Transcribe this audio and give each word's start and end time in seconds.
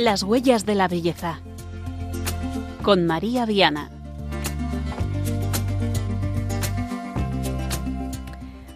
Las 0.00 0.22
huellas 0.22 0.64
de 0.64 0.76
la 0.76 0.86
belleza. 0.86 1.40
Con 2.84 3.04
María 3.04 3.46
Viana. 3.46 3.90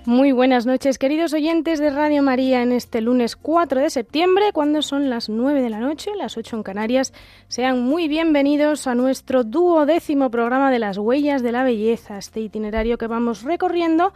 Muy 0.04 0.32
buenas 0.32 0.66
noches, 0.66 0.98
queridos 0.98 1.32
oyentes 1.32 1.78
de 1.78 1.90
Radio 1.90 2.24
María, 2.24 2.62
en 2.62 2.72
este 2.72 3.00
lunes 3.00 3.36
4 3.36 3.82
de 3.82 3.90
septiembre, 3.90 4.50
cuando 4.52 4.82
son 4.82 5.10
las 5.10 5.28
9 5.28 5.62
de 5.62 5.70
la 5.70 5.78
noche, 5.78 6.10
las 6.18 6.36
8 6.36 6.56
en 6.56 6.62
Canarias. 6.64 7.12
Sean 7.46 7.80
muy 7.80 8.08
bienvenidos 8.08 8.88
a 8.88 8.96
nuestro 8.96 9.44
duodécimo 9.44 10.28
programa 10.28 10.72
de 10.72 10.80
las 10.80 10.98
huellas 10.98 11.40
de 11.44 11.52
la 11.52 11.62
belleza, 11.62 12.18
este 12.18 12.40
itinerario 12.40 12.98
que 12.98 13.06
vamos 13.06 13.44
recorriendo 13.44 14.12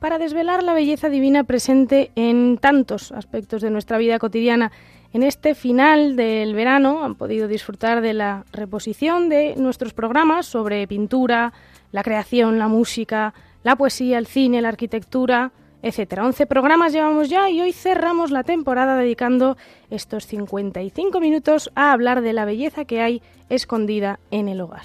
para 0.00 0.18
desvelar 0.18 0.64
la 0.64 0.74
belleza 0.74 1.08
divina 1.08 1.44
presente 1.44 2.10
en 2.14 2.58
tantos 2.58 3.10
aspectos 3.10 3.62
de 3.62 3.70
nuestra 3.70 3.96
vida 3.96 4.18
cotidiana. 4.18 4.70
En 5.12 5.22
este 5.22 5.54
final 5.54 6.16
del 6.16 6.54
verano 6.54 7.04
han 7.04 7.16
podido 7.16 7.46
disfrutar 7.46 8.00
de 8.00 8.14
la 8.14 8.46
reposición 8.50 9.28
de 9.28 9.54
nuestros 9.56 9.92
programas 9.92 10.46
sobre 10.46 10.86
pintura, 10.86 11.52
la 11.90 12.02
creación, 12.02 12.58
la 12.58 12.68
música, 12.68 13.34
la 13.62 13.76
poesía, 13.76 14.16
el 14.16 14.26
cine, 14.26 14.62
la 14.62 14.70
arquitectura, 14.70 15.52
etcétera. 15.82 16.24
11 16.24 16.46
programas 16.46 16.94
llevamos 16.94 17.28
ya 17.28 17.50
y 17.50 17.60
hoy 17.60 17.72
cerramos 17.72 18.30
la 18.30 18.42
temporada 18.42 18.96
dedicando 18.96 19.58
estos 19.90 20.26
55 20.26 21.20
minutos 21.20 21.70
a 21.74 21.92
hablar 21.92 22.22
de 22.22 22.32
la 22.32 22.46
belleza 22.46 22.86
que 22.86 23.02
hay 23.02 23.20
escondida 23.50 24.18
en 24.30 24.48
el 24.48 24.62
hogar. 24.62 24.84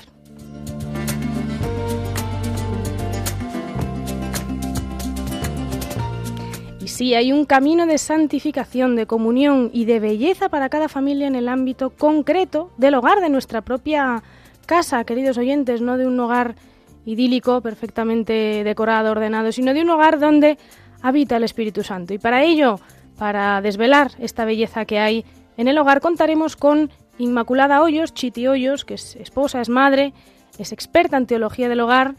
Sí, 6.98 7.14
hay 7.14 7.32
un 7.32 7.46
camino 7.46 7.86
de 7.86 8.00
santificación, 8.00 8.96
de 8.96 9.06
comunión 9.06 9.70
y 9.72 9.86
de 9.86 10.00
belleza 10.00 10.50
para 10.50 10.68
cada 10.70 10.90
familia 10.90 11.28
en 11.28 11.36
el 11.36 11.48
ámbito 11.48 11.92
concreto 11.92 12.72
del 12.78 12.96
hogar, 12.96 13.22
de 13.22 13.30
nuestra 13.30 13.62
propia 13.62 14.24
casa, 14.66 15.04
queridos 15.04 15.38
oyentes, 15.38 15.80
no 15.80 16.00
de 16.00 16.08
un 16.08 16.20
hogar 16.20 16.56
idílico, 17.06 17.62
perfectamente 17.62 18.64
decorado, 18.64 19.12
ordenado, 19.12 19.52
sino 19.52 19.76
de 19.76 19.84
un 19.84 19.92
hogar 19.92 20.20
donde 20.20 20.58
habita 21.04 21.38
el 21.38 21.44
Espíritu 21.44 21.84
Santo. 21.84 22.16
Y 22.16 22.18
para 22.18 22.44
ello, 22.44 22.80
para 23.20 23.62
desvelar 23.62 24.14
esta 24.18 24.44
belleza 24.44 24.86
que 24.86 24.98
hay 24.98 25.24
en 25.56 25.68
el 25.68 25.78
hogar, 25.78 26.02
contaremos 26.02 26.56
con 26.56 26.90
Inmaculada 27.20 27.84
Hoyos, 27.84 28.16
Chiti 28.16 28.48
Hoyos, 28.48 28.86
que 28.86 28.96
es 28.96 29.16
esposa, 29.18 29.62
es 29.62 29.70
madre, 29.70 30.14
es 30.58 30.72
experta 30.72 31.18
en 31.18 31.28
teología 31.28 31.70
del 31.70 31.82
hogar, 31.82 32.16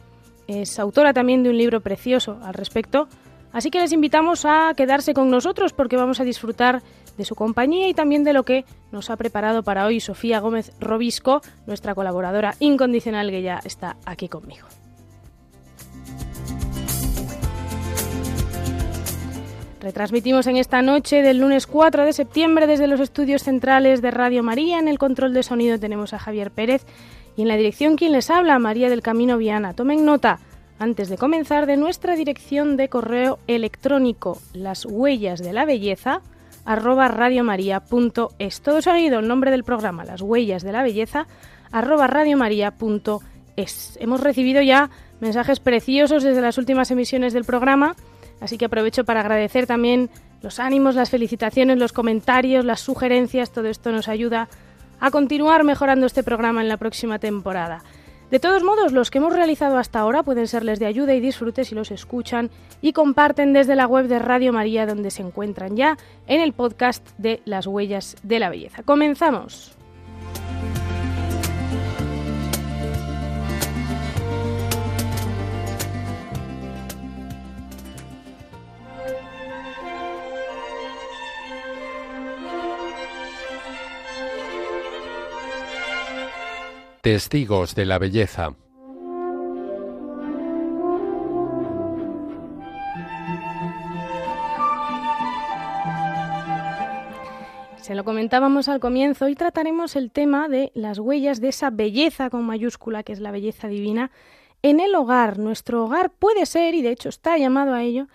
es 0.47 0.79
autora 0.79 1.13
también 1.13 1.43
de 1.43 1.51
un 1.51 1.59
libro 1.59 1.81
precioso 1.81 2.39
al 2.45 2.55
respecto, 2.55 3.09
Así 3.53 3.71
que 3.71 3.81
les 3.81 3.93
invitamos 3.93 4.45
a 4.45 4.73
quedarse 4.77 5.15
con 5.15 5.31
nosotros 5.31 5.73
porque 5.73 5.97
vamos 5.97 6.21
a 6.21 6.25
disfrutar 6.25 6.83
de 7.17 7.25
su 7.25 7.35
compañía 7.35 7.89
y 7.89 7.95
también 7.95 8.25
de 8.25 8.33
lo 8.33 8.45
que 8.45 8.65
nos 8.93 9.11
ha 9.11 9.17
preparado 9.17 9.63
para 9.63 9.87
hoy 9.87 10.01
Sofía 10.01 10.41
Gómez 10.41 10.73
Robisco, 10.81 11.41
nuestra 11.67 11.95
colaboradora 11.95 12.55
incondicional 12.61 13.31
que 13.31 13.43
ya 13.43 13.61
está 13.65 13.97
aquí 14.05 14.29
conmigo. 14.29 14.67
Retransmitimos 19.81 20.47
en 20.49 20.57
esta 20.57 20.83
noche 20.83 21.23
del 21.23 21.39
lunes 21.39 21.67
4 21.67 22.05
de 22.05 22.13
septiembre 22.13 22.67
desde 22.67 22.89
los 22.89 23.01
estudios 23.01 23.45
centrales 23.45 24.03
de 24.03 24.11
Radio 24.11 24.43
María. 24.43 24.79
En 24.79 24.89
el 24.89 24.99
control 24.99 25.33
de 25.33 25.45
sonido 25.45 25.79
tenemos 25.79 26.13
a 26.13 26.19
Javier 26.19 26.51
Pérez 26.51 26.85
y 27.37 27.43
en 27.43 27.49
la 27.49 27.57
dirección 27.57 27.97
quien 27.97 28.13
les 28.13 28.29
habla, 28.29 28.59
María 28.59 28.91
del 28.91 29.03
Camino 29.03 29.39
Viana. 29.39 29.75
Tomen 29.75 30.05
nota 30.05 30.41
antes 30.79 31.09
de 31.09 31.19
comenzar, 31.19 31.67
de 31.67 31.77
nuestra 31.77 32.15
dirección 32.15 32.77
de 32.77 32.89
correo 32.89 33.39
electrónico, 33.47 34.39
las 34.53 34.85
huellas 34.85 35.41
de 35.41 35.53
la 35.53 35.65
belleza, 35.65 36.23
arroba 36.65 37.09
radiomaria.es. 37.09 38.61
Todo 38.61 38.83
seguido, 38.83 39.19
el 39.19 39.29
nombre 39.29 39.51
del 39.51 39.65
programa, 39.65 40.05
las 40.05 40.23
huellas 40.23 40.63
de 40.63 40.73
la 40.73 40.83
belleza, 40.83 41.27
arroba 41.73 42.07
radiomaria.es. 42.07 43.99
Hemos 44.01 44.21
recibido 44.21 44.63
ya 44.63 44.91
mensajes 45.21 45.61
preciosos 45.61 46.23
desde 46.23 46.41
las 46.41 46.59
últimas 46.59 46.91
emisiones 46.91 47.33
del 47.33 47.45
programa, 47.45 47.97
así 48.41 48.57
que 48.57 48.67
aprovecho 48.67 49.05
para 49.05 49.21
agradecer 49.21 49.67
también 49.67 50.11
los 50.43 50.61
ánimos, 50.61 50.95
las 50.95 51.11
felicitaciones, 51.11 51.79
los 51.79 51.93
comentarios, 51.93 52.65
las 52.65 52.81
sugerencias, 52.81 53.51
todo 53.51 53.67
esto 53.67 53.91
nos 53.91 54.09
ayuda 54.09 54.49
a 55.01 55.11
continuar 55.11 55.65
mejorando 55.65 56.07
este 56.07 56.23
programa 56.23 56.61
en 56.61 56.69
la 56.69 56.77
próxima 56.77 57.19
temporada. 57.19 57.83
De 58.31 58.41
todos 58.41 58.63
modos, 58.63 58.93
los 58.93 59.11
que 59.11 59.19
hemos 59.19 59.33
realizado 59.33 59.79
hasta 59.79 60.01
ahora 60.01 60.23
pueden 60.23 60.49
serles 60.49 60.79
de 60.79 60.85
ayuda 60.85 61.15
y 61.15 61.21
disfrute 61.21 61.65
si 61.65 61.75
los 61.75 61.91
escuchan 61.91 62.51
y 62.83 62.93
comparten 62.93 63.55
desde 63.55 63.75
la 63.75 63.87
web 63.87 64.07
de 64.07 64.19
Radio 64.19 64.53
María 64.53 64.85
donde 64.85 65.11
se 65.11 65.23
encuentran 65.23 65.77
ya 65.77 65.97
en 66.27 66.43
el 66.43 66.53
podcast 66.53 67.09
de 67.17 67.41
Las 67.47 67.67
Huellas 67.67 68.17
de 68.23 68.39
la 68.39 68.51
Belleza. 68.51 68.83
Comenzamos. 68.83 69.79
Testigos 87.09 87.75
de 87.75 87.87
la 87.87 87.99
Belleza. 87.99 88.55
Se 97.79 97.95
lo 97.95 98.05
comentábamos 98.05 98.69
al 98.69 98.79
comienzo, 98.79 99.25
hoy 99.25 99.37
trataremos 99.37 99.97
el 99.97 100.11
tema 100.11 100.49
de 100.49 100.71
las 100.75 100.99
huellas 100.99 101.41
de 101.41 101.49
esa 101.49 101.71
belleza 101.71 102.29
con 102.29 102.45
mayúscula 102.45 103.03
que 103.03 103.15
es 103.15 103.21
la 103.21 103.31
belleza 103.31 103.69
divina 103.69 104.11
en 104.61 104.79
el 104.79 104.95
hogar. 104.95 105.39
Nuestro 105.39 105.87
hogar 105.87 106.11
puede 106.11 106.45
ser, 106.45 106.75
y 106.75 106.83
de 106.83 106.91
hecho 106.91 107.09
está 107.09 107.39
llamado 107.39 107.73
a 107.73 107.83
ello, 107.83 108.09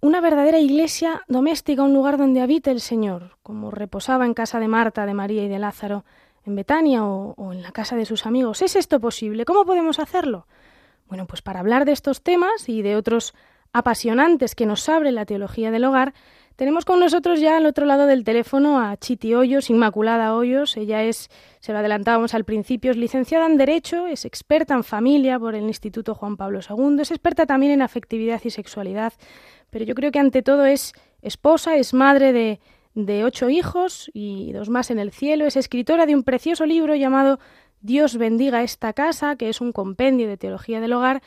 una 0.00 0.20
verdadera 0.20 0.60
iglesia 0.60 1.22
doméstica, 1.26 1.82
un 1.82 1.92
lugar 1.92 2.18
donde 2.18 2.40
habita 2.40 2.70
el 2.70 2.80
Señor, 2.80 3.36
como 3.42 3.72
reposaba 3.72 4.26
en 4.26 4.34
casa 4.34 4.60
de 4.60 4.68
Marta, 4.68 5.06
de 5.06 5.14
María 5.14 5.42
y 5.42 5.48
de 5.48 5.58
Lázaro 5.58 6.04
en 6.44 6.56
Betania 6.56 7.04
o, 7.04 7.52
en 7.52 7.62
la 7.62 7.72
casa 7.72 7.96
de 7.96 8.04
sus 8.04 8.26
amigos. 8.26 8.62
¿Es 8.62 8.76
esto 8.76 9.00
posible? 9.00 9.44
¿Cómo 9.44 9.64
podemos 9.64 9.98
hacerlo? 9.98 10.46
Bueno, 11.08 11.26
pues 11.26 11.42
para 11.42 11.60
hablar 11.60 11.84
de 11.84 11.92
estos 11.92 12.22
temas 12.22 12.68
y 12.68 12.82
de 12.82 12.96
otros 12.96 13.34
apasionantes 13.72 14.54
que 14.54 14.66
nos 14.66 14.88
abre 14.88 15.12
la 15.12 15.24
teología 15.24 15.70
del 15.70 15.84
hogar, 15.84 16.14
tenemos 16.56 16.84
con 16.84 17.00
nosotros 17.00 17.40
ya 17.40 17.56
al 17.56 17.66
otro 17.66 17.86
lado 17.86 18.06
del 18.06 18.24
teléfono 18.24 18.80
a 18.80 18.96
Chiti 18.96 19.34
Hoyos, 19.34 19.70
Inmaculada 19.70 20.34
Hoyos. 20.34 20.76
Ella 20.76 21.02
es, 21.02 21.30
se 21.60 21.72
lo 21.72 21.78
adelantábamos 21.78 22.34
al 22.34 22.44
principio, 22.44 22.90
es 22.90 22.96
licenciada 22.96 23.46
en 23.46 23.56
Derecho, 23.56 24.06
es 24.06 24.24
experta 24.24 24.74
en 24.74 24.84
familia 24.84 25.38
por 25.38 25.54
el 25.54 25.64
Instituto 25.64 26.14
Juan 26.14 26.36
Pablo 26.36 26.60
II, 26.60 27.00
es 27.00 27.10
experta 27.10 27.46
también 27.46 27.72
en 27.72 27.82
afectividad 27.82 28.40
y 28.44 28.50
sexualidad, 28.50 29.14
pero 29.70 29.86
yo 29.86 29.94
creo 29.94 30.12
que 30.12 30.18
ante 30.18 30.42
todo 30.42 30.66
es 30.66 30.92
esposa, 31.22 31.76
es 31.76 31.94
madre 31.94 32.32
de, 32.34 32.60
de 32.94 33.24
ocho 33.24 33.48
hijos 33.50 34.10
y 34.12 34.52
dos 34.52 34.68
más 34.68 34.90
en 34.90 34.98
el 34.98 35.12
cielo. 35.12 35.46
Es 35.46 35.56
escritora 35.56 36.06
de 36.06 36.14
un 36.14 36.22
precioso 36.22 36.66
libro 36.66 36.94
llamado 36.94 37.38
Dios 37.80 38.16
bendiga 38.16 38.62
esta 38.62 38.92
casa, 38.92 39.36
que 39.36 39.48
es 39.48 39.60
un 39.60 39.72
compendio 39.72 40.28
de 40.28 40.36
teología 40.36 40.80
del 40.80 40.92
hogar. 40.92 41.22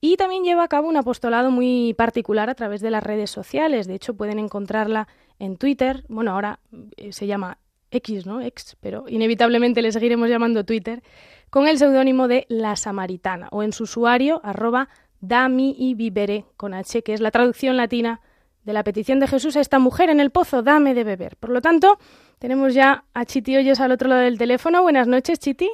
Y 0.00 0.16
también 0.16 0.42
lleva 0.42 0.64
a 0.64 0.68
cabo 0.68 0.88
un 0.88 0.96
apostolado 0.96 1.52
muy 1.52 1.94
particular 1.94 2.50
a 2.50 2.56
través 2.56 2.80
de 2.80 2.90
las 2.90 3.04
redes 3.04 3.30
sociales. 3.30 3.86
De 3.86 3.94
hecho, 3.94 4.14
pueden 4.14 4.40
encontrarla 4.40 5.06
en 5.38 5.56
Twitter. 5.56 6.04
Bueno, 6.08 6.32
ahora 6.32 6.58
eh, 6.96 7.12
se 7.12 7.28
llama 7.28 7.58
X, 7.92 8.26
¿no? 8.26 8.40
X, 8.40 8.76
pero 8.80 9.04
inevitablemente 9.08 9.80
le 9.80 9.92
seguiremos 9.92 10.28
llamando 10.28 10.64
Twitter, 10.64 11.02
con 11.50 11.68
el 11.68 11.78
seudónimo 11.78 12.26
de 12.26 12.46
La 12.48 12.74
Samaritana, 12.74 13.48
o 13.52 13.62
en 13.62 13.72
su 13.72 13.84
usuario, 13.84 14.40
arroba 14.42 14.88
dami 15.20 15.76
y 15.78 15.94
vivere, 15.94 16.46
con 16.56 16.74
H, 16.74 17.02
que 17.02 17.12
es 17.12 17.20
la 17.20 17.30
traducción 17.30 17.76
latina 17.76 18.20
de 18.64 18.72
la 18.72 18.84
petición 18.84 19.18
de 19.20 19.26
Jesús 19.26 19.56
a 19.56 19.60
esta 19.60 19.78
mujer 19.78 20.10
en 20.10 20.20
el 20.20 20.30
pozo, 20.30 20.62
dame 20.62 20.94
de 20.94 21.04
beber. 21.04 21.36
Por 21.36 21.50
lo 21.50 21.60
tanto, 21.60 21.98
tenemos 22.38 22.74
ya 22.74 23.04
a 23.14 23.24
Chiti 23.24 23.56
Hoyos 23.56 23.80
al 23.80 23.92
otro 23.92 24.08
lado 24.08 24.22
del 24.22 24.38
teléfono. 24.38 24.82
Buenas 24.82 25.08
noches, 25.08 25.38
Chiti. 25.38 25.70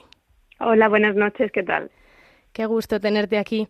Hola, 0.60 0.88
buenas 0.88 1.14
noches, 1.14 1.52
¿qué 1.52 1.62
tal? 1.62 1.90
Qué 2.52 2.66
gusto 2.66 3.00
tenerte 3.00 3.38
aquí. 3.38 3.68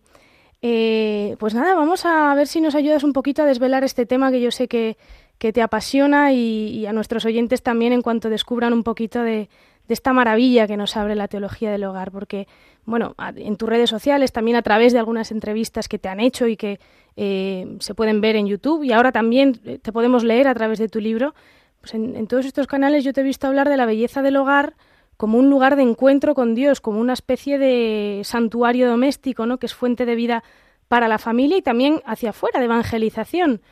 Eh, 0.63 1.37
pues 1.39 1.55
nada, 1.55 1.75
vamos 1.75 2.05
a 2.05 2.35
ver 2.35 2.47
si 2.47 2.61
nos 2.61 2.75
ayudas 2.75 3.05
un 3.05 3.13
poquito 3.13 3.43
a 3.43 3.47
desvelar 3.47 3.85
este 3.85 4.07
tema 4.07 4.31
que 4.31 4.41
yo 4.41 4.51
sé 4.51 4.67
que, 4.67 4.97
que 5.39 5.53
te 5.53 5.63
apasiona 5.63 6.33
y, 6.33 6.87
a 6.87 6.93
nuestros 6.93 7.25
oyentes 7.25 7.63
también 7.63 7.93
en 7.93 8.03
cuanto 8.03 8.29
descubran 8.29 8.73
un 8.73 8.83
poquito 8.83 9.23
de, 9.23 9.49
de 9.87 9.95
esta 9.95 10.13
maravilla 10.13 10.67
que 10.67 10.77
nos 10.77 10.97
abre 10.97 11.15
la 11.15 11.29
teología 11.29 11.71
del 11.71 11.85
hogar, 11.85 12.11
porque, 12.11 12.49
bueno, 12.85 13.15
en 13.37 13.57
tus 13.57 13.69
redes 13.69 13.91
sociales, 13.91 14.33
también 14.33 14.57
a 14.57 14.63
través 14.63 14.93
de 14.93 14.99
algunas 14.99 15.31
entrevistas 15.31 15.89
que 15.89 15.99
te 15.99 16.09
han 16.09 16.19
hecho 16.19 16.49
y 16.49 16.57
que 16.57 16.81
eh, 17.21 17.67
se 17.81 17.97
pueden 17.97 18.21
ver 18.21 18.37
en 18.37 18.47
YouTube 18.47 18.85
y 18.85 18.93
ahora 18.93 19.11
también 19.11 19.59
eh, 19.65 19.81
te 19.81 19.91
podemos 19.91 20.23
leer 20.23 20.47
a 20.47 20.55
través 20.55 20.79
de 20.79 20.89
tu 20.89 21.01
libro, 21.01 21.35
pues 21.81 21.93
en, 21.95 22.29
todos 22.29 22.47
estos 22.47 22.69
canales 22.69 23.03
yo 23.03 23.13
te 23.13 23.23
he 23.23 23.25
visto 23.25 23.49
hablar 23.49 23.69
de 23.69 23.77
la 23.77 23.87
belleza 23.87 24.23
del 24.23 24.37
hogar 24.37 24.75
como 25.17 25.37
un 25.37 25.51
lugar 25.51 25.75
de 25.75 25.83
encuentro 25.83 26.37
con 26.37 26.55
Dios, 26.55 26.81
como 26.81 27.01
una 27.01 27.15
especie 27.15 27.59
de 27.59 28.21
santuario 28.23 28.89
doméstico, 28.89 29.47
¿no? 29.47 29.59
que 29.59 29.67
es 29.67 29.75
fuente 29.75 30.07
de 30.07 30.15
vida 30.15 30.45
para 30.87 31.09
la 31.09 31.19
familia 31.19 31.57
y 31.57 31.63
también 31.63 32.01
hacia 32.07 32.31
afuera, 32.31 32.61
de 32.61 32.67
evangelización. 32.67 33.63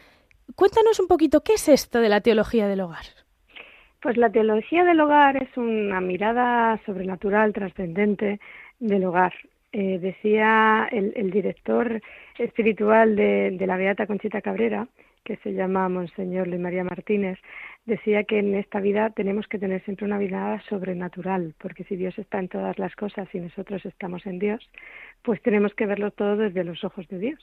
Cuéntanos 0.56 0.98
un 0.98 1.06
poquito, 1.06 1.42
¿qué 1.44 1.54
es 1.54 1.68
esto 1.68 2.00
de 2.00 2.08
la 2.08 2.22
teología 2.22 2.66
del 2.66 2.80
hogar? 2.80 3.04
Pues 4.02 4.16
la 4.16 4.28
teología 4.28 4.82
del 4.82 5.00
hogar 5.00 5.40
es 5.40 5.56
una 5.56 6.00
mirada 6.00 6.80
sobrenatural, 6.84 7.52
trascendente 7.52 8.40
del 8.80 9.04
hogar. 9.04 9.32
Eh, 9.72 9.98
decía 9.98 10.88
el, 10.90 11.30
director 11.30 12.00
espiritual 12.38 13.16
de, 13.16 13.50
de 13.52 13.66
la 13.66 13.76
Beata 13.76 14.06
Conchita 14.06 14.40
Cabrera, 14.40 14.88
que 15.26 15.36
se 15.38 15.52
llama 15.52 15.88
Monseñor 15.88 16.46
Luis 16.46 16.60
María 16.60 16.84
Martínez, 16.84 17.38
decía 17.84 18.22
que 18.24 18.38
en 18.38 18.54
esta 18.54 18.80
vida 18.80 19.10
tenemos 19.10 19.48
que 19.48 19.58
tener 19.58 19.82
siempre 19.84 20.06
una 20.06 20.18
mirada 20.18 20.62
sobrenatural, 20.68 21.54
porque 21.58 21.82
si 21.84 21.96
Dios 21.96 22.16
está 22.18 22.38
en 22.38 22.48
todas 22.48 22.78
las 22.78 22.94
cosas 22.94 23.28
y 23.34 23.40
nosotros 23.40 23.84
estamos 23.84 24.24
en 24.24 24.38
Dios, 24.38 24.70
pues 25.22 25.42
tenemos 25.42 25.74
que 25.74 25.86
verlo 25.86 26.12
todo 26.12 26.36
desde 26.36 26.62
los 26.62 26.84
ojos 26.84 27.08
de 27.08 27.18
Dios. 27.18 27.40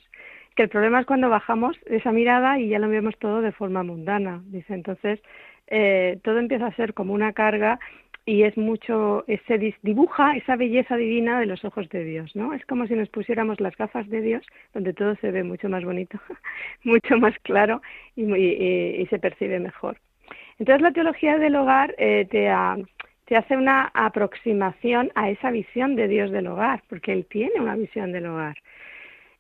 Que 0.56 0.64
el 0.64 0.70
problema 0.70 1.02
es 1.02 1.06
cuando 1.06 1.30
bajamos 1.30 1.78
esa 1.86 2.14
mirada 2.14 2.58
y 2.58 2.70
ya 2.70 2.80
lo 2.80 2.88
vemos 2.88 3.18
todo 3.20 3.42
de 3.42 3.52
forma 3.52 3.84
mundana, 3.84 4.42
dice. 4.46 4.74
Entonces, 4.74 5.20
eh, 5.68 6.20
todo 6.24 6.40
empieza 6.40 6.68
a 6.68 6.76
ser 6.76 6.94
como 6.94 7.14
una 7.14 7.34
carga 7.34 7.80
y 8.26 8.44
es 8.44 8.56
mucho, 8.58 9.26
se 9.48 9.76
dibuja 9.82 10.38
esa 10.38 10.56
belleza 10.56 10.96
divina 10.96 11.40
de 11.40 11.46
los 11.46 11.66
ojos 11.66 11.90
de 11.90 12.06
Dios, 12.06 12.36
¿no? 12.36 12.54
Es 12.54 12.66
como 12.66 12.88
si 12.88 12.94
nos 12.94 13.10
pusiéramos 13.10 13.60
las 13.60 13.76
gafas 13.76 14.08
de 14.10 14.22
Dios, 14.22 14.46
donde 14.74 14.94
todo 14.94 15.16
se 15.16 15.32
ve 15.32 15.44
mucho 15.44 15.68
más 15.68 15.84
bonito, 15.84 16.18
mucho 16.84 17.18
más 17.18 17.38
claro 17.40 17.82
y, 18.16 19.06
se 19.10 19.20
percibe 19.20 19.60
mejor. 19.60 19.98
Entonces 20.58 20.82
la 20.82 20.92
teología 20.92 21.38
del 21.38 21.56
hogar 21.56 21.94
eh, 21.98 22.26
te, 22.32 22.50
te 23.26 23.36
hace 23.36 23.58
una 23.58 23.92
aproximación 23.94 25.12
a 25.16 25.30
esa 25.30 25.52
visión 25.52 25.96
de 25.96 26.08
Dios 26.08 26.32
del 26.32 26.48
hogar, 26.48 26.82
porque 26.88 27.12
Él 27.12 27.26
tiene 27.30 27.60
una 27.60 27.76
visión 27.76 28.14
del 28.14 28.28
hogar. 28.28 28.56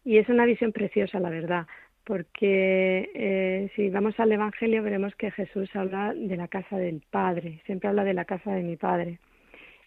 Y 0.03 0.17
es 0.17 0.27
una 0.27 0.43
visión 0.43 0.73
preciosa, 0.73 1.21
la 1.21 1.29
verdad 1.29 1.65
porque 2.03 3.09
eh, 3.13 3.71
si 3.75 3.89
vamos 3.89 4.19
al 4.19 4.31
Evangelio 4.31 4.83
veremos 4.83 5.15
que 5.15 5.31
Jesús 5.31 5.69
habla 5.75 6.13
de 6.13 6.35
la 6.35 6.47
casa 6.47 6.77
del 6.77 7.01
Padre, 7.09 7.61
siempre 7.65 7.89
habla 7.89 8.03
de 8.03 8.13
la 8.13 8.25
casa 8.25 8.51
de 8.51 8.63
mi 8.63 8.75
Padre. 8.75 9.19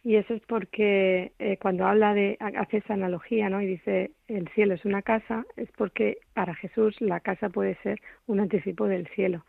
Y 0.02 0.16
eso 0.16 0.34
es 0.34 0.42
porque 0.46 1.32
eh, 1.38 1.56
cuando 1.60 1.84
habla 1.84 2.14
de, 2.14 2.38
hace 2.38 2.76
esa 2.78 2.94
analogía, 2.94 3.50
¿no? 3.50 3.60
Y 3.60 3.66
dice, 3.66 4.12
el 4.28 4.48
cielo 4.50 4.74
es 4.74 4.84
una 4.84 5.02
casa, 5.02 5.44
es 5.56 5.68
porque 5.76 6.18
para 6.32 6.54
Jesús 6.54 7.00
la 7.00 7.18
casa 7.20 7.48
puede 7.48 7.74
ser 7.82 8.00
un 8.26 8.38
anticipo 8.38 8.86
del 8.86 9.08
cielo. 9.08 9.44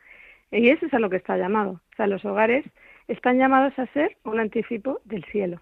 Y 0.51 0.69
eso 0.69 0.87
es 0.87 0.93
a 0.93 0.99
lo 0.99 1.09
que 1.09 1.17
está 1.17 1.37
llamado. 1.37 1.81
O 1.93 1.95
sea, 1.95 2.07
los 2.07 2.25
hogares 2.25 2.65
están 3.07 3.37
llamados 3.37 3.77
a 3.77 3.85
ser 3.93 4.17
un 4.23 4.39
anticipo 4.39 4.99
del 5.05 5.23
cielo. 5.25 5.61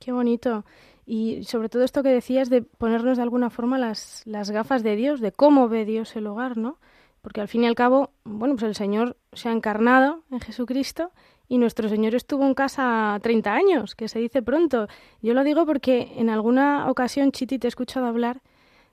Qué 0.00 0.10
bonito. 0.10 0.64
Y 1.14 1.44
sobre 1.44 1.68
todo 1.68 1.84
esto 1.84 2.02
que 2.02 2.08
decías 2.08 2.48
de 2.48 2.62
ponernos 2.62 3.18
de 3.18 3.22
alguna 3.22 3.50
forma 3.50 3.76
las, 3.76 4.22
las 4.24 4.50
gafas 4.50 4.82
de 4.82 4.96
Dios, 4.96 5.20
de 5.20 5.30
cómo 5.30 5.68
ve 5.68 5.84
Dios 5.84 6.16
el 6.16 6.26
hogar, 6.26 6.56
¿no? 6.56 6.78
Porque 7.20 7.42
al 7.42 7.48
fin 7.48 7.64
y 7.64 7.66
al 7.66 7.74
cabo, 7.74 8.12
bueno, 8.24 8.54
pues 8.54 8.62
el 8.62 8.74
Señor 8.74 9.18
se 9.34 9.50
ha 9.50 9.52
encarnado 9.52 10.22
en 10.30 10.40
Jesucristo 10.40 11.10
y 11.48 11.58
nuestro 11.58 11.90
Señor 11.90 12.14
estuvo 12.14 12.46
en 12.46 12.54
casa 12.54 13.18
30 13.22 13.52
años, 13.52 13.94
que 13.94 14.08
se 14.08 14.20
dice 14.20 14.40
pronto. 14.40 14.88
Yo 15.20 15.34
lo 15.34 15.44
digo 15.44 15.66
porque 15.66 16.14
en 16.16 16.30
alguna 16.30 16.90
ocasión, 16.90 17.30
Chiti, 17.30 17.58
te 17.58 17.66
he 17.66 17.68
escuchado 17.68 18.06
hablar 18.06 18.40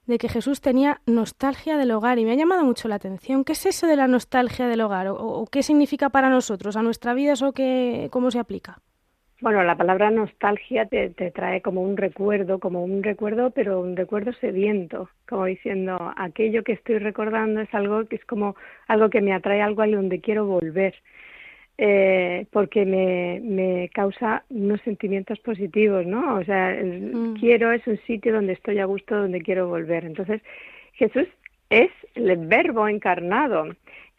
de 0.05 0.17
que 0.17 0.27
Jesús 0.27 0.59
tenía 0.59 0.99
nostalgia 1.05 1.77
del 1.77 1.91
hogar 1.91 2.19
y 2.19 2.25
me 2.25 2.33
ha 2.33 2.35
llamado 2.35 2.65
mucho 2.65 2.89
la 2.89 2.95
atención. 2.95 3.45
¿Qué 3.45 3.53
es 3.53 3.65
eso 3.65 3.87
de 3.87 3.95
la 3.95 4.09
nostalgia 4.09 4.67
del 4.67 4.81
hogar? 4.81 5.07
¿O, 5.07 5.47
qué 5.49 5.63
significa 5.63 6.09
para 6.09 6.29
nosotros? 6.29 6.75
¿A 6.75 6.81
nuestra 6.83 7.13
vida 7.13 7.31
eso 7.31 7.53
qué, 7.53 8.09
cómo 8.11 8.29
se 8.29 8.39
aplica? 8.39 8.81
Bueno, 9.41 9.63
la 9.63 9.77
palabra 9.77 10.11
nostalgia 10.11 10.85
te, 10.85 11.09
trae 11.09 11.61
como 11.61 11.81
un 11.81 11.95
recuerdo, 11.95 12.59
como 12.59 12.83
un 12.83 13.01
recuerdo, 13.03 13.51
pero 13.51 13.79
un 13.79 13.95
recuerdo 13.95 14.33
sediento, 14.33 15.09
como 15.29 15.45
diciendo, 15.45 16.13
aquello 16.17 16.63
que 16.63 16.73
estoy 16.73 16.99
recordando 16.99 17.61
es 17.61 17.73
algo 17.73 18.05
que 18.05 18.17
es 18.17 18.25
como 18.25 18.57
algo 18.87 19.09
que 19.09 19.21
me 19.21 19.31
atrae, 19.31 19.61
algo 19.61 19.81
a 19.81 19.87
donde 19.87 20.19
quiero 20.19 20.45
volver, 20.45 20.93
eh, 21.77 22.47
porque 22.51 22.85
me, 22.85 23.39
me 23.41 23.89
causa 23.93 24.43
unos 24.49 24.81
sentimientos 24.81 25.39
positivos, 25.39 26.05
¿no? 26.05 26.35
O 26.35 26.43
sea, 26.43 26.77
mm. 26.83 27.35
quiero 27.39 27.71
es 27.71 27.87
un 27.87 27.97
sitio 27.99 28.33
donde 28.33 28.53
estoy 28.53 28.79
a 28.79 28.85
gusto, 28.85 29.15
donde 29.15 29.41
quiero 29.41 29.69
volver. 29.69 30.03
Entonces, 30.03 30.41
Jesús 30.95 31.27
es 31.69 31.91
el 32.15 32.35
verbo 32.47 32.89
encarnado 32.89 33.67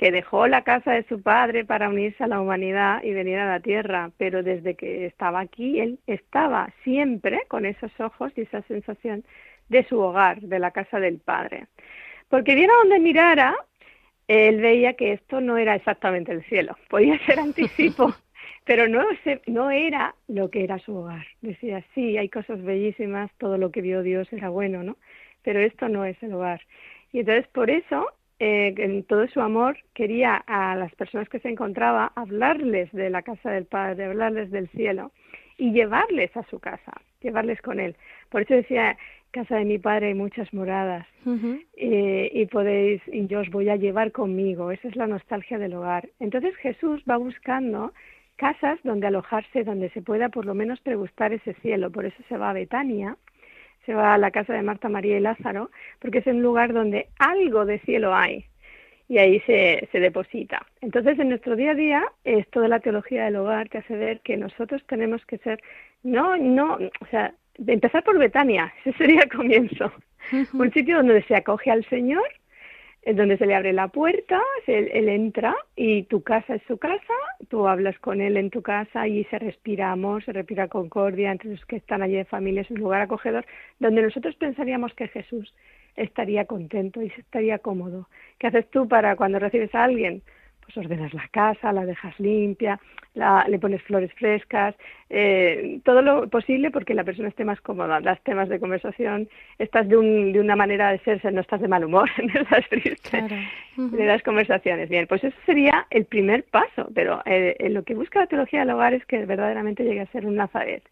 que 0.01 0.11
dejó 0.11 0.47
la 0.47 0.65
casa 0.65 0.93
de 0.93 1.03
su 1.09 1.21
padre 1.21 1.67
para 1.67 1.91
unirse 1.91 2.25
a 2.25 2.27
la 2.27 2.41
humanidad 2.41 3.03
y 3.03 3.13
venir 3.13 3.39
a 3.39 3.45
la 3.45 3.61
tierra, 3.61 4.11
pero 4.17 4.43
desde 4.43 4.75
que 4.75 5.05
estaba 5.05 5.41
aquí, 5.41 5.79
él 5.79 5.99
estaba 6.07 6.73
siempre 6.85 7.43
con 7.49 7.67
esos 7.67 7.93
ojos 8.01 8.33
y 8.35 8.41
esa 8.41 8.63
sensación 8.63 9.25
de 9.69 9.85
su 9.85 10.01
hogar, 10.01 10.41
de 10.41 10.59
la 10.59 10.71
casa 10.71 11.01
del 11.01 11.19
padre. 11.19 11.67
Porque 12.31 12.55
viera 12.55 12.73
donde 12.81 12.99
mirara, 12.99 13.55
él 14.27 14.63
veía 14.63 14.95
que 14.95 15.13
esto 15.13 15.43
no 15.43 15.59
era 15.59 15.75
exactamente 15.75 16.33
el 16.33 16.45
cielo, 16.45 16.79
podía 16.89 17.19
ser 17.27 17.39
anticipo, 17.39 18.15
pero 18.65 18.89
no, 18.89 19.05
no 19.49 19.71
era 19.71 20.15
lo 20.29 20.51
que 20.51 20.65
era 20.65 20.79
su 20.79 20.97
hogar. 20.97 21.27
Decía, 21.43 21.85
sí, 21.95 22.17
hay 22.17 22.31
cosas 22.31 22.63
bellísimas, 22.63 23.31
todo 23.37 23.59
lo 23.59 23.71
que 23.71 23.83
vio 23.83 24.03
Dios 24.03 24.33
era 24.33 24.49
bueno, 24.49 24.83
¿no? 24.83 24.97
Pero 25.43 25.61
esto 25.61 25.91
no 25.91 26.07
es 26.07 26.17
el 26.23 26.33
hogar. 26.33 26.63
Y 27.13 27.19
entonces 27.19 27.47
por 27.49 27.69
eso 27.69 28.07
eh, 28.41 28.75
en 28.79 29.05
todo 29.05 29.29
su 29.29 29.41
amor 29.43 29.77
quería 29.93 30.37
a 30.47 30.75
las 30.75 30.95
personas 30.95 31.29
que 31.29 31.41
se 31.41 31.51
encontraba 31.51 32.11
hablarles 32.17 32.91
de 32.93 33.11
la 33.11 33.21
casa 33.21 33.51
del 33.51 33.67
Padre, 33.67 34.07
hablarles 34.07 34.51
del 34.51 34.69
cielo 34.71 35.13
y 35.59 35.73
llevarles 35.73 36.35
a 36.39 36.43
su 36.45 36.59
casa, 36.59 36.93
llevarles 37.21 37.61
con 37.61 37.79
él. 37.79 37.97
Por 38.31 38.41
eso 38.41 38.55
decía, 38.55 38.97
casa 39.31 39.57
de 39.57 39.67
mi 39.67 39.79
Padre 39.79 40.07
hay 40.09 40.15
muchas 40.15 40.53
moradas 40.55 41.07
eh, 41.77 42.31
y 42.33 42.47
podéis, 42.47 43.03
y 43.13 43.27
yo 43.27 43.41
os 43.41 43.51
voy 43.51 43.69
a 43.69 43.77
llevar 43.77 44.11
conmigo. 44.11 44.71
Esa 44.71 44.89
es 44.89 44.97
la 44.97 45.07
nostalgia 45.07 45.59
del 45.59 45.75
hogar. 45.75 46.09
Entonces 46.19 46.57
Jesús 46.57 47.03
va 47.09 47.19
buscando 47.19 47.93
casas 48.37 48.79
donde 48.85 49.07
alojarse, 49.07 49.65
donde 49.65 49.91
se 49.91 50.01
pueda 50.01 50.31
por 50.31 50.47
lo 50.47 50.55
menos 50.55 50.81
pregustar 50.81 51.35
ese 51.35 51.53
cielo. 51.61 51.93
Por 51.93 52.07
eso 52.07 52.23
se 52.27 52.39
va 52.39 52.49
a 52.49 52.55
Betania 52.55 53.19
se 53.87 53.95
va 53.95 54.15
a 54.15 54.19
la 54.19 54.31
casa 54.31 54.53
de 54.53 54.63
Marta, 54.63 54.89
María 54.89 55.17
y 55.17 55.21
Lázaro, 55.21 55.71
porque 55.99 56.19
es 56.19 56.27
un 56.27 56.43
lugar 56.43 56.73
donde 56.73 57.09
algo 57.19 57.65
de 57.65 57.79
cielo 57.81 58.15
hay 58.15 58.45
y 59.09 59.19
ahí 59.19 59.41
se, 59.41 59.89
se 59.91 59.99
deposita. 59.99 60.65
Entonces, 60.81 61.19
en 61.19 61.31
nuestro 61.31 61.57
día 61.57 61.73
a 61.73 61.75
día, 61.75 62.05
esto 62.25 62.61
de 62.61 62.69
la 62.69 62.79
teología 62.79 63.25
del 63.25 63.37
hogar 63.37 63.69
te 63.69 63.79
hace 63.79 63.97
ver 63.97 64.21
que 64.21 64.37
nosotros 64.37 64.83
tenemos 64.87 65.25
que 65.27 65.39
ser, 65.39 65.61
no, 66.05 66.37
no, 66.37 66.79
o 67.01 67.07
sea, 67.11 67.35
empezar 67.67 68.05
por 68.05 68.19
Betania, 68.19 68.73
ese 68.85 68.97
sería 68.97 69.23
el 69.23 69.29
comienzo. 69.29 69.93
Un 70.53 70.73
sitio 70.73 70.99
donde 70.99 71.23
se 71.25 71.35
acoge 71.35 71.71
al 71.71 71.85
Señor 71.87 72.23
es 73.03 73.17
donde 73.17 73.39
se 73.39 73.47
le 73.47 73.55
abre 73.55 73.73
la 73.73 73.89
puerta, 73.89 74.41
él, 74.67 74.91
él, 74.93 75.09
entra 75.09 75.57
y 75.75 76.03
tu 76.05 76.23
casa 76.23 76.55
es 76.55 76.63
su 76.69 76.77
casa, 76.77 77.15
tú 77.49 77.67
hablas 77.67 77.99
con 77.99 78.21
él 78.21 78.37
en 78.37 78.51
tu 78.51 78.61
casa 78.63 79.09
y 79.09 79.25
se 79.25 79.39
respira 79.39 79.91
amor, 79.91 80.23
se 80.25 80.33
respira 80.33 80.69
concordia 80.69 81.33
entre 81.33 81.51
los 81.51 81.65
que 81.65 81.77
están 81.77 82.03
allí 82.03 82.15
de 82.15 82.27
familia, 82.27 82.63
es 82.63 82.71
un 82.71 82.81
lugar 82.81 83.01
acogedor 83.01 83.47
donde 83.79 84.03
nosotros 84.03 84.35
pensaríamos 84.37 84.93
que 84.95 85.09
Jesús 85.09 85.55
estaría 85.97 86.45
contento 86.45 87.03
y 87.03 87.13
estaría 87.17 87.59
cómodo. 87.59 88.09
¿Qué 88.39 88.49
haces 88.49 88.69
tú 88.71 88.87
para 88.87 89.17
cuando 89.17 89.39
recibes 89.39 89.75
a 89.75 89.85
alguien? 89.85 90.23
Pues 90.73 90.87
ordenas 90.87 91.13
la 91.15 91.27
casa, 91.29 91.73
la 91.73 91.85
dejas 91.85 92.19
limpia, 92.21 92.79
le 93.15 93.59
pones 93.59 93.83
flores 93.83 94.13
frescas, 94.15 94.77
eh, 95.09 95.81
todo 95.85 96.01
lo 96.01 96.29
posible 96.29 96.71
porque 96.71 96.95
la 96.95 97.03
persona 97.03 97.29
esté 97.29 97.45
más 97.45 97.61
cómoda. 97.61 98.01
Das 98.01 98.23
temas 98.23 98.49
de 98.49 98.61
conversación, 98.61 99.29
estás 99.59 99.89
de, 99.89 99.97
un, 99.97 100.33
de 100.33 100.39
una 100.39 100.55
manera 100.55 100.93
de 100.93 100.99
ser, 101.01 101.33
no 101.33 101.41
estás 101.41 101.61
de 101.61 101.67
mal 101.67 101.85
humor, 101.85 102.09
no 102.19 102.41
estás 102.41 102.69
triste, 102.69 103.25
le 103.77 104.05
das 104.05 104.23
conversaciones. 104.23 104.89
Bien, 104.89 105.09
pues 105.09 105.25
eso 105.25 105.37
sería 105.45 105.87
el 105.91 106.05
primer 106.05 106.45
paso, 106.45 106.89
pero 106.95 107.21
eh, 107.25 107.57
lo 107.71 107.83
que 107.83 107.97
busca 107.97 108.21
la 108.21 108.27
teología 108.29 108.61
del 108.61 108.71
hogar 108.71 108.95
es 108.95 109.05
que 109.07 109.27
verdaderamente 109.27 109.83
llegue 109.83 110.03
a 110.03 110.13
ser 110.13 110.25
un 110.25 110.37
Nazaret. 110.37 110.85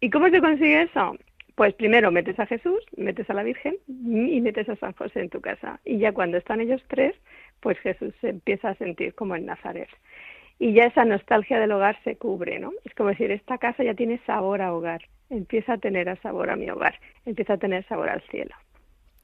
¿Y 0.00 0.08
cómo 0.08 0.30
se 0.30 0.40
consigue 0.40 0.82
eso? 0.82 1.18
Pues 1.54 1.74
primero 1.74 2.10
metes 2.10 2.40
a 2.40 2.46
Jesús, 2.46 2.80
metes 2.96 3.28
a 3.28 3.34
la 3.34 3.42
Virgen 3.42 3.76
y 3.86 4.40
metes 4.40 4.70
a 4.70 4.76
San 4.76 4.94
José 4.94 5.20
en 5.20 5.28
tu 5.28 5.42
casa. 5.42 5.80
Y 5.84 5.98
ya 5.98 6.12
cuando 6.12 6.38
están 6.38 6.62
ellos 6.62 6.82
tres, 6.88 7.14
pues 7.62 7.78
Jesús 7.78 8.12
se 8.20 8.28
empieza 8.28 8.70
a 8.70 8.74
sentir 8.74 9.14
como 9.14 9.36
en 9.36 9.46
Nazaret. 9.46 9.88
Y 10.58 10.74
ya 10.74 10.84
esa 10.84 11.04
nostalgia 11.04 11.58
del 11.58 11.72
hogar 11.72 11.96
se 12.04 12.16
cubre, 12.16 12.58
¿no? 12.58 12.72
Es 12.84 12.94
como 12.94 13.08
decir, 13.08 13.30
esta 13.30 13.58
casa 13.58 13.82
ya 13.82 13.94
tiene 13.94 14.20
sabor 14.26 14.60
a 14.60 14.74
hogar, 14.74 15.02
empieza 15.30 15.74
a 15.74 15.78
tener 15.78 16.08
a 16.08 16.16
sabor 16.16 16.50
a 16.50 16.56
mi 16.56 16.68
hogar, 16.68 17.00
empieza 17.24 17.54
a 17.54 17.58
tener 17.58 17.86
sabor 17.88 18.10
al 18.10 18.20
cielo. 18.30 18.54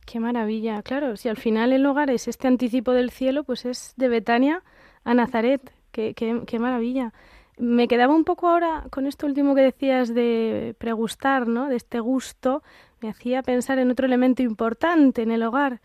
Qué 0.06 0.20
maravilla, 0.20 0.82
claro, 0.82 1.16
si 1.16 1.28
al 1.28 1.36
final 1.36 1.72
el 1.72 1.84
hogar 1.84 2.10
es 2.10 2.28
este 2.28 2.48
anticipo 2.48 2.92
del 2.92 3.10
cielo, 3.10 3.44
pues 3.44 3.66
es 3.66 3.94
de 3.96 4.08
Betania 4.08 4.62
a 5.04 5.12
Nazaret, 5.14 5.60
qué, 5.92 6.14
qué, 6.14 6.40
qué 6.46 6.58
maravilla. 6.58 7.12
Me 7.58 7.88
quedaba 7.88 8.14
un 8.14 8.24
poco 8.24 8.48
ahora 8.48 8.84
con 8.90 9.06
esto 9.06 9.26
último 9.26 9.54
que 9.54 9.62
decías 9.62 10.14
de 10.14 10.74
pregustar, 10.78 11.46
¿no? 11.46 11.68
De 11.68 11.76
este 11.76 12.00
gusto, 12.00 12.62
me 13.02 13.10
hacía 13.10 13.42
pensar 13.42 13.78
en 13.78 13.90
otro 13.90 14.06
elemento 14.06 14.42
importante 14.42 15.22
en 15.22 15.30
el 15.30 15.42
hogar, 15.42 15.80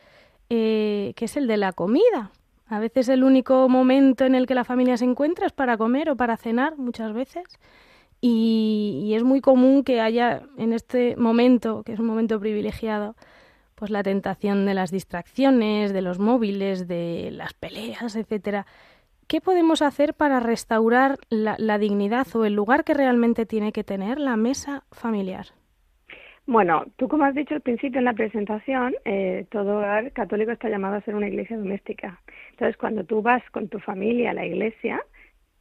eh, 0.50 1.14
que 1.16 1.26
es 1.26 1.36
el 1.36 1.48
de 1.48 1.58
la 1.58 1.74
comida. 1.74 2.32
A 2.74 2.80
veces 2.80 3.08
el 3.08 3.24
único 3.24 3.70
momento 3.70 4.26
en 4.26 4.34
el 4.34 4.48
que 4.48 4.56
la 4.56 4.64
familia 4.64 4.98
se 4.98 5.06
encuentra 5.06 5.46
es 5.46 5.52
para 5.52 5.78
comer 5.78 6.10
o 6.10 6.16
para 6.16 6.38
cenar, 6.38 6.76
muchas 6.76 7.14
veces. 7.14 7.44
Y, 8.20 9.14
es 9.16 9.24
muy 9.24 9.42
común 9.42 9.84
que 9.84 10.02
haya 10.02 10.42
en 10.58 10.74
este 10.74 11.16
momento, 11.16 11.84
que 11.84 11.94
es 11.94 12.00
un 12.00 12.08
momento 12.08 12.40
privilegiado, 12.40 13.16
pues 13.76 13.92
la 13.92 14.02
tentación 14.02 14.66
de 14.66 14.74
las 14.74 14.90
distracciones, 14.90 15.94
de 15.94 16.02
los 16.02 16.18
móviles, 16.18 16.88
de 16.88 17.30
las 17.32 17.54
peleas, 17.54 18.16
etcétera. 18.16 18.66
¿qué 19.28 19.40
podemos 19.40 19.84
hacer 19.84 20.16
para 20.16 20.40
restaurar 20.40 21.20
la, 21.30 21.78
dignidad 21.78 22.28
o 22.36 22.44
el 22.44 22.54
lugar 22.54 22.84
que 22.84 22.96
realmente 22.96 23.46
tiene 23.46 23.72
que 23.72 23.84
tener 23.84 24.20
la 24.20 24.36
mesa 24.36 24.84
familiar? 24.92 25.50
Bueno, 26.46 26.86
tú 26.98 27.08
como 27.08 27.24
has 27.24 27.36
dicho 27.36 27.56
al 27.56 27.62
principio 27.62 28.00
en 28.00 28.06
la 28.06 28.14
presentación, 28.14 28.94
eh, 29.06 29.46
todo 29.50 29.78
hogar 29.78 30.12
católico 30.12 30.52
está 30.52 30.68
llamado 30.70 30.96
a 30.96 31.02
ser 31.02 31.16
una 31.16 31.30
iglesia 31.30 31.58
doméstica. 31.58 32.22
Entonces, 32.52 32.76
cuando 32.76 33.06
tú 33.06 33.22
vas 33.22 33.42
con 33.52 33.70
tu 33.70 33.80
familia 33.80 34.32
a 34.32 34.34
la 34.34 34.46
iglesia, 34.46 35.02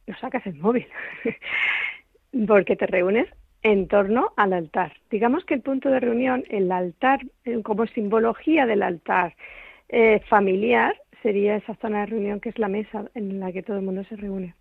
no 0.07 0.17
sacas 0.17 0.45
el 0.45 0.55
móvil, 0.55 0.85
porque 2.47 2.75
te 2.75 2.85
reúnes 2.87 3.29
en 3.61 3.87
torno 3.87 4.33
al 4.35 4.51
altar. 4.51 4.93
Digamos 5.09 5.45
que 5.45 5.53
el 5.53 5.61
punto 5.61 5.89
de 5.89 6.01
reunión, 6.01 6.43
el 6.49 6.69
altar, 6.69 7.21
eh, 7.45 7.61
como 7.63 7.87
simbología 7.87 8.65
del 8.65 8.83
altar 8.83 9.35
eh, 9.87 10.19
familiar, 10.27 10.95
sería 11.21 11.55
esa 11.55 11.75
zona 11.75 12.01
de 12.01 12.07
reunión 12.07 12.41
que 12.41 12.49
es 12.49 12.59
la 12.59 12.67
mesa 12.67 13.05
en 13.15 13.39
la 13.39 13.53
que 13.53 13.63
todo 13.63 13.77
el 13.77 13.83
mundo 13.83 14.03
se 14.03 14.17
reúne. 14.17 14.53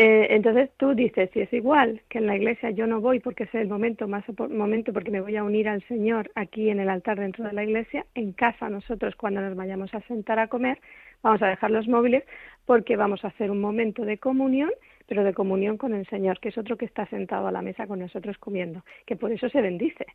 Eh, 0.00 0.28
entonces 0.32 0.70
tú 0.76 0.94
dices, 0.94 1.28
si 1.32 1.40
es 1.40 1.52
igual 1.52 2.02
que 2.08 2.18
en 2.18 2.28
la 2.28 2.36
iglesia 2.36 2.70
yo 2.70 2.86
no 2.86 3.00
voy 3.00 3.18
porque 3.18 3.44
es 3.44 3.54
el 3.56 3.66
momento 3.66 4.06
más 4.06 4.24
momento 4.48 4.92
porque 4.92 5.10
me 5.10 5.20
voy 5.20 5.36
a 5.36 5.42
unir 5.42 5.68
al 5.68 5.82
Señor 5.88 6.30
aquí 6.36 6.70
en 6.70 6.78
el 6.78 6.88
altar 6.88 7.18
dentro 7.18 7.44
de 7.44 7.52
la 7.52 7.64
iglesia, 7.64 8.06
en 8.14 8.30
casa 8.30 8.70
nosotros 8.70 9.16
cuando 9.16 9.40
nos 9.40 9.56
vayamos 9.56 9.92
a 9.94 10.00
sentar 10.02 10.38
a 10.38 10.46
comer 10.46 10.78
vamos 11.20 11.42
a 11.42 11.48
dejar 11.48 11.72
los 11.72 11.88
móviles 11.88 12.22
porque 12.64 12.94
vamos 12.94 13.24
a 13.24 13.28
hacer 13.28 13.50
un 13.50 13.60
momento 13.60 14.04
de 14.04 14.18
comunión, 14.18 14.70
pero 15.08 15.24
de 15.24 15.34
comunión 15.34 15.76
con 15.76 15.92
el 15.94 16.06
Señor, 16.06 16.38
que 16.38 16.50
es 16.50 16.58
otro 16.58 16.76
que 16.76 16.84
está 16.84 17.04
sentado 17.06 17.48
a 17.48 17.52
la 17.52 17.62
mesa 17.62 17.88
con 17.88 17.98
nosotros 17.98 18.38
comiendo, 18.38 18.84
que 19.04 19.16
por 19.16 19.32
eso 19.32 19.48
se 19.48 19.60
bendice. 19.60 20.06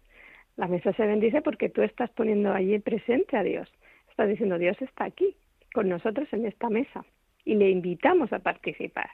La 0.56 0.68
mesa 0.68 0.94
se 0.94 1.06
bendice 1.06 1.42
porque 1.42 1.68
tú 1.68 1.82
estás 1.82 2.10
poniendo 2.12 2.54
allí 2.54 2.80
presente 2.80 3.36
a 3.36 3.44
Dios. 3.44 3.70
Estás 4.10 4.30
diciendo, 4.30 4.58
Dios 4.58 4.82
está 4.82 5.04
aquí, 5.04 5.36
con 5.74 5.90
nosotros 5.90 6.32
en 6.32 6.46
esta 6.46 6.70
mesa, 6.70 7.04
y 7.44 7.56
le 7.56 7.70
invitamos 7.70 8.32
a 8.32 8.40
participar 8.40 9.10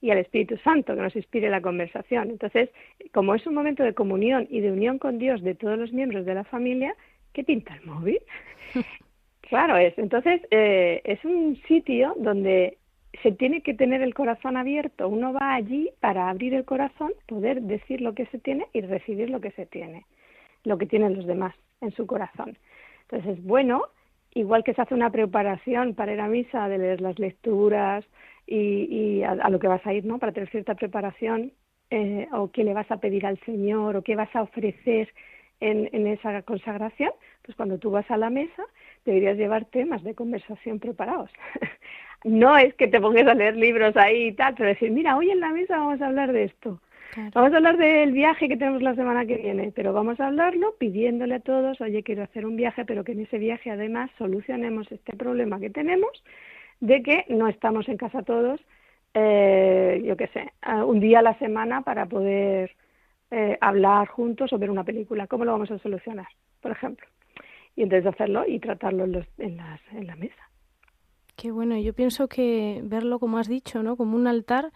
y 0.00 0.10
al 0.10 0.18
Espíritu 0.18 0.56
Santo 0.58 0.94
que 0.94 1.00
nos 1.00 1.16
inspire 1.16 1.50
la 1.50 1.60
conversación. 1.60 2.30
Entonces, 2.30 2.70
como 3.12 3.34
es 3.34 3.46
un 3.46 3.54
momento 3.54 3.82
de 3.82 3.94
comunión 3.94 4.46
y 4.50 4.60
de 4.60 4.70
unión 4.70 4.98
con 4.98 5.18
Dios 5.18 5.42
de 5.42 5.54
todos 5.54 5.78
los 5.78 5.92
miembros 5.92 6.26
de 6.26 6.34
la 6.34 6.44
familia, 6.44 6.94
¿qué 7.32 7.44
pinta 7.44 7.74
el 7.74 7.86
móvil? 7.86 8.20
claro 9.42 9.76
es. 9.76 9.96
Entonces, 9.98 10.42
eh, 10.50 11.00
es 11.04 11.24
un 11.24 11.56
sitio 11.66 12.14
donde 12.18 12.78
se 13.22 13.32
tiene 13.32 13.62
que 13.62 13.74
tener 13.74 14.02
el 14.02 14.14
corazón 14.14 14.56
abierto. 14.56 15.08
Uno 15.08 15.32
va 15.32 15.54
allí 15.54 15.90
para 16.00 16.28
abrir 16.28 16.54
el 16.54 16.64
corazón, 16.64 17.12
poder 17.26 17.62
decir 17.62 18.00
lo 18.00 18.14
que 18.14 18.26
se 18.26 18.38
tiene 18.38 18.66
y 18.72 18.82
recibir 18.82 19.30
lo 19.30 19.40
que 19.40 19.52
se 19.52 19.66
tiene, 19.66 20.04
lo 20.64 20.76
que 20.76 20.86
tienen 20.86 21.16
los 21.16 21.26
demás 21.26 21.54
en 21.80 21.92
su 21.92 22.06
corazón. 22.06 22.58
Entonces, 23.02 23.38
es 23.38 23.44
bueno, 23.44 23.84
igual 24.34 24.64
que 24.64 24.74
se 24.74 24.82
hace 24.82 24.94
una 24.94 25.10
preparación 25.10 25.94
para 25.94 26.12
ir 26.12 26.20
a 26.20 26.28
misa, 26.28 26.68
de 26.68 26.78
leer 26.78 27.00
las 27.00 27.18
lecturas, 27.18 28.04
y, 28.46 29.22
a, 29.22 29.48
lo 29.50 29.58
que 29.58 29.68
vas 29.68 29.84
a 29.86 29.92
ir, 29.92 30.04
¿no? 30.04 30.18
Para 30.18 30.32
tener 30.32 30.50
cierta 30.50 30.74
preparación, 30.74 31.52
eh, 31.90 32.28
o 32.32 32.50
qué 32.50 32.64
le 32.64 32.74
vas 32.74 32.90
a 32.90 32.98
pedir 32.98 33.26
al 33.26 33.38
Señor, 33.40 33.96
o 33.96 34.02
qué 34.02 34.16
vas 34.16 34.34
a 34.34 34.42
ofrecer 34.42 35.08
en, 35.60 35.88
en 35.92 36.06
esa 36.06 36.42
consagración, 36.42 37.10
pues 37.42 37.56
cuando 37.56 37.78
tú 37.78 37.90
vas 37.90 38.10
a 38.10 38.16
la 38.16 38.30
mesa 38.30 38.64
deberías 39.04 39.38
llevar 39.38 39.64
temas 39.66 40.02
de 40.02 40.14
conversación 40.14 40.78
preparados. 40.78 41.30
no 42.24 42.56
es 42.58 42.74
que 42.74 42.88
te 42.88 43.00
pongas 43.00 43.26
a 43.26 43.34
leer 43.34 43.56
libros 43.56 43.96
ahí 43.96 44.28
y 44.28 44.32
tal, 44.32 44.54
pero 44.54 44.68
decir, 44.68 44.90
mira, 44.90 45.16
hoy 45.16 45.30
en 45.30 45.40
la 45.40 45.50
mesa 45.50 45.78
vamos 45.78 46.00
a 46.02 46.06
hablar 46.06 46.32
de 46.32 46.44
esto. 46.44 46.80
Vamos 47.32 47.52
a 47.52 47.56
hablar 47.56 47.78
del 47.78 48.12
viaje 48.12 48.48
que 48.48 48.58
tenemos 48.58 48.82
la 48.82 48.94
semana 48.94 49.24
que 49.24 49.36
viene, 49.36 49.72
pero 49.74 49.94
vamos 49.94 50.20
a 50.20 50.26
hablarlo 50.26 50.74
pidiéndole 50.78 51.36
a 51.36 51.40
todos, 51.40 51.80
oye, 51.80 52.02
quiero 52.02 52.24
hacer 52.24 52.44
un 52.44 52.56
viaje, 52.56 52.84
pero 52.84 53.04
que 53.04 53.12
en 53.12 53.20
ese 53.20 53.38
viaje 53.38 53.70
además 53.70 54.10
solucionemos 54.18 54.90
este 54.92 55.16
problema 55.16 55.58
que 55.58 55.70
tenemos 55.70 56.10
de 56.80 57.02
que 57.02 57.24
no 57.28 57.48
estamos 57.48 57.88
en 57.88 57.96
casa 57.96 58.22
todos, 58.22 58.60
eh, 59.14 60.02
yo 60.04 60.16
qué 60.16 60.28
sé, 60.28 60.52
un 60.84 61.00
día 61.00 61.20
a 61.20 61.22
la 61.22 61.38
semana 61.38 61.82
para 61.82 62.06
poder 62.06 62.72
eh, 63.30 63.56
hablar 63.60 64.08
juntos 64.08 64.52
o 64.52 64.58
ver 64.58 64.70
una 64.70 64.84
película. 64.84 65.26
¿Cómo 65.26 65.44
lo 65.44 65.52
vamos 65.52 65.70
a 65.70 65.78
solucionar, 65.78 66.28
por 66.60 66.72
ejemplo? 66.72 67.06
Y 67.74 67.82
entonces 67.82 68.06
hacerlo 68.06 68.44
y 68.46 68.58
tratarlo 68.58 69.04
en, 69.04 69.12
los, 69.12 69.26
en, 69.38 69.56
las, 69.56 69.80
en 69.92 70.06
la 70.06 70.16
mesa. 70.16 70.50
Qué 71.36 71.50
bueno, 71.50 71.76
yo 71.78 71.92
pienso 71.92 72.28
que 72.28 72.80
verlo, 72.84 73.18
como 73.18 73.38
has 73.38 73.48
dicho, 73.48 73.82
¿no? 73.82 73.96
como 73.96 74.16
un 74.16 74.26
altar, 74.26 74.72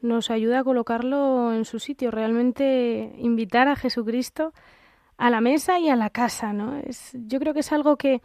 nos 0.00 0.30
ayuda 0.30 0.60
a 0.60 0.64
colocarlo 0.64 1.52
en 1.52 1.64
su 1.64 1.78
sitio, 1.78 2.10
realmente 2.10 3.12
invitar 3.18 3.66
a 3.66 3.76
Jesucristo 3.76 4.52
a 5.16 5.30
la 5.30 5.40
mesa 5.40 5.78
y 5.78 5.88
a 5.88 5.96
la 5.96 6.10
casa, 6.10 6.52
¿no? 6.52 6.76
Es, 6.76 7.16
yo 7.26 7.38
creo 7.38 7.54
que 7.54 7.60
es 7.60 7.72
algo 7.72 7.96
que 7.96 8.20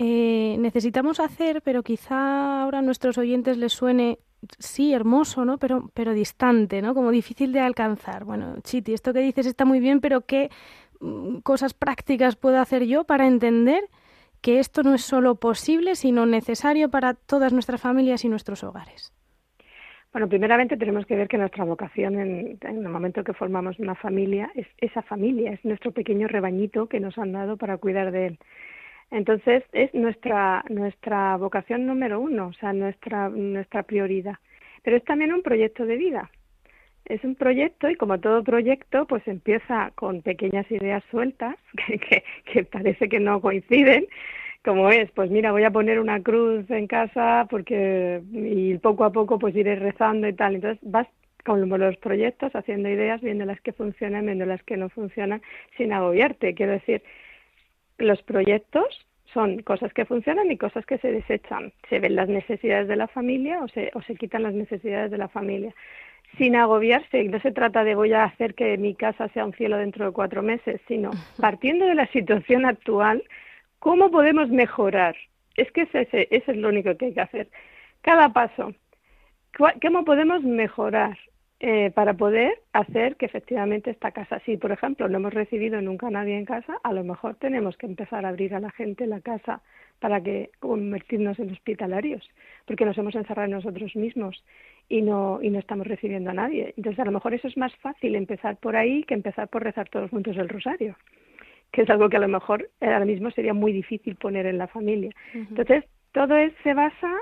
eh, 0.00 0.56
necesitamos 0.60 1.18
hacer, 1.18 1.60
pero 1.60 1.82
quizá 1.82 2.62
ahora 2.62 2.78
a 2.78 2.82
nuestros 2.82 3.18
oyentes 3.18 3.58
les 3.58 3.72
suene, 3.72 4.20
sí, 4.60 4.94
hermoso, 4.94 5.44
¿no? 5.44 5.58
Pero, 5.58 5.90
pero 5.92 6.12
distante, 6.12 6.80
¿no? 6.80 6.94
Como 6.94 7.10
difícil 7.10 7.52
de 7.52 7.58
alcanzar. 7.58 8.24
Bueno, 8.24 8.54
Chiti, 8.62 8.94
esto 8.94 9.12
que 9.12 9.18
dices 9.18 9.46
está 9.46 9.64
muy 9.64 9.80
bien, 9.80 10.00
pero 10.00 10.20
¿qué 10.20 10.50
mm, 11.00 11.38
cosas 11.38 11.74
prácticas 11.74 12.36
puedo 12.36 12.60
hacer 12.60 12.84
yo 12.84 13.02
para 13.02 13.26
entender 13.26 13.88
que 14.40 14.60
esto 14.60 14.84
no 14.84 14.94
es 14.94 15.02
solo 15.02 15.34
posible, 15.34 15.96
sino 15.96 16.26
necesario 16.26 16.90
para 16.90 17.14
todas 17.14 17.52
nuestras 17.52 17.80
familias 17.80 18.24
y 18.24 18.28
nuestros 18.28 18.62
hogares? 18.62 19.12
Bueno, 20.12 20.28
primeramente 20.28 20.76
tenemos 20.76 21.06
que 21.06 21.16
ver 21.16 21.26
que 21.26 21.38
nuestra 21.38 21.64
vocación 21.64 22.20
en, 22.20 22.58
en, 22.60 22.86
el 22.86 22.88
momento 22.88 23.24
que 23.24 23.34
formamos 23.34 23.80
una 23.80 23.96
familia 23.96 24.52
es 24.54 24.68
esa 24.78 25.02
familia, 25.02 25.50
es 25.50 25.64
nuestro 25.64 25.90
pequeño 25.90 26.28
rebañito 26.28 26.86
que 26.86 27.00
nos 27.00 27.18
han 27.18 27.32
dado 27.32 27.56
para 27.56 27.78
cuidar 27.78 28.12
de 28.12 28.26
él. 28.28 28.38
Entonces 29.10 29.64
es 29.72 29.92
nuestra, 29.94 30.64
nuestra 30.68 31.36
vocación 31.36 31.86
número 31.86 32.20
uno, 32.20 32.48
o 32.48 32.52
sea, 32.54 32.72
nuestra, 32.72 33.28
nuestra 33.30 33.82
prioridad. 33.82 34.36
Pero 34.82 34.96
es 34.96 35.04
también 35.04 35.32
un 35.32 35.42
proyecto 35.42 35.86
de 35.86 35.96
vida. 35.96 36.30
Es 37.06 37.24
un 37.24 37.34
proyecto 37.34 37.88
y 37.88 37.96
como 37.96 38.20
todo 38.20 38.44
proyecto, 38.44 39.06
pues 39.06 39.26
empieza 39.26 39.92
con 39.94 40.20
pequeñas 40.20 40.70
ideas 40.70 41.02
sueltas 41.10 41.56
que, 41.86 42.22
que, 42.44 42.64
parece 42.64 43.08
que 43.08 43.18
no 43.18 43.40
coinciden, 43.40 44.06
como 44.62 44.90
es, 44.90 45.10
pues 45.12 45.30
mira, 45.30 45.52
voy 45.52 45.64
a 45.64 45.70
poner 45.70 46.00
una 46.00 46.22
cruz 46.22 46.68
en 46.70 46.86
casa 46.86 47.46
porque 47.48 48.20
y 48.32 48.76
poco 48.78 49.04
a 49.04 49.12
poco 49.12 49.38
pues 49.38 49.56
iré 49.56 49.76
rezando 49.76 50.28
y 50.28 50.34
tal. 50.34 50.56
Entonces 50.56 50.78
vas 50.82 51.06
con 51.44 51.66
los 51.66 51.96
proyectos 51.96 52.54
haciendo 52.54 52.90
ideas, 52.90 53.22
viendo 53.22 53.46
las 53.46 53.60
que 53.62 53.72
funcionan, 53.72 54.26
viendo 54.26 54.44
las 54.44 54.62
que 54.64 54.76
no 54.76 54.90
funcionan, 54.90 55.40
sin 55.78 55.94
agobiarte. 55.94 56.54
Quiero 56.54 56.72
decir, 56.72 57.02
los 57.98 58.22
proyectos 58.22 58.86
son 59.32 59.62
cosas 59.62 59.92
que 59.92 60.04
funcionan 60.04 60.50
y 60.50 60.56
cosas 60.56 60.86
que 60.86 60.98
se 60.98 61.12
desechan. 61.12 61.72
Se 61.88 61.98
ven 61.98 62.16
las 62.16 62.28
necesidades 62.28 62.88
de 62.88 62.96
la 62.96 63.08
familia 63.08 63.62
o 63.62 63.68
se, 63.68 63.90
o 63.94 64.02
se 64.02 64.14
quitan 64.16 64.42
las 64.42 64.54
necesidades 64.54 65.10
de 65.10 65.18
la 65.18 65.28
familia. 65.28 65.74
Sin 66.36 66.56
agobiarse, 66.56 67.24
no 67.24 67.40
se 67.40 67.52
trata 67.52 67.84
de 67.84 67.94
voy 67.94 68.12
a 68.12 68.24
hacer 68.24 68.54
que 68.54 68.76
mi 68.78 68.94
casa 68.94 69.28
sea 69.28 69.44
un 69.44 69.52
cielo 69.54 69.76
dentro 69.76 70.06
de 70.06 70.12
cuatro 70.12 70.42
meses, 70.42 70.80
sino 70.88 71.10
partiendo 71.40 71.86
de 71.86 71.94
la 71.94 72.06
situación 72.08 72.64
actual, 72.64 73.22
¿cómo 73.78 74.10
podemos 74.10 74.48
mejorar? 74.48 75.16
Es 75.56 75.70
que 75.72 75.82
ese, 75.82 76.02
ese 76.02 76.28
es 76.30 76.56
lo 76.56 76.68
único 76.68 76.96
que 76.96 77.06
hay 77.06 77.14
que 77.14 77.20
hacer. 77.20 77.48
Cada 78.02 78.32
paso, 78.32 78.74
¿cómo 79.82 80.04
podemos 80.04 80.42
mejorar? 80.42 81.18
Eh, 81.60 81.90
para 81.90 82.14
poder 82.14 82.60
hacer 82.72 83.16
que 83.16 83.26
efectivamente 83.26 83.90
esta 83.90 84.12
casa, 84.12 84.38
si 84.46 84.56
por 84.56 84.70
ejemplo 84.70 85.08
no 85.08 85.18
hemos 85.18 85.34
recibido 85.34 85.80
nunca 85.80 86.06
a 86.06 86.10
nadie 86.10 86.38
en 86.38 86.44
casa, 86.44 86.78
a 86.84 86.92
lo 86.92 87.02
mejor 87.02 87.34
tenemos 87.34 87.76
que 87.76 87.86
empezar 87.86 88.24
a 88.24 88.28
abrir 88.28 88.54
a 88.54 88.60
la 88.60 88.70
gente 88.70 89.08
la 89.08 89.20
casa 89.20 89.60
para 89.98 90.20
que 90.20 90.50
convertirnos 90.60 91.36
en 91.40 91.50
hospitalarios, 91.50 92.30
porque 92.64 92.84
nos 92.84 92.96
hemos 92.96 93.16
encerrado 93.16 93.48
nosotros 93.48 93.96
mismos 93.96 94.44
y 94.88 95.02
no, 95.02 95.40
y 95.42 95.50
no 95.50 95.58
estamos 95.58 95.88
recibiendo 95.88 96.30
a 96.30 96.34
nadie. 96.34 96.74
Entonces 96.76 97.00
a 97.00 97.04
lo 97.04 97.10
mejor 97.10 97.34
eso 97.34 97.48
es 97.48 97.56
más 97.56 97.74
fácil 97.76 98.14
empezar 98.14 98.56
por 98.58 98.76
ahí 98.76 99.02
que 99.02 99.14
empezar 99.14 99.48
por 99.48 99.64
rezar 99.64 99.88
todos 99.88 100.10
juntos 100.10 100.36
el 100.36 100.48
rosario 100.48 100.96
que 101.72 101.82
es 101.82 101.90
algo 101.90 102.08
que 102.08 102.16
a 102.16 102.20
lo 102.20 102.28
mejor 102.28 102.70
ahora 102.80 103.04
mismo 103.04 103.30
sería 103.30 103.52
muy 103.52 103.72
difícil 103.72 104.16
poner 104.16 104.46
en 104.46 104.56
la 104.56 104.68
familia. 104.68 105.10
Entonces, 105.34 105.84
todo 106.12 106.34
es, 106.36 106.52
se 106.62 106.72
basa 106.72 107.12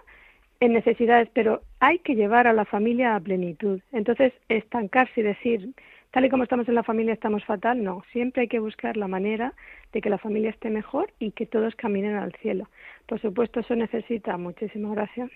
en 0.61 0.73
necesidades, 0.73 1.29
pero 1.33 1.63
hay 1.81 1.99
que 1.99 2.15
llevar 2.15 2.47
a 2.47 2.53
la 2.53 2.65
familia 2.65 3.15
a 3.15 3.21
plenitud. 3.21 3.81
Entonces, 3.93 4.33
estancarse 4.49 5.21
y 5.21 5.25
decir, 5.25 5.71
tal 6.11 6.25
y 6.25 6.31
como 6.31 6.45
estamos 6.45 6.69
en 6.69 6.75
la 6.75 6.83
familia 6.83 7.13
estamos 7.13 7.45
fatal, 7.45 7.83
no. 7.83 8.03
Siempre 8.13 8.43
hay 8.43 8.49
que 8.49 8.59
buscar 8.59 8.97
la 8.97 9.09
manera 9.09 9.53
de 9.93 10.01
que 10.01 10.11
la 10.11 10.19
familia 10.19 10.51
esté 10.51 10.71
mejor 10.71 11.13
y 11.19 11.33
que 11.33 11.47
todos 11.47 11.75
caminen 11.77 12.17
al 12.17 12.33
cielo. 12.43 12.69
Por 13.07 13.21
supuesto, 13.21 13.61
eso 13.61 13.77
necesita 13.77 14.37
muchísima 14.37 14.91
oración, 14.91 15.31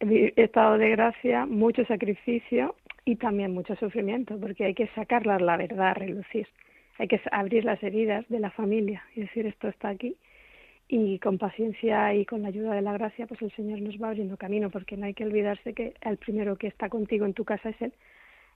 estado 0.00 0.78
de 0.78 0.90
gracia, 0.90 1.46
mucho 1.46 1.84
sacrificio 1.84 2.74
y 3.04 3.16
también 3.16 3.54
mucho 3.54 3.74
sufrimiento, 3.76 4.38
porque 4.38 4.64
hay 4.64 4.74
que 4.74 4.88
sacarla 4.88 5.38
la 5.38 5.56
verdad 5.56 5.88
a 5.88 5.94
relucir. 5.94 6.46
Hay 6.98 7.06
que 7.06 7.20
abrir 7.30 7.64
las 7.64 7.82
heridas 7.82 8.28
de 8.28 8.40
la 8.40 8.50
familia 8.50 9.04
y 9.14 9.20
decir, 9.20 9.46
esto 9.46 9.68
está 9.68 9.90
aquí 9.90 10.16
y 10.88 11.18
con 11.18 11.36
paciencia 11.36 12.14
y 12.14 12.24
con 12.24 12.42
la 12.42 12.48
ayuda 12.48 12.74
de 12.74 12.82
la 12.82 12.94
gracia, 12.94 13.26
pues 13.26 13.42
el 13.42 13.52
Señor 13.52 13.80
nos 13.82 14.00
va 14.02 14.08
abriendo 14.08 14.38
camino, 14.38 14.70
porque 14.70 14.96
no 14.96 15.06
hay 15.06 15.14
que 15.14 15.24
olvidarse 15.24 15.74
que 15.74 15.94
el 16.00 16.16
primero 16.16 16.56
que 16.56 16.66
está 16.66 16.88
contigo 16.88 17.26
en 17.26 17.34
tu 17.34 17.44
casa 17.44 17.68
es 17.68 17.82
Él, 17.82 17.92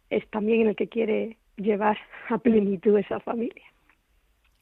es 0.09 0.27
también 0.31 0.67
el 0.67 0.75
que 0.75 0.89
quiere 0.89 1.37
llevar 1.57 1.99
a 2.31 2.39
plenitud 2.39 2.99
esa 2.99 3.21
familia. 3.21 3.65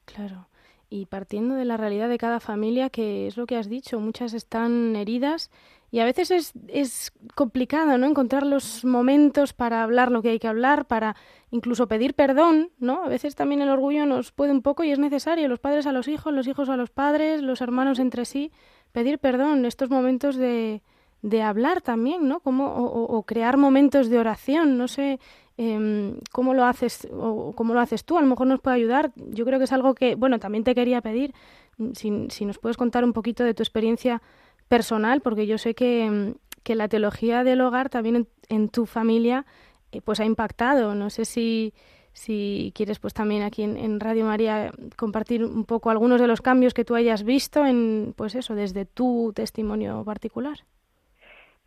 Claro. 0.05 0.47
Y 0.91 1.07
partiendo 1.07 1.55
de 1.55 1.65
la 1.65 1.77
realidad 1.77 2.09
de 2.09 2.19
cada 2.19 2.41
familia, 2.41 2.91
que 2.91 3.29
es 3.29 3.37
lo 3.37 3.47
que 3.47 3.57
has 3.57 3.69
dicho, 3.69 4.01
muchas 4.01 4.35
están 4.35 4.97
heridas 4.97 5.51
y 5.93 6.01
a 6.01 6.05
veces 6.05 6.31
es, 6.33 6.53
es 6.69 7.13
complicado, 7.35 7.97
¿no? 7.97 8.07
Encontrar 8.07 8.45
los 8.45 8.85
momentos 8.85 9.53
para 9.53 9.85
hablar 9.85 10.11
lo 10.11 10.21
que 10.21 10.31
hay 10.31 10.39
que 10.41 10.49
hablar, 10.49 10.87
para 10.87 11.17
incluso 11.51 11.87
pedir 11.87 12.15
perdón, 12.15 12.71
¿no? 12.79 13.05
A 13.05 13.09
veces 13.09 13.37
también 13.37 13.63
el 13.63 13.69
orgullo 13.71 14.05
nos 14.05 14.33
puede 14.33 14.53
un 14.53 14.63
poco 14.63 14.83
y 14.83 14.91
es 14.91 14.99
necesario, 14.99 15.49
los 15.49 15.61
padres 15.61 15.87
a 15.87 15.93
los 15.93 16.09
hijos, 16.09 16.33
los 16.33 16.49
hijos 16.49 16.69
a 16.69 16.77
los 16.77 16.91
padres, 16.91 17.41
los 17.41 17.61
hermanos 17.61 18.01
entre 18.01 18.25
sí, 18.25 18.53
pedir 18.93 19.21
perdón, 19.21 19.65
estos 19.65 19.91
momentos 19.91 20.37
de, 20.37 20.83
de 21.23 21.43
hablar 21.43 21.83
también, 21.83 22.29
¿no? 22.29 22.41
Como, 22.41 22.67
o, 22.67 23.23
crear 23.25 23.57
momentos 23.57 24.09
de 24.09 24.19
oración, 24.19 24.79
no 24.79 24.89
sé 24.89 25.21
eh, 25.59 26.15
cómo 26.33 26.55
lo 26.55 26.65
haces 26.65 27.07
o 27.13 27.53
cómo 27.55 27.75
lo 27.75 27.81
haces 27.81 28.05
tú, 28.05 28.17
a 28.17 28.23
lo 28.23 28.27
mejor 28.27 28.47
nos 28.47 28.61
puede 28.61 28.77
ayudar. 28.77 29.13
Yo 29.17 29.45
creo 29.45 29.59
que 29.59 29.65
es 29.65 29.73
algo 29.73 29.95
que, 29.95 30.15
bueno, 30.15 30.39
también 30.39 30.65
te 30.65 30.75
quería 30.75 31.03
pedir, 31.03 31.35
mm, 31.79 31.91
si, 32.31 32.45
nos 32.45 32.59
puedes 32.59 32.77
contar 32.77 33.05
un 33.05 33.13
poquito 33.13 33.45
de 33.45 33.55
tu 33.55 33.63
experiencia 33.63 34.23
personal, 34.69 35.21
porque 35.21 35.47
yo 35.47 35.59
sé 35.59 35.75
que, 35.75 36.05
em, 36.05 36.35
que 36.63 36.75
la 36.75 36.89
teología 36.89 37.45
del 37.45 37.61
hogar 37.61 37.91
también 37.91 38.29
en, 38.49 38.69
tu 38.69 38.87
familia 38.87 39.47
eh, 39.93 40.01
pues 40.03 40.21
ha 40.21 40.25
impactado. 40.25 40.95
No 40.95 41.11
sé 41.11 41.25
si, 41.25 41.75
si 42.13 42.73
quieres 42.75 42.99
pues 42.99 43.15
también 43.15 43.43
aquí 43.43 43.63
en, 43.63 43.77
en, 43.77 44.01
Radio 44.01 44.25
María 44.27 44.73
compartir 44.97 45.45
un 45.45 45.65
poco 45.65 45.91
algunos 45.91 46.21
de 46.21 46.27
los 46.27 46.41
cambios 46.43 46.75
que 46.75 46.85
tú 46.85 46.95
hayas 46.95 47.25
visto 47.25 47.67
en 47.67 48.15
pues 48.17 48.35
eso 48.35 48.55
desde 48.55 48.85
tu 48.87 49.33
testimonio 49.35 50.05
particular. 50.05 50.61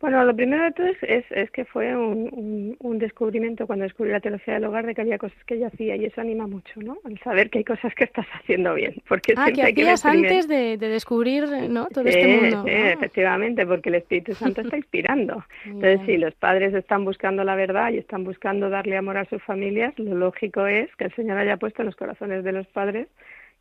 Bueno, 0.04 0.22
lo 0.22 0.36
primero 0.36 0.64
de 0.64 0.72
todo 0.72 0.86
es, 0.86 1.24
es, 1.30 1.50
que 1.50 1.64
fue 1.64 1.96
un, 1.96 2.76
un, 2.78 2.98
descubrimiento 2.98 3.66
cuando 3.66 3.84
descubrí 3.84 4.10
la 4.10 4.20
teología 4.20 4.52
del 4.52 4.66
hogar 4.66 4.84
de 4.84 4.94
que 4.94 5.00
había 5.00 5.16
cosas 5.16 5.42
que 5.46 5.58
yo 5.58 5.66
hacía 5.66 5.96
y 5.96 6.04
eso 6.04 6.20
anima 6.20 6.46
mucho, 6.46 6.78
¿no? 6.82 6.98
El 7.08 7.18
saber 7.20 7.48
que 7.48 7.60
hay 7.60 7.64
cosas 7.64 7.94
que 7.94 8.04
estás 8.04 8.26
haciendo 8.34 8.74
bien. 8.74 8.96
Porque 9.08 9.32
ah, 9.34 9.50
que 9.50 9.62
hacías 9.62 10.04
antes 10.04 10.46
de, 10.46 10.76
descubrir 10.76 11.48
¿no? 11.70 11.86
todo 11.86 12.04
este 12.04 12.36
mundo. 12.36 12.64
Sí, 12.66 12.70
ah. 12.70 12.92
efectivamente, 12.92 13.66
porque 13.66 13.88
el 13.88 13.94
Espíritu 13.94 14.34
Santo 14.34 14.60
está 14.60 14.76
inspirando. 14.76 15.42
Entonces, 15.64 16.00
si 16.04 16.18
los 16.18 16.34
padres 16.34 16.74
están 16.74 17.06
buscando 17.06 17.42
la 17.42 17.54
verdad 17.54 17.90
y 17.90 17.96
están 17.96 18.24
buscando 18.24 18.68
darle 18.68 18.98
amor 18.98 19.16
a 19.16 19.24
sus 19.24 19.42
familias, 19.42 19.98
lo 19.98 20.16
lógico 20.16 20.66
es 20.66 20.94
que 20.96 21.04
el 21.04 21.14
Señor 21.14 21.38
haya 21.38 21.56
puesto 21.56 21.80
en 21.80 21.86
los 21.86 21.96
corazones 21.96 22.44
de 22.44 22.52
los 22.52 22.66
padres 22.66 23.08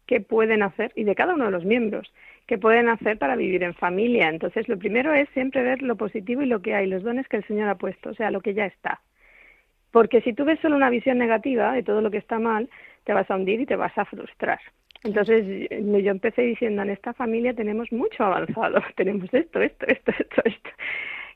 qué 0.07 0.19
pueden 0.19 0.62
hacer 0.62 0.91
y 0.97 1.05
de 1.05 1.15
cada 1.15 1.35
uno 1.35 1.45
de 1.45 1.51
los 1.51 1.63
miembros 1.63 2.12
que 2.47 2.57
pueden 2.57 2.89
hacer 2.89 3.17
para 3.17 3.35
vivir 3.35 3.63
en 3.63 3.73
familia. 3.73 4.29
Entonces, 4.29 4.67
lo 4.67 4.77
primero 4.77 5.13
es 5.13 5.29
siempre 5.29 5.63
ver 5.63 5.81
lo 5.81 5.95
positivo 5.95 6.41
y 6.41 6.47
lo 6.47 6.62
que 6.62 6.75
hay, 6.75 6.88
los 6.88 7.03
dones 7.03 7.27
que 7.27 7.38
el 7.38 7.47
Señor 7.47 7.69
ha 7.69 7.75
puesto, 7.75 8.09
o 8.09 8.13
sea, 8.13 8.31
lo 8.31 8.41
que 8.41 8.53
ya 8.53 8.65
está. 8.65 9.01
Porque 9.91 10.21
si 10.21 10.33
tú 10.33 10.43
ves 10.43 10.59
solo 10.59 10.75
una 10.75 10.89
visión 10.89 11.17
negativa 11.17 11.71
de 11.73 11.83
todo 11.83 12.01
lo 12.01 12.12
que 12.12 12.17
está 12.17 12.39
mal, 12.39 12.69
te 13.03 13.13
vas 13.13 13.29
a 13.29 13.35
hundir 13.35 13.62
y 13.62 13.65
te 13.65 13.75
vas 13.75 13.95
a 13.97 14.05
frustrar. 14.05 14.59
Entonces 15.03 15.69
yo 15.69 16.12
empecé 16.12 16.43
diciendo, 16.43 16.81
en 16.81 16.89
esta 16.89 17.13
familia 17.13 17.53
tenemos 17.53 17.91
mucho 17.91 18.23
avanzado, 18.23 18.81
tenemos 18.95 19.31
esto, 19.33 19.62
esto, 19.62 19.85
esto, 19.88 20.12
esto, 20.17 20.41
esto. 20.45 20.69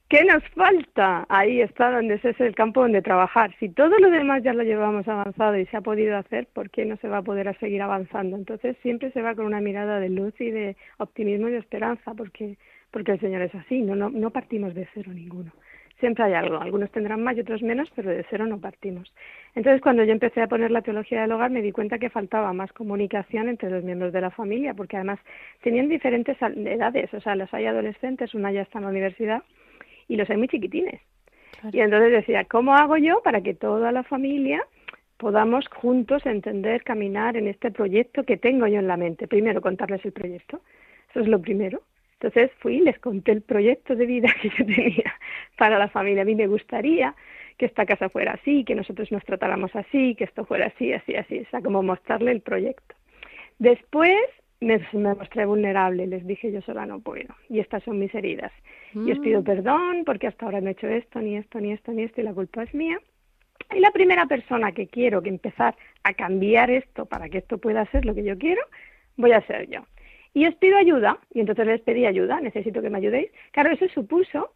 ¿Qué 0.10 0.24
nos 0.24 0.42
falta? 0.56 1.26
Ahí 1.28 1.60
está 1.60 1.92
donde 1.92 2.16
ese 2.16 2.30
es 2.30 2.40
el 2.40 2.56
campo 2.56 2.82
donde 2.82 3.02
trabajar. 3.02 3.54
Si 3.60 3.68
todo 3.68 4.00
lo 4.00 4.10
demás 4.10 4.42
ya 4.42 4.54
lo 4.54 4.64
llevamos 4.64 5.06
avanzado 5.08 5.58
y 5.58 5.66
se 5.66 5.76
ha 5.76 5.82
podido 5.82 6.16
hacer, 6.16 6.48
¿por 6.54 6.70
qué 6.70 6.86
no 6.86 6.96
se 6.98 7.10
va 7.10 7.18
a 7.18 7.22
poder 7.22 7.54
seguir 7.60 7.82
avanzando? 7.82 8.38
Entonces 8.38 8.78
siempre 8.82 9.12
se 9.12 9.22
va 9.22 9.36
con 9.36 9.46
una 9.46 9.60
mirada 9.60 10.00
de 10.00 10.10
luz 10.10 10.34
y 10.40 10.50
de 10.50 10.78
optimismo 10.98 11.50
y 11.50 11.52
de 11.52 11.58
esperanza, 11.58 12.14
porque 12.14 12.58
porque 12.92 13.12
el 13.12 13.20
Señor 13.20 13.42
es 13.42 13.54
así, 13.54 13.82
no, 13.82 13.96
no, 13.96 14.10
no 14.10 14.32
partimos 14.32 14.74
de 14.74 14.88
cero 14.94 15.12
ninguno. 15.14 15.52
Siempre 16.00 16.24
hay 16.24 16.34
algo, 16.34 16.60
algunos 16.60 16.92
tendrán 16.92 17.24
más 17.24 17.36
y 17.36 17.40
otros 17.40 17.64
menos, 17.64 17.92
pero 17.96 18.12
de 18.12 18.24
cero 18.30 18.46
no 18.46 18.60
partimos. 18.60 19.12
Entonces, 19.56 19.82
cuando 19.82 20.04
yo 20.04 20.12
empecé 20.12 20.42
a 20.42 20.48
poner 20.48 20.70
la 20.70 20.84
teología 20.84 21.22
del 21.22 21.32
hogar, 21.32 21.50
me 21.50 21.64
di 21.64 21.72
cuenta 21.72 21.98
que 21.98 22.12
faltaba 22.12 22.54
más 22.54 22.72
comunicación 22.72 23.50
entre 23.50 23.72
los 23.72 23.84
miembros 23.84 24.14
de 24.14 24.22
la 24.22 24.30
familia, 24.30 24.76
porque 24.76 24.96
además 24.96 25.20
tenían 25.64 25.90
diferentes 25.90 26.38
edades, 26.42 27.12
o 27.14 27.20
sea, 27.20 27.36
los 27.36 27.52
hay 27.52 27.66
adolescentes, 27.66 28.36
una 28.36 28.52
ya 28.52 28.62
está 28.62 28.78
en 28.78 28.86
la 28.86 28.92
universidad, 28.92 29.42
y 30.08 30.16
los 30.16 30.30
hay 30.30 30.38
muy 30.38 30.48
chiquitines. 30.48 31.02
Y 31.72 31.80
entonces 31.80 32.12
decía, 32.12 32.46
¿cómo 32.46 32.76
hago 32.76 32.98
yo 32.98 33.22
para 33.24 33.42
que 33.42 33.54
toda 33.54 33.92
la 33.92 34.04
familia 34.04 34.66
podamos 35.18 35.68
juntos 35.70 36.26
entender, 36.26 36.84
caminar 36.84 37.36
en 37.36 37.48
este 37.48 37.72
proyecto 37.72 38.24
que 38.24 38.38
tengo 38.38 38.68
yo 38.68 38.80
en 38.80 38.88
la 38.88 38.98
mente? 38.98 39.28
Primero, 39.28 39.62
contarles 39.62 40.06
el 40.06 40.12
proyecto. 40.12 40.62
Eso 41.10 41.22
es 41.22 41.28
lo 41.28 41.42
primero. 41.42 41.82
Entonces 42.20 42.52
fui 42.60 42.78
y 42.78 42.82
les 42.82 42.98
conté 43.00 43.32
el 43.32 43.42
proyecto 43.42 43.96
de 43.96 44.06
vida 44.06 44.30
que 44.42 44.50
yo 44.50 44.66
tenía 44.66 45.14
para 45.58 45.78
la 45.78 45.88
familia. 45.88 46.22
A 46.22 46.26
mí 46.26 46.36
me 46.36 46.48
gustaría 46.48 47.16
que 47.58 47.66
esta 47.66 47.86
casa 47.86 48.10
fuera 48.10 48.34
así, 48.34 48.64
que 48.64 48.76
nosotros 48.76 49.12
nos 49.12 49.24
tratáramos 49.24 49.76
así, 49.76 50.16
que 50.16 50.26
esto 50.26 50.46
fuera 50.46 50.68
así, 50.68 50.94
así, 50.94 51.16
así. 51.16 51.40
O 51.40 51.50
sea, 51.50 51.62
como 51.62 51.82
mostrarle 51.82 52.32
el 52.32 52.42
proyecto. 52.42 52.96
Después 53.60 54.20
me, 54.60 54.80
mostré 54.94 55.46
vulnerable, 55.46 56.08
les 56.08 56.26
dije 56.26 56.52
yo 56.52 56.62
sola 56.62 56.86
no 56.86 57.00
puedo 57.00 57.36
y 57.50 57.60
estas 57.60 57.84
son 57.84 58.00
mis 58.00 58.14
heridas. 58.14 58.52
Y 58.94 59.12
os 59.12 59.20
pido 59.20 59.42
mm. 59.42 59.44
perdón 59.44 60.04
porque 60.06 60.28
hasta 60.28 60.46
ahora 60.46 60.62
no 60.62 60.70
he 60.70 60.72
hecho 60.72 60.88
esto, 60.88 61.20
ni 61.20 61.38
esto, 61.38 61.60
ni 61.60 61.72
esto, 61.72 61.92
ni 61.92 62.04
esto 62.04 62.22
y 62.22 62.24
la 62.24 62.34
culpa 62.34 62.64
es 62.64 62.74
mía. 62.74 63.00
Y 63.76 63.80
la 63.80 63.92
primera 63.92 64.26
persona 64.26 64.72
que 64.72 64.88
quiero 64.88 65.22
que 65.22 65.30
empezar 65.30 65.76
a 66.04 66.14
cambiar 66.14 66.72
esto 66.72 67.06
para 67.06 67.30
que 67.30 67.40
esto 67.40 67.58
pueda 67.58 67.86
ser 67.92 68.06
lo 68.06 68.16
que 68.16 68.24
yo 68.24 68.38
quiero, 68.38 68.62
voy 69.18 69.34
a 69.34 69.42
ser 69.42 69.70
yo. 69.70 69.82
Y 70.34 70.46
os 70.46 70.56
pido 70.56 70.78
ayuda, 70.78 71.20
y 71.34 71.40
entonces 71.40 71.66
les 71.66 71.82
pedí 71.82 72.06
ayuda, 72.06 72.40
necesito 72.40 72.82
que 72.82 72.90
me 72.90 73.00
ayudéis. 73.00 73.32
Claro, 73.52 73.72
eso 73.72 73.88
supuso 73.90 74.54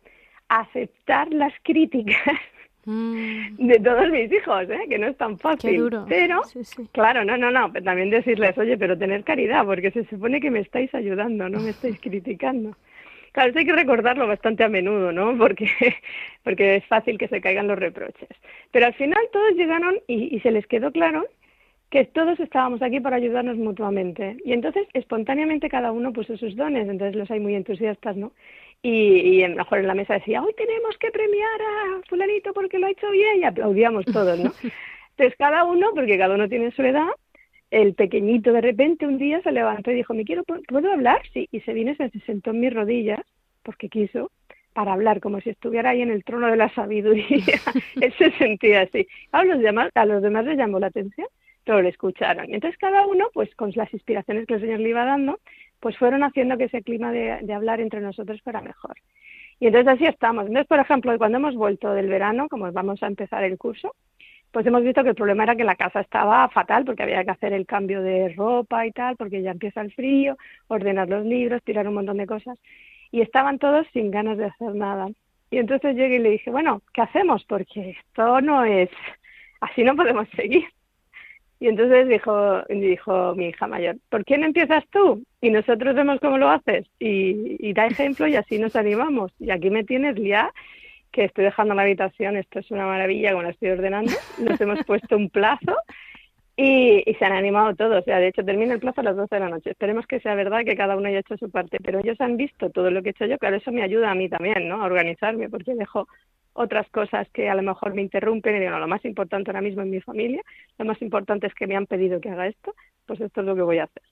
aceptar 0.48 1.34
las 1.34 1.54
críticas 1.64 2.16
Mm. 2.86 3.68
de 3.68 3.80
todos 3.80 4.10
mis 4.10 4.32
hijos, 4.32 4.68
¿eh? 4.70 4.88
que 4.90 4.98
no 4.98 5.08
es 5.08 5.18
tan 5.18 5.38
fácil. 5.38 5.90
Pero, 6.10 6.42
claro, 6.92 7.24
no, 7.24 7.38
no, 7.38 7.52
no, 7.52 7.72
pero 7.72 7.86
también 7.86 8.10
decirles, 8.10 8.58
oye, 8.58 8.78
pero 8.78 8.98
tener 8.98 9.24
caridad, 9.24 9.66
porque 9.66 9.92
se 9.92 10.06
supone 10.06 10.42
que 10.42 10.50
me 10.50 10.60
estáis 10.60 10.94
ayudando, 10.96 11.48
no 11.48 11.60
me 11.60 11.70
estáis 11.72 12.00
criticando. 12.00 12.76
Claro, 13.34 13.52
eso 13.52 13.60
hay 13.60 13.66
que 13.66 13.74
recordarlo 13.74 14.28
bastante 14.28 14.64
a 14.64 14.70
menudo, 14.70 15.12
¿no? 15.12 15.38
Porque, 15.38 15.70
porque 16.44 16.76
es 16.78 16.86
fácil 16.86 17.18
que 17.18 17.30
se 17.30 17.40
caigan 17.40 17.68
los 17.68 17.80
reproches. 17.80 18.28
Pero 18.72 18.88
al 18.88 18.94
final 18.96 19.22
todos 19.32 19.54
llegaron 19.56 20.00
y, 20.08 20.36
y 20.36 20.40
se 20.42 20.52
les 20.52 20.68
quedó 20.68 20.92
claro 20.92 21.26
que 21.92 22.06
todos 22.06 22.40
estábamos 22.40 22.82
aquí 22.82 23.00
para 23.00 23.18
ayudarnos 23.18 23.58
mutuamente. 23.58 24.38
Y 24.46 24.54
entonces, 24.54 24.88
espontáneamente, 24.94 25.70
cada 25.70 25.92
uno 25.92 26.14
puso 26.14 26.38
sus 26.38 26.56
dones. 26.56 26.88
Entonces, 26.88 27.16
los 27.16 27.30
hay 27.30 27.42
muy 27.42 27.54
entusiastas, 27.54 28.16
¿no? 28.16 28.32
Y, 28.82 29.44
y 29.44 29.48
mejor 29.50 29.80
en 29.80 29.88
la 29.88 29.94
mesa 29.94 30.16
decía, 30.16 30.42
hoy 30.42 30.54
tenemos 30.56 30.98
que 30.98 31.12
premiar 31.12 31.62
a 31.62 32.02
fulanito 32.08 32.54
porque 32.54 32.80
lo 32.80 32.88
ha 32.88 32.92
hecho 32.92 33.12
bien 33.12 33.40
y 33.40 33.44
aplaudíamos 33.44 34.06
todos, 34.06 34.40
¿no? 34.40 34.52
Entonces 35.12 35.36
cada 35.38 35.64
uno, 35.66 35.92
porque 35.94 36.18
cada 36.18 36.36
uno 36.36 36.50
tiene 36.50 36.72
su 36.72 36.82
edad, 36.82 37.10
el 37.70 37.94
pequeñito 37.94 38.52
de 38.52 38.62
repente 38.62 39.08
un 39.08 39.18
día 39.18 39.42
se 39.42 39.52
levantó 39.52 39.92
y 39.92 39.96
dijo, 39.96 40.14
¿me 40.14 40.26
quiero, 40.26 40.44
puedo 40.44 40.92
hablar? 40.92 41.22
Sí, 41.34 41.48
y 41.52 41.62
se 41.62 41.74
vino 41.74 41.92
y 41.92 41.96
se 41.96 42.10
sentó 42.26 42.52
en 42.52 42.60
mis 42.60 42.74
rodillas, 42.74 43.22
porque 43.64 43.88
quiso, 43.88 44.32
para 44.74 44.94
hablar, 44.94 45.20
como 45.20 45.40
si 45.42 45.50
estuviera 45.50 45.92
ahí 45.92 46.02
en 46.02 46.12
el 46.12 46.24
trono 46.24 46.48
de 46.48 46.58
la 46.58 46.70
sabiduría. 46.74 47.26
Él 48.02 48.14
se 48.18 48.32
sentía 48.32 48.82
así. 48.82 49.08
A 49.32 49.44
los, 49.44 49.60
demás, 49.60 49.90
a 49.96 50.06
los 50.06 50.22
demás 50.22 50.46
les 50.46 50.58
llamó 50.58 50.80
la 50.80 50.88
atención, 50.88 51.28
pero 51.64 51.82
le 51.82 51.90
escucharon. 51.90 52.54
Entonces 52.54 52.78
cada 52.80 53.06
uno, 53.06 53.30
pues 53.34 53.54
con 53.56 53.72
las 53.76 53.94
inspiraciones 53.94 54.46
que 54.48 54.56
el 54.56 54.62
Señor 54.62 54.80
le 54.80 54.90
iba 54.90 55.06
dando, 55.06 55.40
pues 55.82 55.98
fueron 55.98 56.24
haciendo 56.24 56.58
que 56.58 56.66
ese 56.66 56.84
clima 56.84 57.12
de, 57.12 57.54
hablar 57.54 57.82
entre 57.82 58.00
nosotros 58.00 58.42
fuera 58.42 58.62
mejor. 58.62 58.96
Y 59.60 59.68
entonces 59.68 59.94
así 59.94 60.06
estamos. 60.06 60.46
Entonces, 60.46 60.68
por 60.68 60.80
ejemplo, 60.80 61.18
cuando 61.18 61.40
hemos 61.40 61.56
vuelto 61.56 61.94
del 61.94 62.08
verano, 62.08 62.48
como 62.50 62.72
vamos 62.72 63.04
a 63.04 63.08
empezar 63.08 63.44
el 63.44 63.58
curso, 63.58 63.96
pues 64.52 64.66
hemos 64.66 64.84
visto 64.84 65.04
que 65.04 65.10
el 65.10 65.16
problema 65.16 65.44
era 65.44 65.56
que 65.56 65.64
la 65.64 65.76
casa 65.76 66.02
estaba 66.02 66.48
fatal 66.50 66.86
porque 66.86 67.04
había 67.04 67.24
que 67.24 67.32
hacer 67.32 67.54
el 67.54 67.66
cambio 67.66 68.02
de 68.02 68.30
ropa 68.30 68.86
y 68.86 68.92
tal, 68.92 69.18
porque 69.18 69.42
ya 69.42 69.52
empieza 69.52 69.82
el 69.82 69.92
frío, 69.92 70.38
ordenar 70.68 71.10
los 71.10 71.26
libros, 71.26 71.64
tirar 71.64 71.88
un 71.88 71.96
montón 71.96 72.18
de 72.18 72.28
cosas. 72.28 72.60
Y 73.12 73.22
estaban 73.22 73.60
todos 73.60 73.88
sin 73.92 74.12
ganas 74.12 74.38
de 74.38 74.46
hacer 74.46 74.76
nada. 74.76 75.10
Y 75.50 75.58
entonces 75.58 75.96
llegué 75.96 76.16
y 76.18 76.20
le 76.20 76.30
dije, 76.30 76.52
bueno, 76.52 76.82
¿qué 76.94 77.02
hacemos? 77.02 77.44
Porque 77.46 77.92
esto 77.92 78.40
no 78.42 78.64
es, 78.66 78.90
así 79.62 79.84
no 79.84 79.96
podemos 79.96 80.28
seguir. 80.36 80.66
Y 81.62 81.68
entonces 81.68 82.08
dijo, 82.08 82.64
dijo 82.70 83.36
mi 83.36 83.50
hija 83.50 83.68
mayor, 83.68 83.96
¿por 84.10 84.26
qué 84.26 84.36
no 84.36 84.48
empiezas 84.48 84.84
tú? 84.90 85.24
Y 85.42 85.52
nosotros 85.52 85.94
vemos 85.94 86.20
cómo 86.20 86.40
lo 86.40 86.50
haces 86.50 86.88
y, 86.98 87.72
da 87.74 87.86
ejemplo 87.86 88.28
y 88.28 88.36
así 88.36 88.58
nos 88.58 88.76
animamos. 88.76 89.32
Y 89.40 89.52
aquí 89.52 89.70
me 89.70 89.84
tienes 89.84 90.16
ya 90.16 90.52
que 91.12 91.26
estoy 91.26 91.46
dejando 91.46 91.76
la 91.76 91.84
habitación, 91.84 92.36
esto 92.36 92.58
es 92.58 92.72
una 92.72 92.88
maravilla 92.88 93.30
como 93.30 93.44
la 93.44 93.52
estoy 93.52 93.70
ordenando, 93.70 94.12
nos 94.40 94.60
hemos 94.60 94.84
puesto 94.88 95.16
un 95.16 95.30
plazo 95.30 95.76
y, 96.58 97.04
se 97.20 97.26
han 97.26 97.34
animado 97.34 97.76
todos. 97.76 98.02
O 98.02 98.06
sea, 98.06 98.18
de 98.18 98.30
hecho 98.30 98.44
termina 98.44 98.74
el 98.74 98.80
plazo 98.80 99.02
a 99.02 99.04
las 99.04 99.16
12 99.16 99.36
de 99.36 99.40
la 99.40 99.50
noche. 99.50 99.70
Esperemos 99.70 100.08
que 100.08 100.20
sea 100.20 100.34
verdad 100.34 100.66
que 100.66 100.76
cada 100.76 100.98
uno 100.98 101.10
haya 101.10 101.20
hecho 101.20 101.38
su 101.38 101.52
parte, 101.52 101.78
pero 101.84 102.00
ellos 102.00 102.20
han 102.22 102.38
visto 102.38 102.72
todo 102.72 102.90
lo 102.90 103.04
que 103.04 103.10
he 103.10 103.12
hecho 103.12 103.28
yo, 103.28 103.38
claro, 103.38 103.58
eso 103.58 103.72
me 103.72 103.84
ayuda 103.84 104.10
a 104.10 104.16
mí 104.16 104.30
también, 104.30 104.68
¿no? 104.68 104.82
A 104.82 104.88
organizarme, 104.88 105.48
porque 105.48 105.76
dejo 105.76 106.08
otras 106.54 106.90
cosas 106.90 107.30
que 107.30 107.50
a 107.50 107.56
lo 107.56 107.62
mejor 107.62 107.94
me 107.94 108.02
interrumpen 108.02 108.56
y 108.56 108.60
digo, 108.60 108.72
no, 108.72 108.80
lo 108.80 108.88
más 108.88 109.04
importante 109.06 109.50
ahora 109.50 109.62
mismo 109.62 109.82
en 109.82 109.90
mi 109.90 110.02
familia, 110.02 110.42
lo 110.78 110.86
más 110.86 111.02
importante 111.02 111.48
es 111.48 111.54
que 111.54 111.68
me 111.68 111.76
han 111.76 111.88
pedido 111.88 112.20
que 112.20 112.30
haga 112.30 112.48
esto, 112.48 112.74
pues 113.06 113.22
esto 113.22 113.42
es 113.42 113.48
lo 113.48 113.56
que 113.56 113.62
voy 113.62 113.80
a 113.80 113.86
hacer. 113.86 114.04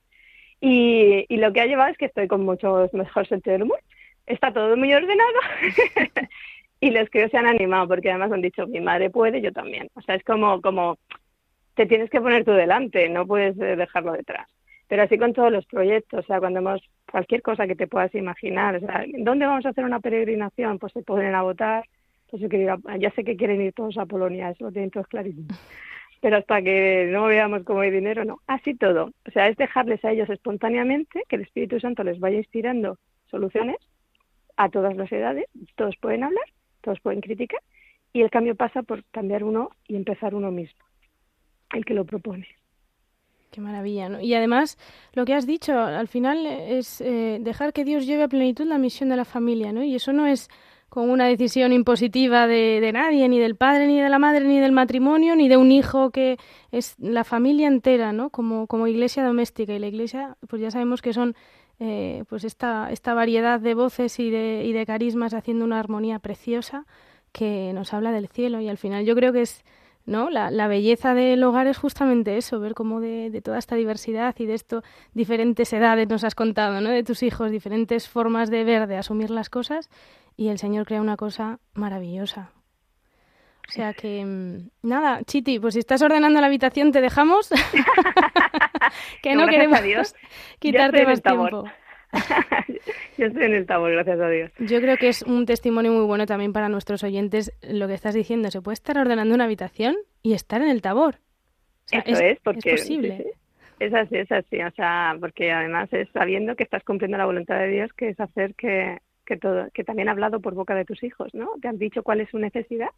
Y, 0.62 1.26
lo 1.38 1.54
que 1.54 1.62
ha 1.62 1.66
llevado 1.66 1.92
es 1.92 1.98
que 1.98 2.06
estoy 2.06 2.28
con 2.28 2.44
mucho 2.44 2.90
mejor 2.94 3.28
sentido 3.28 3.54
del 3.54 3.64
humor. 3.64 3.80
Está 4.26 4.52
todo 4.52 4.76
muy 4.76 4.94
ordenado 4.94 5.40
y 6.82 6.92
los 6.92 7.10
que 7.10 7.30
se 7.30 7.38
han 7.38 7.48
animado 7.48 7.88
porque 7.88 8.10
además 8.10 8.32
han 8.32 8.42
dicho, 8.42 8.68
mi 8.68 8.82
madre 8.82 9.10
puede, 9.10 9.42
yo 9.42 9.52
también. 9.52 9.90
O 9.96 10.02
sea, 10.02 10.16
es 10.16 10.24
como, 10.24 10.62
como 10.62 10.98
te 11.76 11.86
tienes 11.86 12.10
que 12.10 12.22
poner 12.22 12.44
tú 12.44 12.52
delante, 12.52 13.08
no 13.10 13.26
puedes 13.26 13.58
eh, 13.58 13.76
dejarlo 13.76 14.12
detrás. 14.12 14.48
Pero 14.88 15.04
así 15.04 15.18
con 15.18 15.34
todos 15.34 15.52
los 15.52 15.66
proyectos, 15.66 16.26
o 16.26 16.28
sea, 16.28 16.40
cuando 16.40 16.60
hemos, 16.60 16.82
cualquier 17.10 17.42
cosa 17.42 17.68
que 17.68 17.76
te 17.76 17.88
puedas 17.88 18.14
imaginar, 18.16 18.76
o 18.76 18.80
sea, 18.80 19.06
¿dónde 19.20 19.46
vamos 19.46 19.66
a 19.66 19.70
hacer 19.70 19.86
una 19.86 20.00
peregrinación? 20.00 20.80
Pues 20.80 20.94
se 20.94 21.04
ponen 21.04 21.36
a 21.36 21.44
votar, 21.44 21.86
yo 22.34 22.50
quiero 22.50 22.78
ya 23.00 23.12
sé 23.12 23.24
que 23.24 23.36
quieren 23.36 23.62
ir 23.62 23.74
todos 23.74 23.98
a 23.98 24.06
Polonia, 24.06 24.50
eso 24.50 24.66
lo 24.66 24.72
tienen 24.72 24.92
todos 24.92 25.08
clarísimo. 25.08 25.48
Pero 26.22 26.38
hasta 26.38 26.62
que 26.62 27.08
no 27.12 27.26
veamos 27.26 27.64
cómo 27.64 27.80
hay 27.80 27.92
dinero, 27.92 28.26
no. 28.26 28.42
Así 28.46 28.76
todo. 28.76 29.12
O 29.26 29.32
sea, 29.32 29.48
es 29.48 29.56
dejarles 29.56 30.04
a 30.04 30.12
ellos 30.12 30.30
espontáneamente, 30.30 31.24
que 31.30 31.38
el 31.38 31.44
Espíritu 31.44 31.80
Santo 31.80 32.04
les 32.04 32.20
vaya 32.20 32.38
inspirando 32.38 32.98
soluciones 33.32 33.78
a 34.58 34.70
todas 34.70 34.96
las 34.98 35.12
edades, 35.12 35.46
todos 35.76 35.96
pueden 35.98 36.24
hablar, 36.24 36.44
todos 36.82 37.00
pueden 37.00 37.22
criticar, 37.22 37.62
y 38.12 38.22
el 38.22 38.30
cambio 38.30 38.56
pasa 38.56 38.84
por 38.84 39.06
cambiar 39.06 39.44
uno 39.44 39.70
y 39.88 39.96
empezar 39.96 40.36
uno 40.36 40.52
mismo, 40.52 40.84
el 41.74 41.86
que 41.86 41.94
lo 41.94 42.04
propone. 42.04 42.48
Qué 43.52 43.62
maravilla, 43.62 44.10
¿no? 44.10 44.20
Y 44.22 44.34
además, 44.34 44.78
lo 45.14 45.26
que 45.26 45.34
has 45.34 45.48
dicho, 45.48 45.80
al 45.80 46.08
final 46.08 46.46
es 46.46 47.02
eh, 47.02 47.40
dejar 47.42 47.74
que 47.74 47.86
Dios 47.86 48.06
lleve 48.06 48.24
a 48.24 48.28
plenitud 48.28 48.66
la 48.68 48.78
misión 48.78 49.10
de 49.10 49.16
la 49.16 49.26
familia, 49.26 49.72
¿no? 49.72 49.84
Y 49.84 49.96
eso 49.96 50.14
no 50.14 50.28
es 50.28 50.50
con 50.90 51.10
una 51.10 51.26
decisión 51.28 51.72
impositiva 51.72 52.48
de, 52.48 52.90
nadie, 52.94 53.30
ni 53.30 53.40
del 53.40 53.56
padre, 53.56 53.88
ni 53.88 54.02
de 54.02 54.10
la 54.10 54.20
madre, 54.20 54.44
ni 54.46 54.60
del 54.60 54.72
matrimonio, 54.72 55.36
ni 55.36 55.48
de 55.48 55.58
un 55.58 55.72
hijo, 55.72 56.10
que 56.10 56.38
es 56.72 56.96
la 57.00 57.24
familia 57.24 57.68
entera, 57.68 58.12
¿no? 58.12 58.30
Como, 58.30 58.68
como 58.68 58.88
iglesia 58.88 59.24
doméstica. 59.24 59.74
Y 59.74 59.80
la 59.80 59.88
iglesia, 59.88 60.38
pues 60.48 60.62
ya 60.62 60.72
sabemos 60.72 61.02
que 61.02 61.14
son 61.14 61.36
eh, 61.80 62.24
pues 62.28 62.44
esta, 62.44 62.92
esta 62.92 63.14
variedad 63.14 63.60
de 63.60 63.74
voces 63.74 64.20
y 64.20 64.30
de, 64.30 64.64
y 64.66 64.74
de 64.74 64.86
carismas 64.86 65.34
haciendo 65.34 65.64
una 65.64 65.80
armonía 65.80 66.20
preciosa 66.20 66.86
que 67.32 67.72
nos 67.74 67.94
habla 67.94 68.12
del 68.12 68.28
cielo. 68.28 68.60
Y 68.60 68.68
al 68.68 68.78
final 68.78 69.06
yo 69.06 69.16
creo 69.16 69.32
que 69.32 69.42
es 69.42 69.64
¿no? 70.06 70.30
La, 70.32 70.50
la, 70.50 70.68
belleza 70.68 71.14
del 71.14 71.44
hogar 71.44 71.68
es 71.68 71.78
justamente 71.78 72.36
eso, 72.38 72.60
ver 72.60 72.74
cómo 72.74 73.00
de, 73.00 73.30
de, 73.30 73.42
toda 73.42 73.60
esta 73.60 73.76
diversidad 73.76 74.36
y 74.40 74.48
de 74.48 74.56
esto, 74.56 74.84
diferentes 75.14 75.72
edades 75.72 76.10
nos 76.10 76.24
has 76.24 76.34
contado, 76.34 76.82
¿no? 76.82 76.90
De 76.90 77.04
tus 77.04 77.22
hijos, 77.22 77.52
diferentes 77.52 78.10
formas 78.10 78.50
de 78.50 78.64
ver, 78.64 78.88
de 78.88 78.98
asumir 78.98 79.30
las 79.30 79.50
cosas, 79.50 79.90
y 80.40 80.48
el 80.48 80.58
Señor 80.58 80.86
crea 80.86 81.02
una 81.02 81.18
cosa 81.18 81.60
maravillosa. 81.74 82.54
O 83.68 83.72
sea 83.72 83.94
que, 83.94 84.24
mm, 84.26 84.88
nada, 84.88 85.22
Chiti, 85.26 85.60
pues 85.60 85.74
si 85.74 85.82
estás 85.82 86.02
ordenando 86.02 86.40
la 86.40 86.48
habitación, 86.48 86.94
te 86.94 87.02
dejamos. 87.02 87.50
que 89.22 89.36
no, 89.36 89.46
queremos 89.48 89.84
Dios. 89.84 90.16
quitarte 90.60 91.06
más 91.06 91.22
tiempo. 91.22 91.66
Yo 93.18 93.26
estoy 93.26 93.44
en 93.44 93.54
el 93.54 93.66
tabor, 93.66 93.92
gracias 93.92 94.18
a 94.18 94.30
Dios. 94.30 94.52
Yo 94.60 94.80
creo 94.80 94.96
que 94.96 95.10
es 95.10 95.24
un 95.24 95.46
testimonio 95.46 95.92
muy 95.92 96.06
bueno 96.06 96.26
también 96.26 96.54
para 96.54 96.70
nuestros 96.70 97.04
oyentes 97.04 97.52
lo 97.62 97.90
que 97.90 97.94
estás 97.94 98.14
diciendo. 98.14 98.50
Se 98.50 98.62
puede 98.62 98.76
estar 98.76 98.98
ordenando 98.98 99.36
una 99.36 99.44
habitación 99.44 99.98
y 100.24 100.34
estar 100.34 100.62
en 100.62 100.70
el 100.70 100.82
tabor. 100.82 101.16
O 101.16 101.88
sea, 101.88 102.00
Eso 102.00 102.24
es, 102.24 102.32
es, 102.32 102.40
porque 102.42 102.76
es 102.76 102.82
posible. 102.82 103.18
Sí, 103.18 103.24
sí. 103.24 103.30
Es 103.80 103.94
así, 103.94 104.16
es 104.16 104.32
así. 104.32 104.62
O 104.62 104.72
sea, 104.72 105.18
porque 105.20 105.52
además 105.52 105.90
es 105.92 106.08
sabiendo 106.14 106.56
que 106.56 106.64
estás 106.64 106.84
cumpliendo 106.86 107.18
la 107.18 107.26
voluntad 107.26 107.60
de 107.60 107.68
Dios, 107.68 107.92
que 107.94 108.10
es 108.10 108.20
hacer 108.22 108.56
que, 108.56 109.00
que 109.30 109.38
todo, 109.38 109.70
que 109.74 109.84
también 109.84 110.10
ha 110.10 110.12
hablado 110.12 110.42
por 110.42 110.56
boca 110.56 110.74
de 110.74 110.86
tus 110.86 111.04
hijos, 111.04 111.32
¿no? 111.36 111.52
Te 111.62 111.68
han 111.68 111.78
dicho 111.78 112.02
cuál 112.02 112.20
es 112.20 112.30
su 112.30 112.40
necesidad 112.40 112.90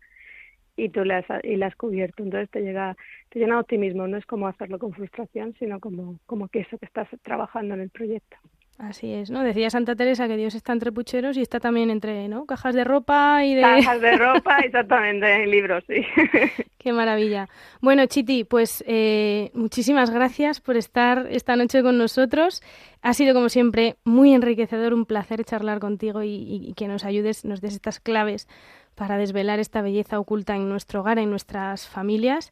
y 0.77 0.87
tú 0.87 1.03
la 1.03 1.17
has, 1.17 1.25
y 1.43 1.57
la 1.57 1.67
has 1.67 1.75
cubierto. 1.75 2.23
Entonces 2.23 2.49
te 2.49 2.61
llega, 2.61 2.95
te 3.29 3.39
llena 3.39 3.55
de 3.55 3.61
optimismo. 3.61 4.07
No 4.07 4.15
es 4.15 4.25
como 4.25 4.47
hacerlo 4.47 4.79
con 4.79 4.93
frustración, 4.93 5.53
sino 5.59 5.81
como, 5.81 6.19
como 6.25 6.47
que 6.47 6.61
eso 6.61 6.77
que 6.77 6.85
estás 6.85 7.09
trabajando 7.21 7.73
en 7.73 7.81
el 7.81 7.89
proyecto. 7.89 8.37
Así 8.77 9.13
es, 9.13 9.29
¿no? 9.29 9.43
Decía 9.43 9.69
Santa 9.69 9.95
Teresa 9.95 10.27
que 10.27 10.37
Dios 10.37 10.55
está 10.55 10.73
entre 10.73 10.91
pucheros 10.91 11.37
y 11.37 11.41
está 11.41 11.59
también 11.59 11.91
entre, 11.91 12.27
¿no? 12.27 12.45
Cajas 12.45 12.73
de 12.73 12.83
ropa 12.83 13.45
y 13.45 13.53
de... 13.53 13.61
Cajas 13.61 14.01
de 14.01 14.11
ropa, 14.17 14.57
exactamente, 14.59 15.43
en 15.43 15.51
libros, 15.51 15.83
sí. 15.87 16.03
Qué 16.79 16.91
maravilla. 16.91 17.47
Bueno, 17.79 18.07
Chiti, 18.07 18.43
pues 18.43 18.83
eh, 18.87 19.51
muchísimas 19.53 20.09
gracias 20.09 20.61
por 20.61 20.77
estar 20.77 21.27
esta 21.29 21.55
noche 21.55 21.83
con 21.83 21.99
nosotros. 21.99 22.63
Ha 23.03 23.13
sido, 23.13 23.35
como 23.35 23.49
siempre, 23.49 23.97
muy 24.03 24.33
enriquecedor, 24.33 24.95
un 24.95 25.05
placer 25.05 25.43
charlar 25.45 25.79
contigo 25.79 26.23
y, 26.23 26.29
y, 26.29 26.69
y 26.69 26.73
que 26.73 26.87
nos 26.87 27.05
ayudes, 27.05 27.45
nos 27.45 27.61
des 27.61 27.75
estas 27.75 27.99
claves 27.99 28.47
para 28.95 29.17
desvelar 29.17 29.59
esta 29.59 29.81
belleza 29.81 30.19
oculta 30.19 30.55
en 30.55 30.69
nuestro 30.69 31.01
hogar, 31.01 31.19
en 31.19 31.29
nuestras 31.29 31.87
familias. 31.87 32.51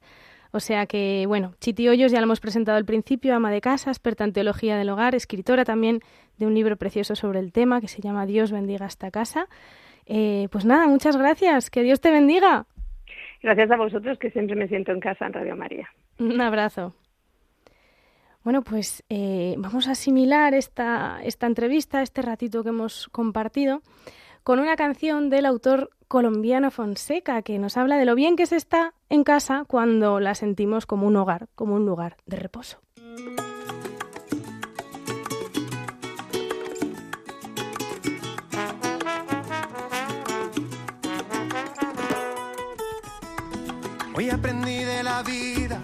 O 0.52 0.60
sea 0.60 0.88
que, 0.88 1.26
bueno, 1.28 1.54
Chiti 1.60 1.88
Hoyos 1.88 2.12
ya 2.12 2.20
lo 2.20 2.24
hemos 2.24 2.40
presentado 2.40 2.78
al 2.78 2.86
principio, 2.86 3.36
ama 3.36 3.52
de 3.52 3.62
casa, 3.62 3.92
experta 3.92 4.24
en 4.24 4.34
teología 4.34 4.78
del 4.78 4.90
hogar, 4.90 5.14
escritora 5.14 5.64
también 5.64 6.02
de 6.38 6.48
un 6.48 6.56
libro 6.56 6.76
precioso 6.78 7.16
sobre 7.16 7.40
el 7.40 7.52
tema 7.52 7.82
que 7.82 7.88
se 7.88 8.02
llama 8.02 8.26
Dios 8.26 8.52
bendiga 8.52 8.88
esta 8.88 9.12
casa. 9.12 9.48
Eh, 10.08 10.48
pues 10.52 10.66
nada, 10.66 10.88
muchas 10.88 11.18
gracias, 11.18 11.70
que 11.70 11.84
Dios 11.84 12.02
te 12.02 12.10
bendiga. 12.10 12.66
Gracias 13.44 13.70
a 13.70 13.78
vosotros, 13.78 14.18
que 14.18 14.32
siempre 14.32 14.56
me 14.56 14.68
siento 14.68 14.92
en 14.92 15.00
casa 15.00 15.28
en 15.28 15.34
Radio 15.34 15.56
María. 15.56 15.88
Un 16.18 16.42
abrazo. 16.42 16.96
Bueno, 18.44 18.64
pues 18.64 19.04
eh, 19.10 19.54
vamos 19.58 19.88
a 19.88 19.92
asimilar 19.92 20.56
esta, 20.56 21.20
esta 21.24 21.46
entrevista, 21.46 22.02
este 22.02 22.22
ratito 22.22 22.64
que 22.64 22.70
hemos 22.70 23.08
compartido, 23.10 23.82
con 24.44 24.60
una 24.60 24.76
canción 24.76 25.30
del 25.30 25.46
autor 25.46 25.92
colombiano 26.10 26.72
Fonseca, 26.72 27.44
que 27.44 27.60
nos 27.60 27.78
habla 27.78 27.96
de 27.98 28.04
lo 28.04 28.16
bien 28.16 28.36
que 28.36 28.48
se 28.48 28.58
está 28.58 28.94
en 29.10 29.24
casa 29.24 29.64
cuando 29.68 30.20
la 30.20 30.34
sentimos 30.34 30.86
como 30.86 31.08
un 31.08 31.16
hogar, 31.16 31.48
como 31.56 31.76
un 31.76 31.86
lugar 31.86 32.18
de 32.26 32.36
reposo. 32.36 32.80
Hoy 44.16 44.30
aprendí 44.32 44.84
de 44.84 45.04
la 45.04 45.22
vida 45.22 45.80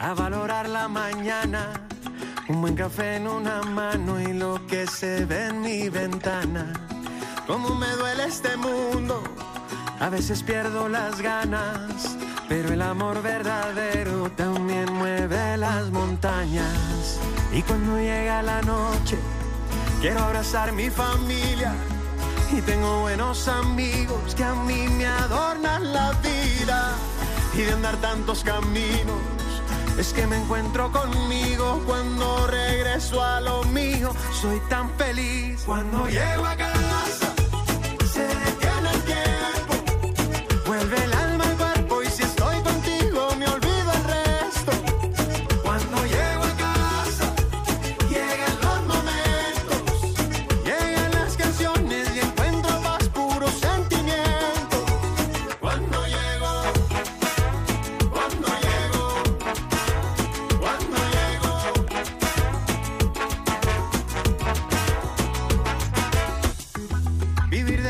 a 0.00 0.12
valorar 0.12 0.68
la 0.68 0.88
mañana, 0.88 1.86
un 2.48 2.60
buen 2.60 2.74
café 2.74 3.16
en 3.16 3.28
una 3.28 3.62
mano 3.62 4.20
y 4.20 4.32
lo 4.32 4.66
que 4.66 4.88
se 4.88 5.24
ve 5.24 5.46
en 5.46 5.60
mi 5.60 5.88
ventana. 5.88 6.95
Cómo 7.46 7.76
me 7.76 7.88
duele 7.92 8.24
este 8.24 8.56
mundo, 8.56 9.22
a 10.00 10.08
veces 10.08 10.42
pierdo 10.42 10.88
las 10.88 11.20
ganas, 11.20 12.16
pero 12.48 12.72
el 12.72 12.82
amor 12.82 13.22
verdadero 13.22 14.28
también 14.32 14.92
mueve 14.92 15.56
las 15.56 15.88
montañas. 15.90 17.20
Y 17.52 17.62
cuando 17.62 17.98
llega 17.98 18.42
la 18.42 18.62
noche, 18.62 19.16
quiero 20.00 20.24
abrazar 20.24 20.72
mi 20.72 20.90
familia. 20.90 21.72
Y 22.50 22.60
tengo 22.62 23.02
buenos 23.02 23.46
amigos 23.46 24.34
que 24.34 24.42
a 24.42 24.54
mí 24.54 24.88
me 24.88 25.06
adornan 25.06 25.92
la 25.92 26.12
vida. 26.14 26.96
Y 27.54 27.62
de 27.62 27.72
andar 27.72 27.96
tantos 27.98 28.42
caminos, 28.42 29.22
es 29.96 30.12
que 30.12 30.26
me 30.26 30.36
encuentro 30.36 30.90
conmigo 30.90 31.80
cuando 31.86 32.48
regreso 32.48 33.22
a 33.22 33.40
lo 33.40 33.62
mío. 33.64 34.12
Soy 34.32 34.60
tan 34.68 34.90
feliz 34.98 35.62
cuando 35.64 36.08
llego 36.08 36.44
a 36.44 36.56
casa. 36.56 37.35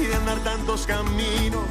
Y 0.00 0.06
de 0.06 0.14
andar 0.14 0.38
tantos 0.38 0.86
caminos, 0.86 1.62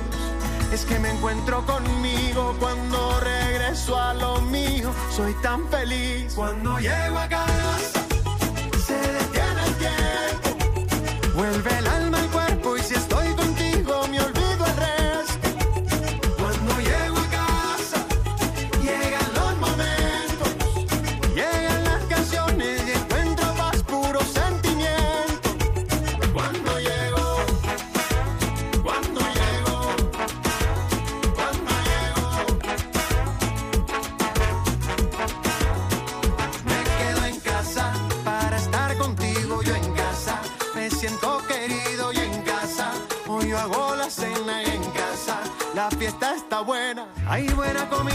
es 0.71 0.85
que 0.85 0.99
me 0.99 1.09
encuentro 1.09 1.65
conmigo 1.65 2.55
cuando 2.59 3.19
regreso 3.21 3.99
a 3.99 4.13
lo 4.13 4.39
mío. 4.41 4.91
Soy 5.09 5.33
tan 5.41 5.67
feliz 5.69 6.33
cuando 6.35 6.77
llego 6.77 7.17
a 7.17 7.27
casa. 7.27 8.05
Se 8.85 8.93
detiene 8.93 9.63
el 9.65 9.75
tiempo, 9.77 11.33
vuelve 11.33 11.78
hay 47.39 47.47
buena 47.55 47.87
comida 47.89 48.08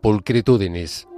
Pulcritudinis. 0.00 1.08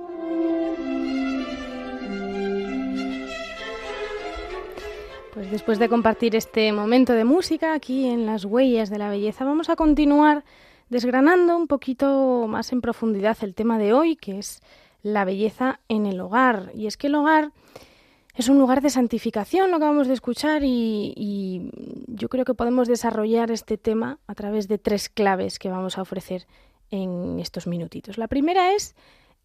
Pues 5.34 5.50
después 5.50 5.78
de 5.78 5.88
compartir 5.88 6.36
este 6.36 6.72
momento 6.72 7.12
de 7.14 7.24
música 7.24 7.74
aquí 7.74 8.08
en 8.08 8.26
las 8.26 8.44
huellas 8.44 8.88
de 8.88 8.98
la 8.98 9.10
belleza, 9.10 9.44
vamos 9.44 9.68
a 9.68 9.76
continuar 9.76 10.44
desgranando 10.90 11.56
un 11.56 11.66
poquito 11.66 12.46
más 12.48 12.72
en 12.72 12.80
profundidad 12.80 13.36
el 13.40 13.54
tema 13.54 13.78
de 13.78 13.92
hoy, 13.94 14.14
que 14.14 14.38
es 14.38 14.60
la 15.02 15.24
belleza 15.24 15.80
en 15.88 16.06
el 16.06 16.20
hogar. 16.20 16.70
Y 16.74 16.86
es 16.86 16.96
que 16.96 17.08
el 17.08 17.16
hogar 17.16 17.50
es 18.36 18.48
un 18.48 18.58
lugar 18.58 18.80
de 18.80 18.90
santificación, 18.90 19.70
lo 19.70 19.78
acabamos 19.78 20.06
de 20.06 20.14
escuchar, 20.14 20.62
y, 20.64 21.70
yo 22.06 22.28
creo 22.28 22.44
que 22.44 22.54
podemos 22.54 22.86
desarrollar 22.86 23.50
este 23.50 23.76
tema 23.76 24.18
a 24.28 24.34
través 24.34 24.68
de 24.68 24.78
tres 24.78 25.08
claves 25.08 25.58
que 25.58 25.70
vamos 25.70 25.98
a 25.98 26.02
ofrecer 26.02 26.46
en 26.92 27.40
estos 27.40 27.66
minutitos. 27.66 28.18
La 28.18 28.28
primera 28.28 28.72
es 28.72 28.94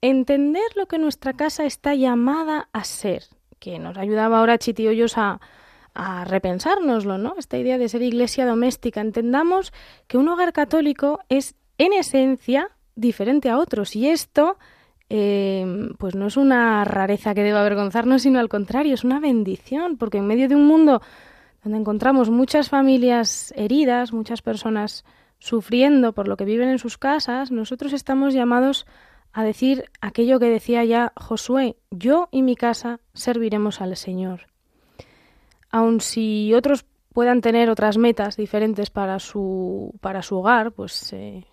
entender 0.01 0.75
lo 0.75 0.86
que 0.86 0.99
nuestra 0.99 1.33
casa 1.33 1.65
está 1.65 1.95
llamada 1.95 2.69
a 2.73 2.83
ser, 2.83 3.23
que 3.57 3.79
nos 3.79 3.97
ayudaba 3.97 4.38
ahora 4.38 4.60
Chiti 4.60 4.88
Hoyos 4.88 5.17
a, 5.17 5.41
a 5.95 6.25
repensárnoslo, 6.25 7.17
¿no? 7.17 7.33
Esta 7.39 7.57
idea 7.57 7.79
de 7.79 7.89
ser 7.89 8.03
iglesia 8.03 8.45
doméstica. 8.45 9.01
Entendamos 9.01 9.73
que 10.05 10.19
un 10.19 10.27
hogar 10.27 10.53
católico 10.53 11.21
es, 11.29 11.55
en 11.79 11.93
esencia, 11.93 12.69
diferente 12.95 13.49
a 13.49 13.57
otros. 13.57 13.95
Y 13.95 14.10
esto, 14.10 14.57
em, 15.10 15.93
pues 15.97 16.15
no 16.15 16.27
es 16.27 16.38
una 16.38 16.83
rareza 16.83 17.33
que 17.33 17.43
deba 17.43 17.62
avergonzarnos, 17.62 18.21
sino 18.23 18.39
al 18.39 18.49
contrario, 18.49 18.93
es 18.93 19.03
una 19.03 19.19
bendición, 19.19 19.97
porque 19.97 20.19
en 20.19 20.27
medio 20.27 20.47
de 20.47 20.55
un 20.55 20.65
mundo 20.65 21.01
donde 21.63 21.79
encontramos 21.79 22.29
muchas 22.29 22.69
familias 22.69 23.53
heridas, 23.55 24.13
muchas 24.13 24.41
personas 24.41 25.03
sufriendo 25.39 26.13
por 26.13 26.28
lo 26.28 26.38
que 26.38 26.45
viven 26.45 26.69
en 26.69 26.80
sus 26.80 26.97
casas, 26.97 27.52
nosotros 27.52 27.93
estamos 27.93 28.34
llamados 28.34 28.86
a 29.34 29.43
decir 29.43 29.86
aquello 30.02 30.39
que 30.39 30.50
decía 30.50 30.84
ya 30.84 31.13
Josué, 31.15 31.78
yo 31.91 32.30
y 32.32 32.41
mi 32.41 32.56
casa 32.56 33.00
serviremos 33.13 33.82
al 33.82 33.95
Señor 33.95 34.47
aun 35.69 36.02
si 36.02 36.54
otros 36.54 36.86
puedan 37.13 37.41
tener 37.41 37.69
otras 37.69 37.97
metas 37.97 38.38
diferentes 38.38 38.89
para 38.89 39.19
su, 39.19 39.93
para 40.02 40.21
su 40.21 40.38
hogar, 40.38 40.71
pues 40.71 41.13
eh, 41.13 41.45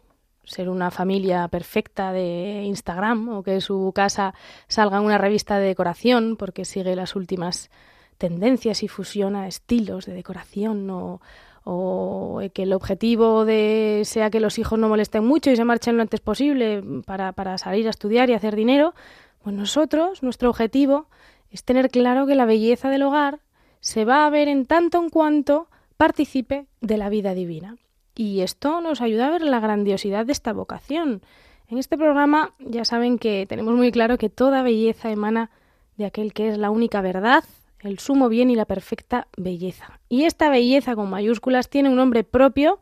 ser 0.45 0.69
una 0.69 0.91
familia 0.91 1.49
perfecta 1.49 2.13
de 2.13 2.63
Instagram 2.65 3.29
o 3.31 3.43
que 3.43 3.61
su 3.61 3.93
casa 3.95 4.35
salga 4.69 4.99
en 4.99 5.05
una 5.05 5.19
revista 5.19 5.59
de 5.59 5.69
decoración 5.69 6.37
porque 6.37 6.65
sigue 6.65 6.95
las 6.97 7.17
últimas 7.17 7.71
tendencias 8.19 8.83
y 8.83 8.89
fusiona 8.89 9.49
estilos 9.49 10.07
de 10.07 10.15
decoración 10.15 10.89
o, 10.91 11.21
o 11.65 12.41
que 12.53 12.65
el 12.65 12.73
objetivo 12.75 13.45
de 13.45 14.03
sea 14.05 14.31
que 14.31 14.41
los 14.41 14.59
hijos 14.59 14.79
no 14.79 14.89
molesten 14.89 15.25
mucho 15.25 15.51
y 15.51 15.57
se 15.57 15.65
marchen 15.65 15.97
lo 15.97 16.03
antes 16.03 16.21
posible 16.21 16.83
para, 17.07 17.33
para 17.33 17.57
salir 17.57 17.87
a 17.87 17.91
estudiar 17.91 18.29
y 18.29 18.35
hacer 18.35 18.55
dinero, 18.55 18.95
pues 19.43 19.57
nosotros, 19.57 20.23
nuestro 20.23 20.51
objetivo 20.51 21.07
es 21.51 21.65
tener 21.65 21.91
claro 21.91 22.27
que 22.27 22.35
la 22.35 22.45
belleza 22.45 22.91
del 22.91 23.03
hogar 23.03 23.41
se 23.81 24.05
va 24.05 24.27
a 24.27 24.31
ver 24.31 24.49
en 24.49 24.67
tanto 24.67 24.99
en 25.03 25.09
cuanto 25.09 25.69
participe 25.97 26.67
de 26.81 26.99
la 26.99 27.09
vida 27.09 27.35
divina. 27.35 27.77
Y 28.15 28.41
esto 28.41 28.81
nos 28.81 29.01
ayuda 29.01 29.27
a 29.27 29.31
ver 29.31 29.43
la 29.43 29.61
grandiosidad 29.61 30.27
de 30.27 30.33
esta 30.33 30.53
vocación. 30.53 31.23
En 31.69 31.79
este 31.79 31.97
programa 31.97 32.55
ya 32.59 32.85
saben 32.85 33.19
que 33.19 33.47
tenemos 33.49 33.75
muy 33.75 33.91
claro 33.91 34.19
que 34.19 34.29
toda 34.29 34.63
belleza 34.63 35.11
emana 35.11 35.51
de 35.97 36.07
aquel 36.07 36.33
que 36.33 36.49
es 36.49 36.59
la 36.59 36.71
única 36.71 37.01
verdad, 37.01 37.45
el 37.85 37.99
sumo 37.99 38.29
bien 38.29 38.51
y 38.51 38.57
la 38.57 38.65
perfecta 38.65 39.29
belleza. 39.37 40.01
Y 40.09 40.25
esta 40.25 40.51
belleza 40.51 40.97
con 40.97 41.11
mayúsculas 41.11 41.69
tiene 41.69 41.91
un 41.91 41.97
nombre 41.97 42.25
propio 42.25 42.81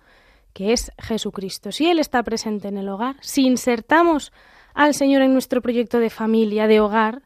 que 0.53 0.73
es 0.73 0.93
Jesucristo. 0.99 1.73
Si 1.73 1.88
Él 1.88 1.99
está 1.99 2.23
presente 2.23 2.69
en 2.69 2.79
el 2.79 2.88
hogar, 2.88 3.17
si 3.21 3.47
insertamos 3.47 4.33
al 4.75 4.95
Señor 4.95 5.23
en 5.23 5.33
nuestro 5.33 5.62
proyecto 5.62 5.99
de 5.99 6.11
familia, 6.11 6.67
de 6.67 6.81
hogar, 6.81 7.23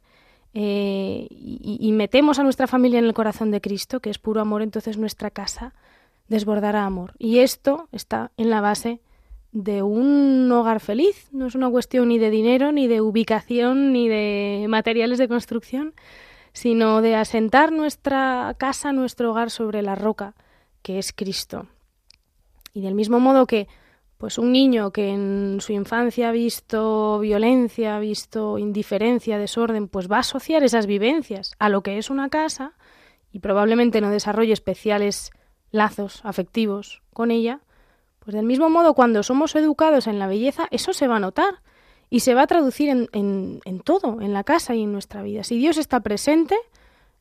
eh, 0.59 1.27
y, 1.31 1.93
metemos 1.93 2.39
a 2.39 2.43
nuestra 2.43 2.67
familia 2.67 2.99
en 2.99 3.05
el 3.05 3.13
corazón 3.13 3.51
de 3.51 3.61
Cristo, 3.61 4.01
que 4.01 4.09
es 4.09 4.19
puro 4.19 4.41
amor, 4.41 4.63
entonces 4.63 4.97
nuestra 4.97 5.31
casa 5.31 5.75
desbordará 6.29 6.87
amor. 6.87 7.13
Y 7.19 7.41
esto 7.41 7.89
está 7.93 8.31
en 8.39 8.49
la 8.49 8.63
base 8.63 9.01
de 9.53 9.83
un 9.83 10.51
hogar 10.51 10.81
feliz. 10.81 11.29
No 11.31 11.47
es 11.47 11.55
una 11.55 11.69
cuestión 11.69 12.09
ni 12.09 12.19
de 12.19 12.31
dinero, 12.31 12.73
ni 12.73 12.87
de 12.87 13.03
ubicación, 13.03 13.93
ni 13.93 14.09
de 14.09 14.65
materiales 14.69 15.19
de 15.19 15.29
construcción, 15.29 15.93
sino 16.57 17.03
de 17.03 17.15
asentar 17.15 17.71
nuestra 17.71 18.55
casa, 18.57 18.91
nuestro 18.91 19.31
hogar 19.31 19.51
sobre 19.51 19.83
la 19.83 19.95
roca, 19.95 20.35
que 20.81 20.99
es 20.99 21.13
Cristo. 21.13 21.67
Y 22.73 22.81
del 22.81 22.95
mismo 22.95 23.21
modo 23.21 23.47
que 23.47 23.69
pues 24.17 24.39
un 24.39 24.53
niño 24.53 24.91
que 24.91 25.11
en 25.11 25.59
su 25.61 25.75
infancia 25.75 26.31
ha 26.31 26.33
visto 26.33 27.19
violencia, 27.19 27.97
ha 27.97 28.01
visto 28.01 28.57
indiferencia, 28.57 29.37
desorden, 29.37 29.87
pues 29.87 30.11
va 30.11 30.17
a 30.17 30.21
asociar 30.21 30.63
esas 30.63 30.87
vivencias 30.87 31.53
a 31.59 31.69
lo 31.69 31.83
que 31.83 31.99
es 31.99 32.09
una 32.09 32.31
casa 32.31 32.73
y 33.31 33.41
probablemente 33.41 34.01
no 34.01 34.09
desarrolle 34.09 34.55
especiales 34.55 35.33
lazos 35.73 36.23
afectivos 36.25 37.03
con 37.13 37.31
ella, 37.31 37.61
pues 38.21 38.35
del 38.35 38.47
mismo 38.47 38.71
modo 38.71 38.95
cuando 38.95 39.23
somos 39.23 39.55
educados 39.57 40.07
en 40.07 40.19
la 40.19 40.27
belleza, 40.27 40.69
eso 40.71 40.95
se 40.95 41.07
va 41.07 41.17
a 41.17 41.21
notar 41.21 41.61
y 42.09 42.21
se 42.21 42.35
va 42.35 42.43
a 42.43 42.47
traducir 42.47 42.89
en, 42.89 43.09
en, 43.13 43.61
en 43.65 43.81
todo, 43.81 44.21
en 44.21 44.33
la 44.33 44.45
casa 44.45 44.75
y 44.75 44.83
en 44.83 44.93
nuestra 44.93 45.23
vida. 45.23 45.45
Si 45.45 45.59
Dios 45.59 45.77
está 45.77 46.01
presente, 46.01 46.57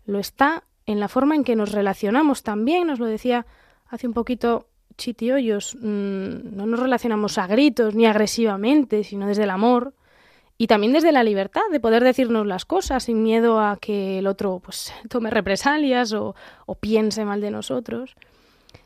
lo 0.05 0.19
está 0.19 0.63
en 0.85 0.99
la 0.99 1.07
forma 1.07 1.35
en 1.35 1.43
que 1.43 1.55
nos 1.55 1.71
relacionamos 1.71 2.43
también, 2.43 2.87
nos 2.87 2.99
lo 2.99 3.05
decía 3.05 3.45
hace 3.87 4.07
un 4.07 4.13
poquito 4.13 4.67
chitiollos, 4.97 5.75
mm, 5.75 6.55
no 6.55 6.65
nos 6.65 6.79
relacionamos 6.79 7.37
a 7.37 7.47
gritos 7.47 7.95
ni 7.95 8.05
agresivamente, 8.05 9.03
sino 9.03 9.27
desde 9.27 9.43
el 9.43 9.49
amor 9.49 9.93
y 10.57 10.67
también 10.67 10.93
desde 10.93 11.11
la 11.11 11.23
libertad 11.23 11.61
de 11.71 11.79
poder 11.79 12.03
decirnos 12.03 12.47
las 12.47 12.65
cosas 12.65 13.03
sin 13.03 13.23
miedo 13.23 13.59
a 13.59 13.77
que 13.77 14.19
el 14.19 14.27
otro 14.27 14.61
pues 14.63 14.93
tome 15.09 15.29
represalias 15.29 16.13
o, 16.13 16.35
o 16.65 16.75
piense 16.75 17.25
mal 17.25 17.41
de 17.41 17.51
nosotros. 17.51 18.15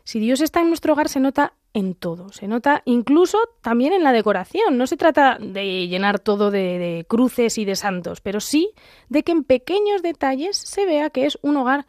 Si 0.03 0.19
Dios 0.19 0.41
está 0.41 0.61
en 0.61 0.69
nuestro 0.69 0.93
hogar 0.93 1.09
se 1.09 1.19
nota 1.19 1.53
en 1.73 1.93
todo, 1.93 2.29
se 2.29 2.47
nota 2.47 2.81
incluso 2.85 3.37
también 3.61 3.93
en 3.93 4.03
la 4.03 4.11
decoración. 4.11 4.77
No 4.77 4.87
se 4.87 4.97
trata 4.97 5.37
de 5.39 5.87
llenar 5.87 6.19
todo 6.19 6.51
de, 6.51 7.05
cruces 7.07 7.57
y 7.57 7.65
de 7.65 7.75
santos, 7.75 8.21
pero 8.21 8.39
sí 8.39 8.71
de 9.07 9.23
que 9.23 9.31
en 9.31 9.43
pequeños 9.43 10.01
detalles 10.01 10.57
se 10.57 10.85
vea 10.85 11.09
que 11.09 11.25
es 11.25 11.37
un 11.41 11.57
hogar 11.57 11.85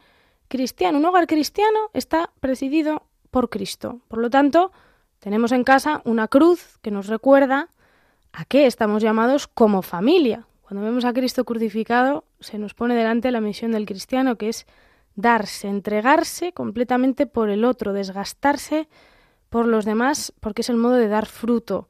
cristiano. 0.47 0.99
Un 0.99 1.05
hogar 1.05 1.27
cristiano 1.27 1.89
está 1.93 2.31
presidido 2.39 3.03
por 3.31 3.49
Cristo. 3.49 4.01
Por 4.07 4.19
lo 4.19 4.29
tanto, 4.29 4.71
tenemos 5.19 5.51
en 5.51 5.63
casa 5.63 6.01
una 6.05 6.27
cruz 6.27 6.77
que 6.81 6.91
nos 6.91 7.07
recuerda 7.07 7.69
a 8.33 8.45
qué 8.45 8.65
estamos 8.65 9.01
llamados 9.01 9.47
como 9.47 9.81
familia. 9.81 10.45
Cuando 10.61 10.85
vemos 10.85 11.05
a 11.05 11.13
Cristo 11.13 11.43
crucificado, 11.43 12.23
se 12.39 12.57
nos 12.57 12.73
pone 12.73 12.95
delante 12.95 13.31
la 13.31 13.41
misión 13.41 13.71
del 13.71 13.85
cristiano, 13.85 14.37
que 14.37 14.49
es 14.49 14.67
darse, 15.15 15.67
entregarse 15.67 16.53
completamente 16.53 17.25
por 17.25 17.49
el 17.49 17.65
otro, 17.65 17.93
desgastarse 17.93 18.87
por 19.51 19.67
los 19.67 19.83
demás, 19.83 20.33
porque 20.39 20.61
es 20.61 20.69
el 20.69 20.77
modo 20.77 20.93
de 20.93 21.09
dar 21.09 21.25
fruto, 21.25 21.89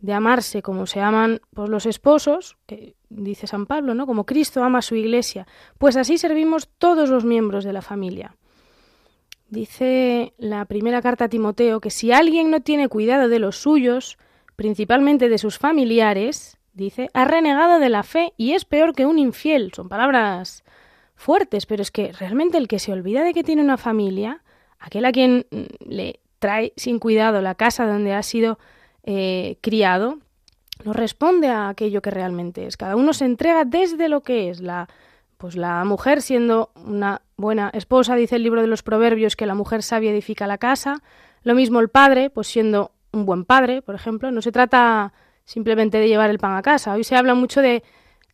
de 0.00 0.14
amarse 0.14 0.62
como 0.62 0.86
se 0.86 1.00
aman 1.00 1.42
pues, 1.52 1.68
los 1.68 1.84
esposos, 1.84 2.56
que 2.66 2.94
dice 3.10 3.46
San 3.46 3.66
Pablo, 3.66 3.92
¿no? 3.92 4.06
Como 4.06 4.24
Cristo 4.24 4.64
ama 4.64 4.78
a 4.78 4.82
su 4.82 4.94
iglesia. 4.94 5.46
Pues 5.76 5.98
así 5.98 6.16
servimos 6.16 6.68
todos 6.78 7.10
los 7.10 7.26
miembros 7.26 7.64
de 7.64 7.74
la 7.74 7.82
familia. 7.82 8.34
Dice 9.50 10.32
la 10.38 10.64
primera 10.64 11.02
carta 11.02 11.26
a 11.26 11.28
Timoteo 11.28 11.82
que 11.82 11.90
si 11.90 12.12
alguien 12.12 12.50
no 12.50 12.60
tiene 12.60 12.88
cuidado 12.88 13.28
de 13.28 13.38
los 13.38 13.58
suyos, 13.58 14.16
principalmente 14.56 15.28
de 15.28 15.36
sus 15.36 15.58
familiares, 15.58 16.56
dice, 16.72 17.10
ha 17.12 17.26
renegado 17.26 17.78
de 17.78 17.90
la 17.90 18.04
fe 18.04 18.32
y 18.38 18.52
es 18.52 18.64
peor 18.64 18.94
que 18.94 19.04
un 19.04 19.18
infiel. 19.18 19.70
Son 19.76 19.90
palabras 19.90 20.64
fuertes, 21.14 21.66
pero 21.66 21.82
es 21.82 21.90
que 21.90 22.10
realmente 22.12 22.56
el 22.56 22.68
que 22.68 22.78
se 22.78 22.90
olvida 22.90 23.22
de 23.22 23.34
que 23.34 23.44
tiene 23.44 23.60
una 23.60 23.76
familia, 23.76 24.42
aquel 24.78 25.04
a 25.04 25.12
quien 25.12 25.46
le 25.84 26.21
trae 26.42 26.72
sin 26.76 26.98
cuidado 26.98 27.40
la 27.40 27.54
casa 27.54 27.86
donde 27.86 28.14
ha 28.14 28.22
sido 28.24 28.58
eh, 29.04 29.58
criado, 29.60 30.18
no 30.84 30.92
responde 30.92 31.46
a 31.46 31.68
aquello 31.68 32.02
que 32.02 32.10
realmente 32.10 32.66
es. 32.66 32.76
Cada 32.76 32.96
uno 32.96 33.12
se 33.12 33.26
entrega 33.26 33.64
desde 33.64 34.08
lo 34.08 34.24
que 34.24 34.50
es. 34.50 34.60
La, 34.60 34.88
pues 35.38 35.54
la 35.54 35.84
mujer 35.84 36.20
siendo 36.20 36.72
una 36.74 37.22
buena 37.36 37.70
esposa, 37.72 38.16
dice 38.16 38.34
el 38.34 38.42
libro 38.42 38.60
de 38.60 38.66
los 38.66 38.82
proverbios 38.82 39.36
que 39.36 39.46
la 39.46 39.54
mujer 39.54 39.84
sabia 39.84 40.10
edifica 40.10 40.48
la 40.48 40.58
casa. 40.58 41.00
Lo 41.44 41.54
mismo 41.54 41.78
el 41.78 41.88
padre, 41.88 42.28
pues 42.28 42.48
siendo 42.48 42.90
un 43.12 43.24
buen 43.24 43.44
padre, 43.44 43.80
por 43.80 43.94
ejemplo. 43.94 44.32
No 44.32 44.42
se 44.42 44.50
trata 44.50 45.12
simplemente 45.44 45.98
de 45.98 46.08
llevar 46.08 46.28
el 46.28 46.40
pan 46.40 46.56
a 46.56 46.62
casa. 46.62 46.94
Hoy 46.94 47.04
se 47.04 47.14
habla 47.14 47.34
mucho 47.34 47.62
de, 47.62 47.84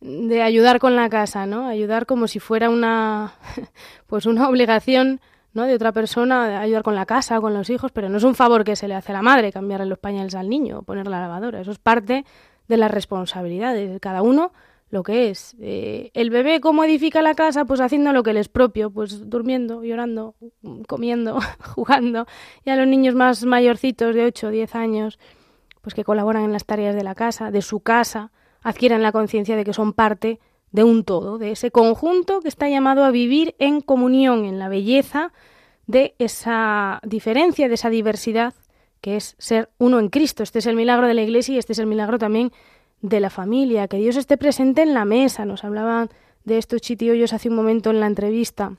de 0.01 0.41
ayudar 0.41 0.79
con 0.79 0.95
la 0.95 1.09
casa, 1.09 1.45
¿no? 1.45 1.67
Ayudar 1.67 2.07
como 2.07 2.27
si 2.27 2.39
fuera 2.39 2.71
una, 2.71 3.33
pues 4.07 4.25
una 4.25 4.49
obligación 4.49 5.21
¿no? 5.53 5.63
de 5.63 5.73
otra 5.73 5.91
persona 5.91 6.59
ayudar 6.61 6.83
con 6.83 6.95
la 6.95 7.05
casa, 7.05 7.39
con 7.41 7.53
los 7.53 7.69
hijos, 7.69 7.91
pero 7.91 8.09
no 8.09 8.17
es 8.17 8.23
un 8.23 8.35
favor 8.35 8.63
que 8.63 8.75
se 8.75 8.87
le 8.87 8.95
hace 8.95 9.11
a 9.11 9.15
la 9.15 9.21
madre 9.21 9.51
cambiarle 9.51 9.85
los 9.85 9.99
pañales 9.99 10.35
al 10.35 10.49
niño 10.49 10.79
o 10.79 10.81
poner 10.83 11.07
la 11.07 11.19
lavadora. 11.21 11.61
Eso 11.61 11.71
es 11.71 11.79
parte 11.79 12.25
de 12.67 12.77
las 12.77 12.91
responsabilidades 12.91 13.91
de 13.91 13.99
cada 13.99 14.21
uno 14.21 14.51
lo 14.91 15.03
que 15.03 15.29
es. 15.29 15.55
Eh, 15.59 16.11
el 16.13 16.29
bebé, 16.29 16.61
¿cómo 16.61 16.83
edifica 16.83 17.21
la 17.21 17.35
casa? 17.35 17.65
Pues 17.65 17.79
haciendo 17.79 18.11
lo 18.11 18.23
que 18.23 18.33
le 18.33 18.39
es 18.39 18.49
propio, 18.49 18.89
pues 18.89 19.29
durmiendo, 19.29 19.83
llorando, 19.83 20.35
comiendo, 20.87 21.39
jugando. 21.75 22.25
Y 22.65 22.69
a 22.69 22.75
los 22.75 22.87
niños 22.87 23.15
más 23.15 23.45
mayorcitos 23.45 24.15
de 24.15 24.25
8 24.25 24.47
o 24.47 24.51
10 24.51 24.75
años, 24.75 25.19
pues 25.81 25.93
que 25.93 26.03
colaboran 26.03 26.43
en 26.43 26.53
las 26.53 26.65
tareas 26.65 26.95
de 26.95 27.03
la 27.03 27.15
casa, 27.15 27.51
de 27.51 27.61
su 27.61 27.81
casa, 27.81 28.31
adquieren 28.61 29.01
la 29.01 29.11
conciencia 29.11 29.55
de 29.55 29.63
que 29.63 29.73
son 29.73 29.93
parte 29.93 30.39
de 30.71 30.83
un 30.83 31.03
todo, 31.03 31.37
de 31.37 31.51
ese 31.51 31.71
conjunto 31.71 32.41
que 32.41 32.47
está 32.47 32.69
llamado 32.69 33.03
a 33.03 33.11
vivir 33.11 33.55
en 33.59 33.81
comunión, 33.81 34.45
en 34.45 34.59
la 34.59 34.69
belleza 34.69 35.33
de 35.87 36.15
esa 36.19 36.99
diferencia, 37.03 37.67
de 37.67 37.73
esa 37.73 37.89
diversidad 37.89 38.53
que 39.01 39.15
es 39.15 39.35
ser 39.37 39.69
uno 39.77 39.99
en 39.99 40.09
Cristo. 40.09 40.43
Este 40.43 40.59
es 40.59 40.65
el 40.65 40.75
milagro 40.75 41.07
de 41.07 41.13
la 41.13 41.21
Iglesia 41.21 41.55
y 41.55 41.57
este 41.57 41.73
es 41.73 41.79
el 41.79 41.87
milagro 41.87 42.19
también 42.19 42.51
de 43.01 43.19
la 43.19 43.29
familia, 43.29 43.87
que 43.87 43.97
Dios 43.97 44.17
esté 44.17 44.37
presente 44.37 44.81
en 44.81 44.93
la 44.93 45.05
mesa. 45.05 45.45
Nos 45.45 45.63
hablaban 45.63 46.09
de 46.43 46.57
estos 46.57 46.81
chitiollos 46.81 47.33
hace 47.33 47.49
un 47.49 47.55
momento 47.55 47.89
en 47.89 47.99
la 47.99 48.07
entrevista. 48.07 48.73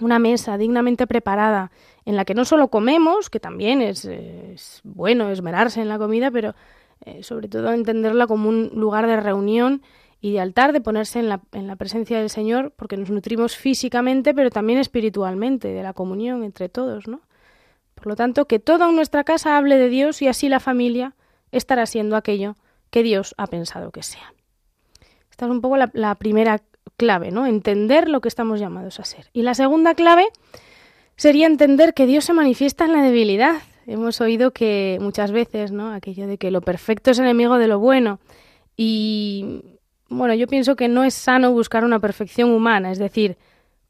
Una 0.00 0.20
mesa 0.20 0.56
dignamente 0.56 1.08
preparada, 1.08 1.72
en 2.04 2.14
la 2.14 2.24
que 2.24 2.34
no 2.34 2.44
solo 2.44 2.68
comemos, 2.68 3.30
que 3.30 3.40
también 3.40 3.82
es, 3.82 4.04
es 4.04 4.80
bueno 4.84 5.28
esmerarse 5.30 5.80
en 5.80 5.88
la 5.88 5.98
comida, 5.98 6.30
pero 6.30 6.54
eh, 7.04 7.24
sobre 7.24 7.48
todo 7.48 7.72
entenderla 7.72 8.28
como 8.28 8.48
un 8.48 8.70
lugar 8.74 9.08
de 9.08 9.16
reunión 9.16 9.82
y 10.20 10.32
de 10.32 10.40
altar, 10.40 10.72
de 10.72 10.80
ponerse 10.80 11.20
en 11.20 11.28
la, 11.28 11.40
en 11.52 11.66
la 11.66 11.76
presencia 11.76 12.18
del 12.18 12.30
Señor, 12.30 12.72
porque 12.76 12.96
nos 12.96 13.10
nutrimos 13.10 13.56
físicamente, 13.56 14.34
pero 14.34 14.50
también 14.50 14.78
espiritualmente, 14.78 15.68
de 15.68 15.82
la 15.82 15.92
comunión 15.92 16.42
entre 16.44 16.68
todos, 16.68 17.06
¿no? 17.06 17.20
Por 17.94 18.06
lo 18.06 18.16
tanto, 18.16 18.46
que 18.46 18.58
toda 18.58 18.90
nuestra 18.90 19.24
casa 19.24 19.56
hable 19.56 19.76
de 19.76 19.88
Dios 19.88 20.22
y 20.22 20.28
así 20.28 20.48
la 20.48 20.60
familia 20.60 21.14
estará 21.52 21.86
siendo 21.86 22.16
aquello 22.16 22.56
que 22.90 23.02
Dios 23.02 23.34
ha 23.38 23.46
pensado 23.46 23.90
que 23.90 24.02
sea. 24.02 24.34
Esta 25.30 25.46
es 25.46 25.50
un 25.50 25.60
poco 25.60 25.76
la, 25.76 25.90
la 25.94 26.14
primera 26.14 26.62
clave, 26.96 27.30
¿no? 27.30 27.46
Entender 27.46 28.08
lo 28.08 28.20
que 28.20 28.28
estamos 28.28 28.60
llamados 28.60 29.00
a 29.00 29.04
ser. 29.04 29.30
Y 29.32 29.42
la 29.42 29.54
segunda 29.54 29.94
clave 29.94 30.26
sería 31.16 31.46
entender 31.46 31.94
que 31.94 32.06
Dios 32.06 32.24
se 32.24 32.32
manifiesta 32.32 32.84
en 32.84 32.92
la 32.92 33.02
debilidad. 33.02 33.56
Hemos 33.86 34.20
oído 34.20 34.52
que 34.52 34.98
muchas 35.00 35.32
veces, 35.32 35.72
¿no? 35.72 35.92
Aquello 35.92 36.26
de 36.26 36.38
que 36.38 36.50
lo 36.50 36.60
perfecto 36.60 37.10
es 37.10 37.18
enemigo 37.18 37.58
de 37.58 37.68
lo 37.68 37.78
bueno. 37.78 38.20
Y 38.76 39.62
bueno, 40.08 40.34
yo 40.34 40.46
pienso 40.46 40.76
que 40.76 40.88
no 40.88 41.04
es 41.04 41.14
sano 41.14 41.52
buscar 41.52 41.84
una 41.84 42.00
perfección 42.00 42.50
humana, 42.50 42.90
es 42.90 42.98
decir, 42.98 43.36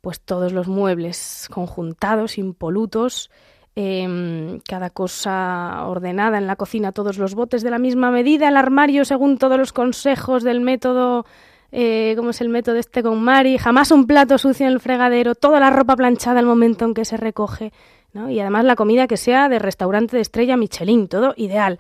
pues 0.00 0.20
todos 0.20 0.52
los 0.52 0.68
muebles 0.68 1.48
conjuntados, 1.50 2.38
impolutos, 2.38 3.30
eh, 3.76 4.58
cada 4.68 4.90
cosa 4.90 5.86
ordenada 5.86 6.38
en 6.38 6.46
la 6.46 6.56
cocina, 6.56 6.92
todos 6.92 7.18
los 7.18 7.34
botes 7.34 7.62
de 7.62 7.70
la 7.70 7.78
misma 7.78 8.10
medida, 8.10 8.48
el 8.48 8.56
armario 8.56 9.04
según 9.04 9.38
todos 9.38 9.58
los 9.58 9.72
consejos 9.72 10.42
del 10.42 10.60
método, 10.60 11.24
eh, 11.70 12.14
¿cómo 12.16 12.30
es 12.30 12.40
el 12.40 12.48
método 12.48 12.76
este 12.76 13.02
con 13.02 13.22
Mari? 13.22 13.58
Jamás 13.58 13.90
un 13.90 14.06
plato 14.06 14.38
sucio 14.38 14.66
en 14.66 14.72
el 14.72 14.80
fregadero, 14.80 15.34
toda 15.34 15.60
la 15.60 15.70
ropa 15.70 15.96
planchada 15.96 16.40
al 16.40 16.46
momento 16.46 16.84
en 16.84 16.94
que 16.94 17.04
se 17.04 17.16
recoge, 17.16 17.72
¿no? 18.12 18.30
Y 18.30 18.40
además 18.40 18.64
la 18.64 18.74
comida 18.74 19.06
que 19.06 19.16
sea 19.16 19.48
de 19.48 19.58
restaurante 19.58 20.16
de 20.16 20.22
estrella 20.22 20.56
Michelin, 20.56 21.08
todo 21.08 21.34
ideal. 21.36 21.78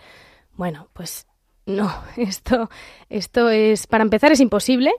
Bueno, 0.54 0.88
pues 0.92 1.27
no, 1.68 1.92
esto, 2.16 2.68
esto 3.08 3.48
es, 3.48 3.86
para 3.86 4.02
empezar, 4.02 4.32
es 4.32 4.40
imposible, 4.40 4.92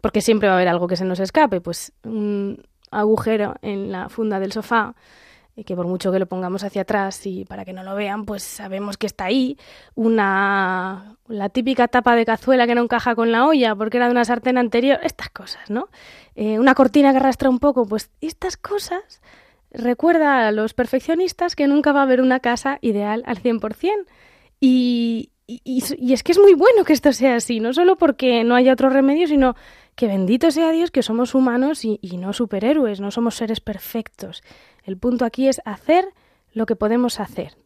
porque 0.00 0.22
siempre 0.22 0.48
va 0.48 0.54
a 0.54 0.56
haber 0.56 0.68
algo 0.68 0.86
que 0.86 0.96
se 0.96 1.04
nos 1.04 1.20
escape, 1.20 1.60
pues 1.60 1.92
un 2.04 2.62
agujero 2.90 3.56
en 3.60 3.92
la 3.92 4.08
funda 4.08 4.40
del 4.40 4.52
sofá, 4.52 4.94
y 5.56 5.64
que 5.64 5.74
por 5.74 5.86
mucho 5.86 6.12
que 6.12 6.18
lo 6.18 6.26
pongamos 6.26 6.64
hacia 6.64 6.82
atrás 6.82 7.26
y 7.26 7.46
para 7.46 7.64
que 7.64 7.72
no 7.72 7.82
lo 7.82 7.94
vean, 7.94 8.26
pues 8.26 8.42
sabemos 8.42 8.98
que 8.98 9.06
está 9.06 9.24
ahí 9.24 9.56
una 9.94 11.16
la 11.28 11.48
típica 11.48 11.88
tapa 11.88 12.14
de 12.14 12.26
cazuela 12.26 12.66
que 12.66 12.74
no 12.74 12.82
encaja 12.82 13.14
con 13.14 13.32
la 13.32 13.46
olla 13.46 13.74
porque 13.74 13.96
era 13.96 14.06
de 14.06 14.12
una 14.12 14.26
sartén 14.26 14.58
anterior, 14.58 15.00
estas 15.02 15.30
cosas, 15.30 15.70
¿no? 15.70 15.88
Eh, 16.34 16.58
una 16.58 16.74
cortina 16.74 17.10
que 17.12 17.16
arrastra 17.16 17.48
un 17.48 17.58
poco, 17.58 17.86
pues 17.86 18.10
estas 18.20 18.58
cosas 18.58 19.22
recuerda 19.70 20.46
a 20.46 20.52
los 20.52 20.74
perfeccionistas 20.74 21.56
que 21.56 21.66
nunca 21.66 21.92
va 21.92 22.00
a 22.00 22.02
haber 22.02 22.20
una 22.20 22.40
casa 22.40 22.78
ideal 22.82 23.22
al 23.26 23.38
100%. 23.42 24.06
Y, 24.60 25.30
y, 25.46 26.12
es 26.12 26.22
que 26.22 26.32
es 26.32 26.38
muy 26.38 26.54
bueno 26.54 26.84
que 26.84 26.92
esto 26.92 27.12
sea 27.12 27.36
así, 27.36 27.60
no 27.60 27.72
solo 27.72 27.96
porque 27.96 28.42
no 28.42 28.56
haya 28.56 28.72
otro 28.72 28.90
remedio, 28.90 29.28
sino 29.28 29.54
que 29.94 30.08
bendito 30.08 30.50
sea 30.50 30.72
Dios 30.72 30.90
que 30.90 31.02
somos 31.02 31.34
humanos 31.34 31.84
y, 31.84 31.98
no 32.18 32.32
superhéroes, 32.32 33.00
no 33.00 33.10
somos 33.10 33.36
seres 33.36 33.60
perfectos. 33.60 34.42
El 34.84 34.96
punto 34.96 35.24
aquí 35.24 35.46
es 35.48 35.62
hacer 35.64 36.08
lo 36.52 36.66
que 36.66 36.74
podemos 36.74 37.20
hacer. 37.20 37.56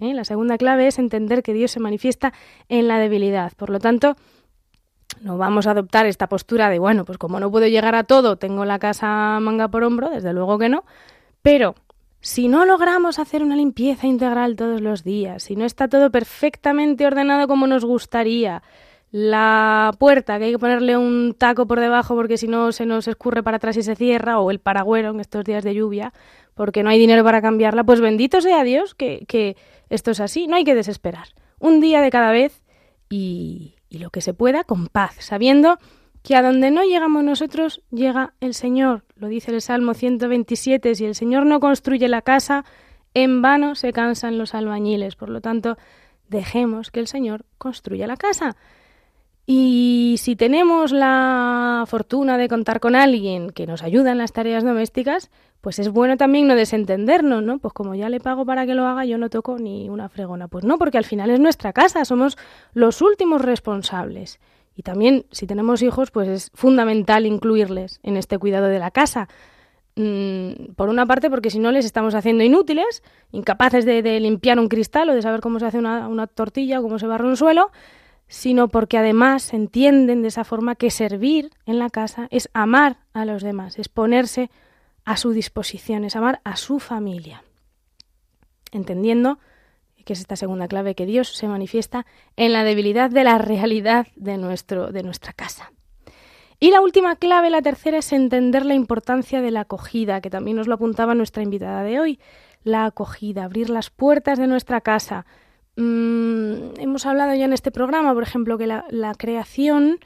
¿eh? 0.00 0.14
La 0.14 0.24
segunda 0.24 0.58
clave 0.58 0.88
es 0.88 0.98
entender 0.98 1.42
que 1.42 1.54
Dios 1.54 1.70
se 1.70 1.80
manifiesta 1.80 2.32
en 2.68 2.88
la 2.88 2.98
debilidad. 2.98 3.52
Por 3.56 3.70
lo 3.70 3.78
tanto, 3.78 4.16
no 5.20 5.38
vamos 5.38 5.66
a 5.66 5.70
adoptar 5.70 6.06
esta 6.06 6.28
postura 6.28 6.68
de, 6.70 6.78
bueno, 6.78 7.04
pues 7.04 7.18
como 7.18 7.38
no 7.38 7.50
puedo 7.50 7.68
llegar 7.68 7.94
a 7.94 8.04
todo, 8.04 8.36
tengo 8.36 8.64
la 8.64 8.78
casa 8.78 9.38
manga 9.40 9.68
por 9.68 9.84
hombro, 9.84 10.10
desde 10.10 10.32
luego 10.32 10.58
que 10.58 10.68
no, 10.68 10.84
pero 11.42 11.74
si 12.20 12.48
no 12.48 12.64
logramos 12.64 13.18
hacer 13.18 13.42
una 13.42 13.56
limpieza 13.56 14.06
integral 14.06 14.56
todos 14.56 14.80
los 14.80 15.04
días, 15.04 15.44
si 15.44 15.56
no 15.56 15.64
está 15.64 15.88
todo 15.88 16.10
perfectamente 16.10 17.06
ordenado 17.06 17.46
como 17.46 17.66
nos 17.66 17.84
gustaría, 17.84 18.62
la 19.10 19.92
puerta 19.98 20.38
que 20.38 20.46
hay 20.46 20.52
que 20.52 20.58
ponerle 20.58 20.96
un 20.96 21.34
taco 21.38 21.66
por 21.66 21.80
debajo 21.80 22.14
porque 22.14 22.36
si 22.36 22.46
no 22.46 22.72
se 22.72 22.84
nos 22.84 23.08
escurre 23.08 23.42
para 23.42 23.56
atrás 23.56 23.76
y 23.76 23.82
se 23.82 23.96
cierra, 23.96 24.40
o 24.40 24.50
el 24.50 24.58
paragüero 24.58 25.10
en 25.10 25.20
estos 25.20 25.44
días 25.44 25.64
de 25.64 25.74
lluvia, 25.74 26.12
porque 26.54 26.82
no 26.82 26.90
hay 26.90 26.98
dinero 26.98 27.24
para 27.24 27.40
cambiarla, 27.40 27.84
pues 27.84 28.00
bendito 28.00 28.40
sea 28.40 28.64
Dios 28.64 28.94
que, 28.94 29.56
esto 29.88 30.10
es 30.10 30.20
así, 30.20 30.46
no 30.46 30.56
hay 30.56 30.64
que 30.64 30.74
desesperar. 30.74 31.28
Un 31.58 31.80
día 31.80 32.02
de 32.02 32.10
cada 32.10 32.30
vez 32.32 32.62
y 33.08 33.76
lo 33.90 34.10
que 34.10 34.20
se 34.20 34.34
pueda 34.34 34.64
con 34.64 34.88
paz, 34.88 35.16
sabiendo 35.20 35.78
que 36.28 36.36
a 36.36 36.42
donde 36.42 36.70
no 36.70 36.84
llegamos 36.84 37.24
nosotros 37.24 37.80
llega 37.90 38.34
el 38.40 38.52
Señor. 38.52 39.02
Lo 39.16 39.28
dice 39.28 39.50
el 39.50 39.62
Salmo 39.62 39.94
127, 39.94 40.94
si 40.94 41.06
el 41.06 41.14
Señor 41.14 41.46
no 41.46 41.58
construye 41.58 42.06
la 42.06 42.20
casa, 42.20 42.66
en 43.14 43.40
vano 43.40 43.74
se 43.74 43.94
cansan 43.94 44.36
los 44.36 44.54
albañiles. 44.54 45.16
Por 45.16 45.30
lo 45.30 45.40
tanto, 45.40 45.78
dejemos 46.28 46.90
que 46.90 47.00
el 47.00 47.06
Señor 47.06 47.46
construya 47.56 48.06
la 48.06 48.18
casa. 48.18 48.58
Y 49.46 50.16
si 50.18 50.36
tenemos 50.36 50.92
la 50.92 51.84
fortuna 51.86 52.36
de 52.36 52.48
contar 52.48 52.78
con 52.80 52.94
alguien 52.94 53.48
que 53.48 53.66
nos 53.66 53.82
ayuda 53.82 54.12
en 54.12 54.18
las 54.18 54.34
tareas 54.34 54.64
domésticas, 54.64 55.30
pues 55.62 55.78
es 55.78 55.88
bueno 55.88 56.18
también 56.18 56.46
no 56.46 56.56
desentendernos, 56.56 57.42
¿no? 57.42 57.58
Pues 57.58 57.72
como 57.72 57.94
ya 57.94 58.10
le 58.10 58.20
pago 58.20 58.44
para 58.44 58.66
que 58.66 58.74
lo 58.74 58.86
haga, 58.86 59.06
yo 59.06 59.16
no 59.16 59.30
toco 59.30 59.58
ni 59.58 59.88
una 59.88 60.10
fregona. 60.10 60.46
Pues 60.46 60.66
no, 60.66 60.76
porque 60.76 60.98
al 60.98 61.06
final 61.06 61.30
es 61.30 61.40
nuestra 61.40 61.72
casa, 61.72 62.04
somos 62.04 62.36
los 62.74 63.00
últimos 63.00 63.40
responsables. 63.40 64.38
Y 64.78 64.84
también, 64.84 65.26
si 65.32 65.48
tenemos 65.48 65.82
hijos, 65.82 66.12
pues 66.12 66.28
es 66.28 66.50
fundamental 66.54 67.26
incluirles 67.26 67.98
en 68.04 68.16
este 68.16 68.38
cuidado 68.38 68.68
de 68.68 68.78
la 68.78 68.92
casa. 68.92 69.28
Mm, 69.96 70.74
por 70.76 70.88
una 70.88 71.04
parte, 71.04 71.30
porque 71.30 71.50
si 71.50 71.58
no 71.58 71.72
les 71.72 71.84
estamos 71.84 72.14
haciendo 72.14 72.44
inútiles, 72.44 73.02
incapaces 73.32 73.84
de, 73.84 74.20
limpiar 74.20 74.60
un 74.60 74.68
cristal 74.68 75.10
o 75.10 75.14
de 75.16 75.22
saber 75.22 75.40
cómo 75.40 75.58
se 75.58 75.66
hace 75.66 75.78
una, 75.78 76.06
una 76.06 76.28
tortilla 76.28 76.78
o 76.78 76.84
cómo 76.84 77.00
se 77.00 77.08
barra 77.08 77.26
un 77.26 77.36
suelo, 77.36 77.72
sino 78.28 78.68
porque 78.68 78.96
además 78.98 79.52
entienden 79.52 80.22
de 80.22 80.28
esa 80.28 80.44
forma 80.44 80.76
que 80.76 80.92
servir 80.92 81.50
en 81.66 81.80
la 81.80 81.90
casa 81.90 82.28
es 82.30 82.48
amar 82.52 82.98
a 83.14 83.24
los 83.24 83.42
demás, 83.42 83.80
es 83.80 83.88
ponerse 83.88 84.48
a 85.04 85.16
su 85.16 85.32
disposición, 85.32 86.04
es 86.04 86.14
amar 86.14 86.40
a 86.44 86.54
su 86.54 86.78
familia. 86.78 87.42
Entendiendo 88.70 89.40
que 90.08 90.14
es 90.14 90.20
esta 90.20 90.36
segunda 90.36 90.68
clave, 90.68 90.94
que 90.94 91.04
Dios 91.04 91.28
se 91.36 91.48
manifiesta 91.48 92.06
en 92.36 92.54
la 92.54 92.64
debilidad 92.64 93.10
de 93.10 93.24
la 93.24 93.36
realidad 93.36 94.06
de, 94.16 94.38
nuestro, 94.38 94.90
de 94.90 95.02
nuestra 95.02 95.34
casa. 95.34 95.70
Y 96.58 96.70
la 96.70 96.80
última 96.80 97.16
clave, 97.16 97.50
la 97.50 97.60
tercera, 97.60 97.98
es 97.98 98.10
entender 98.14 98.64
la 98.64 98.72
importancia 98.72 99.42
de 99.42 99.50
la 99.50 99.60
acogida, 99.60 100.22
que 100.22 100.30
también 100.30 100.56
nos 100.56 100.66
lo 100.66 100.76
apuntaba 100.76 101.14
nuestra 101.14 101.42
invitada 101.42 101.82
de 101.82 102.00
hoy. 102.00 102.20
La 102.64 102.86
acogida, 102.86 103.44
abrir 103.44 103.68
las 103.68 103.90
puertas 103.90 104.38
de 104.38 104.46
nuestra 104.46 104.80
casa. 104.80 105.26
Mm, 105.76 106.80
hemos 106.80 107.04
hablado 107.04 107.34
ya 107.34 107.44
en 107.44 107.52
este 107.52 107.70
programa, 107.70 108.14
por 108.14 108.22
ejemplo, 108.22 108.56
que 108.56 108.66
la, 108.66 109.14
creación 109.18 109.98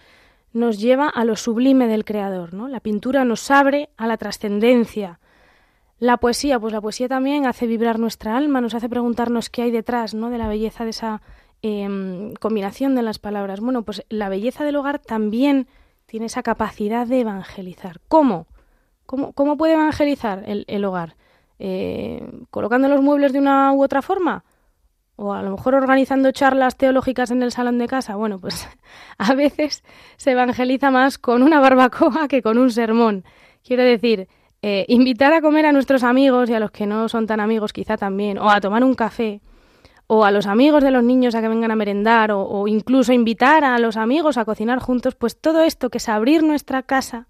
nos 0.53 0.81
lleva 0.81 1.09
a 1.09 1.25
lo 1.25 1.37
sublime 1.37 1.87
del 1.87 2.05
creador, 2.05 2.55
¿no? 2.55 2.67
La 2.67 2.81
pintura 2.81 3.25
nos 3.25 3.49
abre 3.53 3.91
a 3.97 4.09
la 4.09 4.17
trascendencia. 4.17 5.21
La 6.03 6.17
poesía, 6.17 6.59
pues 6.59 6.73
la 6.73 6.81
poesía 6.81 7.07
también 7.07 7.47
hace 7.47 7.69
vibrar 7.69 8.01
nuestra 8.01 8.37
alma, 8.37 8.61
nos 8.61 8.75
hace 8.75 8.89
preguntarnos 8.89 9.49
qué 9.51 9.63
hay 9.63 9.71
detrás, 9.71 10.15
¿no? 10.15 10.31
De 10.31 10.39
la 10.39 10.49
belleza 10.49 10.83
de 10.83 10.91
esa 10.91 11.23
em, 11.63 12.35
combinación 12.41 12.97
de 12.97 13.03
las 13.03 13.21
palabras. 13.21 13.61
Bueno, 13.61 13.85
pues 13.85 14.05
la 14.09 14.29
belleza 14.29 14.65
del 14.65 14.75
hogar 14.75 14.99
también 14.99 15.69
tiene 16.07 16.27
esa 16.27 16.43
capacidad 16.43 17.07
de 17.07 17.21
evangelizar. 17.21 18.01
¿Cómo? 18.09 18.49
¿Cómo, 19.07 19.33
cómo 19.33 19.57
puede 19.57 19.75
evangelizar 19.75 20.43
el, 20.45 20.65
el 20.67 20.85
hogar? 20.85 21.15
Eh, 21.61 22.29
¿Colocando 22.51 22.89
los 22.89 23.01
muebles 23.01 23.33
de 23.33 23.39
una 23.39 23.73
u 23.73 23.85
otra 23.85 24.03
forma? 24.03 24.45
o 25.15 25.35
a 25.35 25.43
lo 25.43 25.53
mejor 25.53 25.77
organizando 25.77 26.33
charlas 26.33 26.77
teológicas 26.77 27.31
en 27.31 27.45
el 27.45 27.53
salón 27.53 27.79
de 27.79 27.87
casa, 27.87 28.17
bueno, 28.17 28.41
pues 28.41 28.67
a 29.19 29.35
veces 29.35 29.85
se 30.17 30.33
evangeliza 30.33 30.91
más 30.91 31.19
con 31.19 31.45
una 31.45 31.61
barbacoa 31.61 32.27
que 32.27 32.43
con 32.43 32.59
un 32.59 32.73
sermón. 32.73 33.25
Quiero 33.63 33.85
decir, 33.85 34.27
eh, 34.63 34.85
invitar 34.89 35.33
a 35.33 35.41
comer 35.41 35.67
a 35.67 35.73
nuestros 35.73 36.03
amigos 36.05 36.49
y 36.49 36.55
a 36.55 36.61
los 36.61 36.71
que 36.71 36.87
no 36.87 37.09
son 37.09 37.27
tan 37.27 37.41
amigos 37.41 37.73
quizá 37.73 37.97
también, 37.97 38.39
o 38.39 38.51
a 38.51 38.61
tomar 38.61 38.85
un 38.85 38.95
café, 38.95 39.41
o 40.07 40.25
a 40.25 40.31
los 40.31 40.47
amigos 40.47 40.83
de 40.83 40.91
los 40.91 41.03
niños 41.03 41.35
a 41.35 41.41
que 41.41 41.49
vengan 41.49 41.71
a 41.71 41.77
merendar, 41.77 42.33
o, 42.33 42.43
o 42.43 42.69
incluso 42.69 43.13
invitar 43.13 43.65
a 43.65 43.79
los 43.79 43.97
amigos 43.97 44.39
a 44.39 44.45
cocinar 44.45 44.79
juntos, 44.79 45.15
pues 45.15 45.39
todo 45.39 45.63
esto 45.63 45.91
que 45.91 45.99
es 45.99 46.09
abrir 46.09 46.43
nuestra 46.43 46.83
casa 46.83 47.27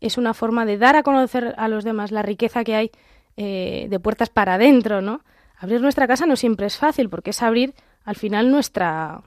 es 0.00 0.18
una 0.18 0.34
forma 0.34 0.64
de 0.66 0.78
dar 0.78 0.96
a 0.96 1.02
conocer 1.02 1.54
a 1.56 1.68
los 1.68 1.84
demás 1.84 2.12
la 2.12 2.22
riqueza 2.22 2.64
que 2.64 2.74
hay 2.74 2.90
eh, 3.36 3.86
de 3.90 4.00
puertas 4.00 4.30
para 4.30 4.54
adentro, 4.54 5.00
¿no? 5.00 5.22
Abrir 5.58 5.80
nuestra 5.80 6.06
casa 6.06 6.26
no 6.26 6.36
siempre 6.36 6.66
es 6.66 6.76
fácil, 6.76 7.08
porque 7.08 7.30
es 7.30 7.42
abrir 7.42 7.74
al 8.04 8.16
final 8.16 8.50
nuestra, 8.50 9.22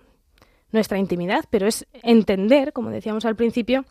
nuestra 0.71 0.97
intimidad, 0.97 1.45
pero 1.49 1.67
es 1.67 1.87
entender, 1.93 2.73
como 2.73 2.89
decíamos 2.89 3.25
al 3.25 3.35
principio, 3.35 3.85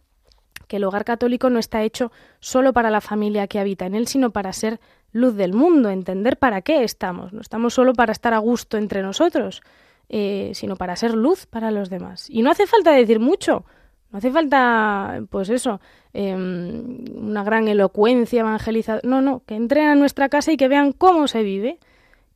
que 0.68 0.76
el 0.76 0.84
hogar 0.84 1.04
católico 1.04 1.50
no 1.50 1.58
está 1.58 1.82
hecho 1.82 2.12
solo 2.38 2.72
para 2.72 2.90
la 2.90 3.00
familia 3.00 3.48
que 3.48 3.58
habita 3.58 3.86
en 3.86 3.94
él, 3.94 4.06
sino 4.06 4.30
para 4.30 4.52
ser 4.52 4.78
luz 5.10 5.34
del 5.34 5.52
mundo, 5.52 5.90
entender 5.90 6.36
para 6.36 6.62
qué 6.62 6.84
estamos. 6.84 7.32
No 7.32 7.40
estamos 7.40 7.74
solo 7.74 7.94
para 7.94 8.12
estar 8.12 8.34
a 8.34 8.38
gusto 8.38 8.76
entre 8.76 9.02
nosotros, 9.02 9.62
eh, 10.08 10.52
sino 10.54 10.76
para 10.76 10.94
ser 10.94 11.14
luz 11.14 11.46
para 11.46 11.70
los 11.70 11.90
demás. 11.90 12.28
Y 12.30 12.42
no 12.42 12.50
hace 12.50 12.66
falta 12.66 12.92
decir 12.92 13.18
mucho, 13.18 13.64
no 14.10 14.18
hace 14.18 14.30
falta, 14.30 15.22
pues 15.30 15.50
eso, 15.50 15.80
em, 16.12 17.04
una 17.14 17.44
gran 17.44 17.68
elocuencia 17.68 18.40
evangelizada. 18.40 19.00
No, 19.02 19.20
no, 19.20 19.42
que 19.46 19.54
entren 19.54 19.88
a 19.88 19.94
nuestra 19.94 20.28
casa 20.28 20.52
y 20.52 20.56
que 20.56 20.68
vean 20.68 20.92
cómo 20.92 21.28
se 21.28 21.42
vive. 21.42 21.78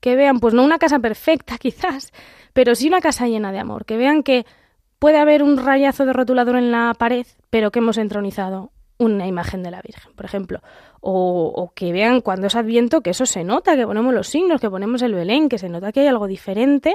Que 0.00 0.16
vean, 0.16 0.40
pues 0.40 0.52
no 0.52 0.64
una 0.64 0.78
casa 0.78 0.98
perfecta 0.98 1.58
quizás, 1.60 2.12
pero 2.52 2.74
sí 2.74 2.88
una 2.88 3.00
casa 3.00 3.26
llena 3.26 3.52
de 3.52 3.58
amor. 3.60 3.84
Que 3.84 3.96
vean 3.96 4.22
que 4.22 4.44
puede 5.02 5.18
haber 5.18 5.42
un 5.42 5.56
rayazo 5.56 6.06
de 6.06 6.12
rotulador 6.12 6.54
en 6.54 6.70
la 6.70 6.94
pared, 6.96 7.26
pero 7.50 7.72
que 7.72 7.80
hemos 7.80 7.98
entronizado 7.98 8.70
una 8.98 9.26
imagen 9.26 9.64
de 9.64 9.72
la 9.72 9.82
Virgen, 9.82 10.12
por 10.14 10.24
ejemplo. 10.24 10.60
O, 11.00 11.52
o, 11.56 11.72
que 11.74 11.90
vean 11.90 12.20
cuando 12.20 12.46
es 12.46 12.54
Adviento 12.54 13.00
que 13.00 13.10
eso 13.10 13.26
se 13.26 13.42
nota, 13.42 13.74
que 13.74 13.84
ponemos 13.84 14.14
los 14.14 14.28
signos, 14.28 14.60
que 14.60 14.70
ponemos 14.70 15.02
el 15.02 15.12
Belén, 15.12 15.48
que 15.48 15.58
se 15.58 15.68
nota 15.68 15.90
que 15.90 15.98
hay 15.98 16.06
algo 16.06 16.28
diferente. 16.28 16.94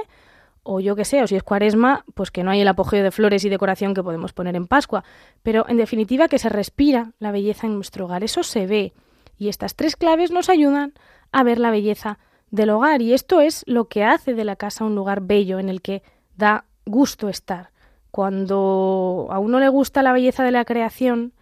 O 0.62 0.80
yo 0.80 0.96
que 0.96 1.04
sé, 1.04 1.22
o 1.22 1.26
si 1.26 1.36
es 1.36 1.42
cuaresma, 1.42 2.06
pues 2.14 2.30
que 2.30 2.42
no 2.42 2.50
hay 2.50 2.62
el 2.62 2.68
apogeo 2.68 3.04
de 3.04 3.10
flores 3.10 3.44
y 3.44 3.50
decoración 3.50 3.92
que 3.92 4.02
podemos 4.02 4.32
poner 4.32 4.56
en 4.56 4.66
Pascua, 4.68 5.04
pero 5.42 5.68
en 5.68 5.76
definitiva 5.76 6.28
que 6.28 6.38
se 6.38 6.48
respira 6.48 7.12
la 7.18 7.30
belleza 7.30 7.66
en 7.66 7.74
nuestro 7.74 8.06
hogar, 8.06 8.24
eso 8.24 8.42
se 8.42 8.66
ve, 8.66 8.94
y 9.36 9.50
estas 9.50 9.74
tres 9.74 9.96
claves 9.96 10.30
nos 10.30 10.48
ayudan 10.48 10.94
a 11.30 11.42
ver 11.42 11.58
la 11.58 11.70
belleza 11.70 12.18
del 12.50 12.70
hogar, 12.70 13.02
y 13.02 13.12
esto 13.12 13.42
es 13.42 13.64
lo 13.66 13.88
que 13.88 14.02
hace 14.02 14.32
de 14.32 14.46
la 14.46 14.56
casa 14.56 14.86
un 14.86 14.94
lugar 14.94 15.20
bello 15.20 15.58
en 15.58 15.68
el 15.68 15.82
que 15.82 16.02
da 16.38 16.64
gusto 16.86 17.28
estar. 17.28 17.68
Cuando 18.10 19.28
a 19.30 19.38
uno 19.38 19.60
le 19.60 19.68
gusta 19.68 20.02
la 20.02 20.12
belleza 20.12 20.42
de 20.44 20.50
la 20.50 20.64
creación, 20.64 21.32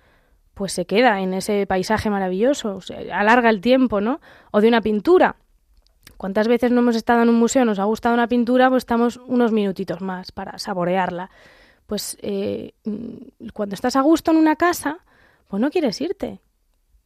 pues 0.55 0.73
se 0.73 0.87
queda 0.87 1.21
en 1.21 1.35
ese 1.35 1.67
paisaje 1.67 2.11
maravilloso, 2.11 2.81
alarga 3.13 3.51
el 3.51 3.61
tiempo, 3.61 4.01
¿no? 4.01 4.21
O 4.51 4.61
de 4.61 4.69
una 4.69 4.81
pintura. 4.81 5.37
¿Cuántas 6.17 6.49
veces 6.49 6.71
no 6.71 6.81
hemos 6.81 6.97
estado 6.97 7.23
en 7.23 7.29
un 7.29 7.35
museo, 7.35 7.65
nos 7.65 7.79
ha 7.79 7.85
gustado 7.85 8.15
una 8.15 8.27
pintura, 8.27 8.71
pues 8.71 8.81
estamos 8.81 9.21
unos 9.27 9.53
minutitos 9.53 10.01
más 10.01 10.33
para 10.33 10.59
saborearla? 10.59 11.31
Pues 11.87 12.17
eh, 12.23 12.73
mm, 12.85 13.49
cuando 13.53 13.75
estás 13.75 13.97
a 13.97 14.01
gusto 14.01 14.31
en 14.31 14.39
una 14.39 14.57
casa, 14.57 14.99
pues 15.49 15.61
no 15.61 15.71
quieres 15.71 16.01
irte. 16.01 16.41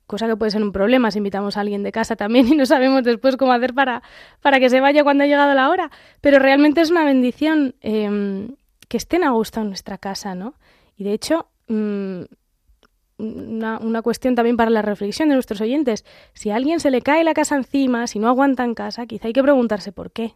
Cosa 0.06 0.26
que 0.26 0.36
puede 0.36 0.52
ser 0.52 0.62
un 0.62 0.72
problema 0.72 1.10
si 1.10 1.18
invitamos 1.18 1.56
a 1.56 1.60
alguien 1.60 1.82
de 1.82 1.92
casa 1.92 2.16
también 2.16 2.46
y 2.48 2.56
no 2.56 2.66
sabemos 2.66 3.02
después 3.02 3.36
cómo 3.36 3.52
hacer 3.52 3.74
para, 3.74 4.02
para 4.40 4.60
que 4.60 4.70
se 4.70 4.80
vaya 4.80 5.02
cuando 5.02 5.24
ha 5.24 5.26
llegado 5.26 5.54
la 5.54 5.70
hora. 5.70 5.90
Pero 6.20 6.38
realmente 6.38 6.80
es 6.80 6.90
una 6.90 7.04
bendición 7.04 7.74
em, 7.80 8.54
que 8.90 8.96
estén 8.96 9.22
a 9.22 9.30
gusto 9.30 9.60
en 9.60 9.68
nuestra 9.68 9.98
casa, 9.98 10.34
¿no? 10.34 10.54
Y 10.96 11.04
de 11.04 11.12
hecho, 11.12 11.46
mm, 11.68 12.22
una, 13.18 14.02
cuestión 14.02 14.34
también 14.34 14.56
para 14.56 14.68
la 14.68 14.82
reflexión 14.82 15.28
de 15.28 15.36
nuestros 15.36 15.60
oyentes. 15.60 16.04
Si 16.34 16.50
a 16.50 16.56
alguien 16.56 16.80
se 16.80 16.90
le 16.90 17.00
cae 17.00 17.22
la 17.22 17.32
casa 17.32 17.54
encima, 17.54 18.08
si 18.08 18.18
no 18.18 18.26
aguanta 18.26 18.64
en 18.64 18.74
casa, 18.74 19.06
quizá 19.06 19.28
hay 19.28 19.32
que 19.32 19.44
preguntarse 19.44 19.92
por 19.92 20.10
qué. 20.10 20.34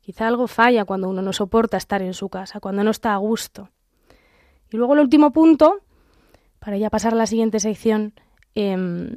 Quizá 0.00 0.28
algo 0.28 0.46
falla 0.46 0.84
cuando 0.84 1.08
uno 1.08 1.22
no 1.22 1.32
soporta 1.32 1.76
estar 1.76 2.02
en 2.02 2.14
su 2.14 2.28
casa, 2.28 2.60
cuando 2.60 2.84
no 2.84 2.92
está 2.92 3.14
a 3.14 3.16
gusto. 3.16 3.70
Y 4.70 4.76
luego 4.76 4.94
el 4.94 5.00
último 5.00 5.32
punto, 5.32 5.80
para 6.60 6.76
ya 6.76 6.88
pasar 6.88 7.14
a 7.14 7.16
la 7.16 7.26
siguiente 7.26 7.58
sección, 7.58 8.14
em, 8.54 9.16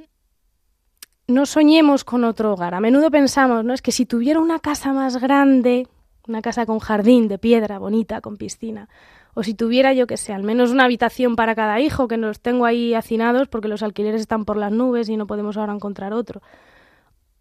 no 1.27 1.45
soñemos 1.45 2.03
con 2.03 2.23
otro 2.23 2.53
hogar. 2.53 2.73
A 2.73 2.79
menudo 2.79 3.11
pensamos, 3.11 3.63
¿no? 3.63 3.75
Es 3.75 3.83
que 3.83 3.91
si 3.91 4.07
tuviera 4.07 4.39
una 4.39 4.57
casa 4.57 4.91
más 4.91 5.17
grande, 5.17 5.87
una 6.27 6.41
casa 6.41 6.65
con 6.65 6.79
jardín 6.79 7.27
de 7.27 7.37
piedra 7.37 7.79
bonita, 7.79 8.21
con 8.21 8.37
piscina, 8.37 8.89
o 9.33 9.43
si 9.43 9.53
tuviera 9.53 9.93
yo 9.93 10.07
que 10.07 10.17
sé, 10.17 10.33
al 10.33 10.43
menos 10.43 10.71
una 10.71 10.85
habitación 10.85 11.35
para 11.35 11.55
cada 11.55 11.79
hijo, 11.79 12.07
que 12.07 12.17
nos 12.17 12.39
tengo 12.39 12.65
ahí 12.65 12.93
hacinados 12.93 13.47
porque 13.47 13.67
los 13.67 13.83
alquileres 13.83 14.21
están 14.21 14.45
por 14.45 14.57
las 14.57 14.71
nubes 14.71 15.09
y 15.09 15.17
no 15.17 15.27
podemos 15.27 15.57
ahora 15.57 15.73
encontrar 15.73 16.13
otro. 16.13 16.41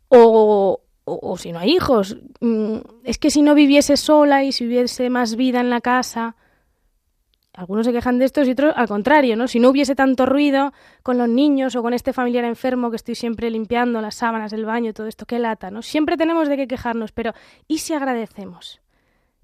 O, 0.08 0.80
o, 1.04 1.38
si 1.38 1.52
no 1.52 1.60
hay 1.60 1.70
hijos, 1.70 2.16
mm, 2.40 2.76
es 3.04 3.18
que 3.18 3.30
si 3.30 3.42
no 3.42 3.54
viviese 3.54 3.96
sola 3.96 4.42
y 4.44 4.52
si 4.52 4.66
hubiese 4.66 5.08
más 5.08 5.36
vida 5.36 5.60
en 5.60 5.70
la 5.70 5.80
casa, 5.80 6.36
algunos 7.54 7.86
se 7.86 7.92
quejan 7.92 8.18
de 8.18 8.24
esto 8.24 8.42
y 8.42 8.50
otros 8.50 8.74
al 8.76 8.88
contrario, 8.88 9.36
¿no? 9.36 9.46
Si 9.46 9.60
no 9.60 9.70
hubiese 9.70 9.94
tanto 9.94 10.26
ruido 10.26 10.72
con 11.02 11.18
los 11.18 11.28
niños 11.28 11.76
o 11.76 11.82
con 11.82 11.94
este 11.94 12.12
familiar 12.12 12.44
enfermo 12.44 12.90
que 12.90 12.96
estoy 12.96 13.14
siempre 13.14 13.48
limpiando 13.48 14.00
las 14.00 14.16
sábanas, 14.16 14.52
el 14.52 14.64
baño, 14.64 14.92
todo 14.92 15.06
esto, 15.06 15.24
qué 15.24 15.38
lata, 15.38 15.70
¿no? 15.70 15.82
Siempre 15.82 16.16
tenemos 16.16 16.48
de 16.48 16.56
qué 16.56 16.66
quejarnos, 16.66 17.12
pero 17.12 17.32
¿y 17.68 17.78
si 17.78 17.94
agradecemos? 17.94 18.80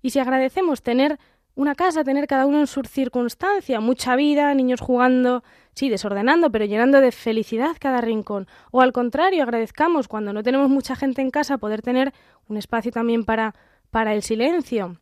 ¿Y 0.02 0.10
si 0.10 0.18
agradecemos 0.18 0.82
tener 0.82 1.18
una 1.54 1.74
casa, 1.74 2.04
tener 2.04 2.26
cada 2.26 2.46
uno 2.46 2.60
en 2.60 2.66
su 2.66 2.82
circunstancia, 2.82 3.80
mucha 3.80 4.16
vida, 4.16 4.52
niños 4.54 4.80
jugando, 4.80 5.44
sí, 5.74 5.88
desordenando, 5.88 6.50
pero 6.50 6.64
llenando 6.64 7.00
de 7.00 7.12
felicidad 7.12 7.76
cada 7.78 8.00
rincón. 8.00 8.48
O 8.70 8.80
al 8.80 8.92
contrario, 8.92 9.42
agradezcamos 9.42 10.08
cuando 10.08 10.32
no 10.32 10.42
tenemos 10.42 10.68
mucha 10.68 10.96
gente 10.96 11.22
en 11.22 11.30
casa 11.30 11.58
poder 11.58 11.82
tener 11.82 12.12
un 12.48 12.56
espacio 12.56 12.90
también 12.90 13.24
para, 13.24 13.54
para 13.90 14.14
el 14.14 14.22
silencio. 14.22 14.96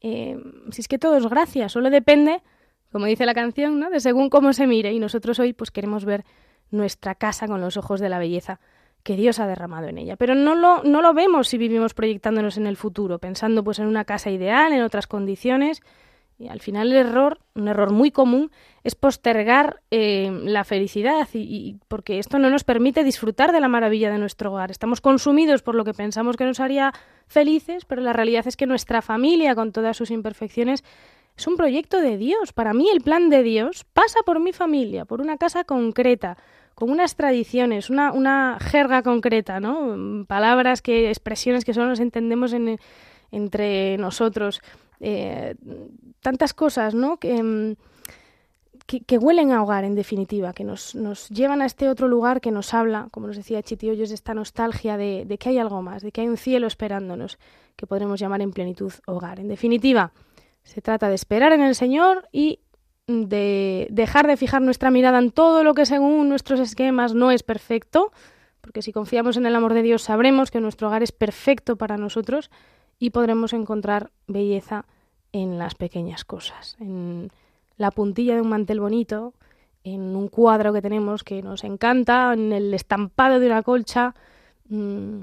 Eh, 0.00 0.38
si 0.70 0.80
es 0.80 0.88
que 0.88 0.98
todo 0.98 1.16
es 1.16 1.26
gracia, 1.26 1.68
solo 1.68 1.90
depende, 1.90 2.42
como 2.92 3.06
dice 3.06 3.26
la 3.26 3.34
canción, 3.34 3.80
¿no? 3.80 3.90
de 3.90 4.00
según 4.00 4.30
cómo 4.30 4.52
se 4.52 4.66
mire. 4.66 4.92
Y 4.92 4.98
nosotros 4.98 5.38
hoy 5.38 5.52
pues 5.52 5.70
queremos 5.70 6.04
ver 6.04 6.24
nuestra 6.70 7.14
casa 7.14 7.46
con 7.46 7.60
los 7.60 7.76
ojos 7.76 8.00
de 8.00 8.08
la 8.08 8.18
belleza 8.18 8.60
que 9.02 9.16
Dios 9.16 9.38
ha 9.38 9.46
derramado 9.46 9.86
en 9.86 9.98
ella. 9.98 10.16
Pero 10.16 10.34
no 10.34 10.54
lo, 10.54 10.82
no 10.82 11.00
lo 11.00 11.14
vemos 11.14 11.48
si 11.48 11.58
vivimos 11.58 11.94
proyectándonos 11.94 12.56
en 12.56 12.66
el 12.66 12.76
futuro, 12.76 13.18
pensando 13.18 13.62
pues 13.62 13.78
en 13.78 13.86
una 13.86 14.04
casa 14.04 14.30
ideal, 14.30 14.72
en 14.72 14.82
otras 14.82 15.06
condiciones. 15.06 15.80
Y 16.38 16.48
al 16.48 16.60
final 16.60 16.92
el 16.92 17.06
error, 17.06 17.38
un 17.54 17.68
error 17.68 17.92
muy 17.92 18.10
común, 18.10 18.50
es 18.84 18.94
postergar 18.94 19.80
eh, 19.90 20.30
la 20.44 20.64
felicidad, 20.64 21.26
y, 21.32 21.78
porque 21.88 22.18
esto 22.18 22.38
no 22.38 22.50
nos 22.50 22.62
permite 22.62 23.04
disfrutar 23.04 23.52
de 23.52 23.60
la 23.60 23.68
maravilla 23.68 24.10
de 24.10 24.18
nuestro 24.18 24.52
hogar. 24.52 24.70
Estamos 24.70 25.00
consumidos 25.00 25.62
por 25.62 25.74
lo 25.74 25.84
que 25.84 25.94
pensamos 25.94 26.36
que 26.36 26.44
nos 26.44 26.60
haría 26.60 26.92
felices, 27.26 27.86
pero 27.86 28.02
la 28.02 28.12
realidad 28.12 28.46
es 28.46 28.56
que 28.56 28.66
nuestra 28.66 29.00
familia, 29.00 29.54
con 29.54 29.72
todas 29.72 29.96
sus 29.96 30.10
imperfecciones, 30.10 30.84
es 31.36 31.46
un 31.46 31.56
proyecto 31.56 32.00
de 32.00 32.18
Dios. 32.18 32.52
Para 32.52 32.74
mí 32.74 32.88
el 32.90 33.00
plan 33.00 33.30
de 33.30 33.42
Dios 33.42 33.84
pasa 33.92 34.20
por 34.24 34.38
mi 34.38 34.52
familia, 34.52 35.04
por 35.06 35.22
una 35.22 35.38
casa 35.38 35.64
concreta, 35.64 36.36
con 36.74 36.90
unas 36.90 37.16
tradiciones, 37.16 37.88
una, 37.88 38.12
una 38.12 38.58
jerga 38.60 39.02
concreta, 39.02 39.58
¿no? 39.60 40.26
Palabras, 40.26 40.82
que, 40.82 41.08
expresiones 41.08 41.64
que 41.64 41.72
solo 41.72 41.88
nos 41.88 42.00
entendemos 42.00 42.52
en, 42.52 42.78
entre 43.30 43.96
nosotros. 43.98 44.60
Eh, 45.00 45.54
tantas 46.20 46.54
cosas, 46.54 46.94
¿no? 46.94 47.18
Mm, 47.22 47.72
que, 48.86 49.00
que, 49.00 49.18
huelen 49.18 49.52
a 49.52 49.62
hogar, 49.62 49.84
en 49.84 49.94
definitiva, 49.94 50.52
que 50.52 50.64
nos, 50.64 50.94
nos, 50.94 51.28
llevan 51.28 51.60
a 51.60 51.66
este 51.66 51.88
otro 51.88 52.08
lugar 52.08 52.40
que 52.40 52.50
nos 52.50 52.72
habla, 52.72 53.08
como 53.10 53.26
nos 53.26 53.36
decía 53.36 53.62
Chitiollos, 53.62 54.10
de 54.10 54.14
esta 54.14 54.34
nostalgia 54.34 54.96
de, 54.96 55.24
de 55.26 55.38
que 55.38 55.48
hay 55.48 55.58
algo 55.58 55.82
más, 55.82 56.02
de 56.02 56.12
que 56.12 56.20
hay 56.20 56.28
un 56.28 56.36
cielo 56.36 56.66
esperándonos, 56.66 57.38
que 57.74 57.86
podremos 57.86 58.20
llamar 58.20 58.42
en 58.42 58.52
plenitud 58.52 58.92
hogar. 59.06 59.40
En 59.40 59.48
definitiva, 59.48 60.12
se 60.62 60.80
trata 60.82 61.08
de 61.08 61.14
esperar 61.14 61.52
en 61.52 61.62
el 61.62 61.74
Señor 61.74 62.28
y 62.32 62.60
de 63.06 63.86
dejar 63.90 64.26
de 64.26 64.36
fijar 64.36 64.62
nuestra 64.62 64.90
mirada 64.90 65.18
en 65.18 65.30
todo 65.30 65.62
lo 65.62 65.74
que 65.74 65.86
según 65.86 66.28
nuestros 66.28 66.58
esquemas 66.58 67.14
no 67.14 67.30
es 67.30 67.42
perfecto, 67.42 68.12
porque 68.60 68.82
si 68.82 68.92
confiamos 68.92 69.36
en 69.36 69.46
el 69.46 69.54
amor 69.54 69.74
de 69.74 69.82
Dios 69.82 70.02
sabremos 70.02 70.50
que 70.50 70.60
nuestro 70.60 70.88
hogar 70.88 71.04
es 71.04 71.12
perfecto 71.12 71.76
para 71.76 71.96
nosotros 71.96 72.50
y 72.98 73.10
podremos 73.10 73.52
encontrar 73.52 74.10
belleza 74.26 74.84
en 75.32 75.58
las 75.58 75.74
pequeñas 75.74 76.24
cosas, 76.24 76.76
en 76.80 77.30
la 77.76 77.90
puntilla 77.90 78.34
de 78.34 78.40
un 78.40 78.48
mantel 78.48 78.80
bonito, 78.80 79.34
en 79.84 80.16
un 80.16 80.28
cuadro 80.28 80.72
que 80.72 80.82
tenemos 80.82 81.22
que 81.22 81.42
nos 81.42 81.62
encanta, 81.64 82.32
en 82.32 82.52
el 82.52 82.74
estampado 82.74 83.38
de 83.38 83.46
una 83.46 83.62
colcha, 83.62 84.14
mm, 84.68 85.20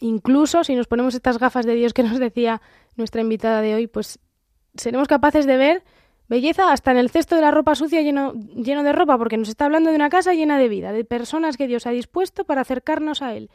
incluso 0.00 0.64
si 0.64 0.74
nos 0.74 0.86
ponemos 0.86 1.14
estas 1.14 1.38
gafas 1.38 1.66
de 1.66 1.74
Dios 1.74 1.92
que 1.94 2.02
nos 2.02 2.18
decía 2.18 2.60
nuestra 2.96 3.20
invitada 3.20 3.60
de 3.60 3.74
hoy, 3.74 3.86
pues 3.86 4.18
seremos 4.74 5.08
capaces 5.08 5.46
de 5.46 5.56
ver 5.56 5.82
belleza 6.28 6.72
hasta 6.72 6.90
en 6.90 6.98
el 6.98 7.10
cesto 7.10 7.34
de 7.34 7.40
la 7.40 7.50
ropa 7.50 7.74
sucia 7.74 8.02
lleno, 8.02 8.34
lleno 8.34 8.82
de 8.82 8.92
ropa, 8.92 9.16
porque 9.18 9.36
nos 9.36 9.48
está 9.48 9.64
hablando 9.64 9.90
de 9.90 9.96
una 9.96 10.10
casa 10.10 10.34
llena 10.34 10.58
de 10.58 10.68
vida, 10.68 10.92
de 10.92 11.04
personas 11.04 11.56
que 11.56 11.66
Dios 11.66 11.86
ha 11.86 11.90
dispuesto 11.90 12.44
para 12.44 12.60
acercarnos 12.60 13.22
a 13.22 13.34
Él. 13.34 13.50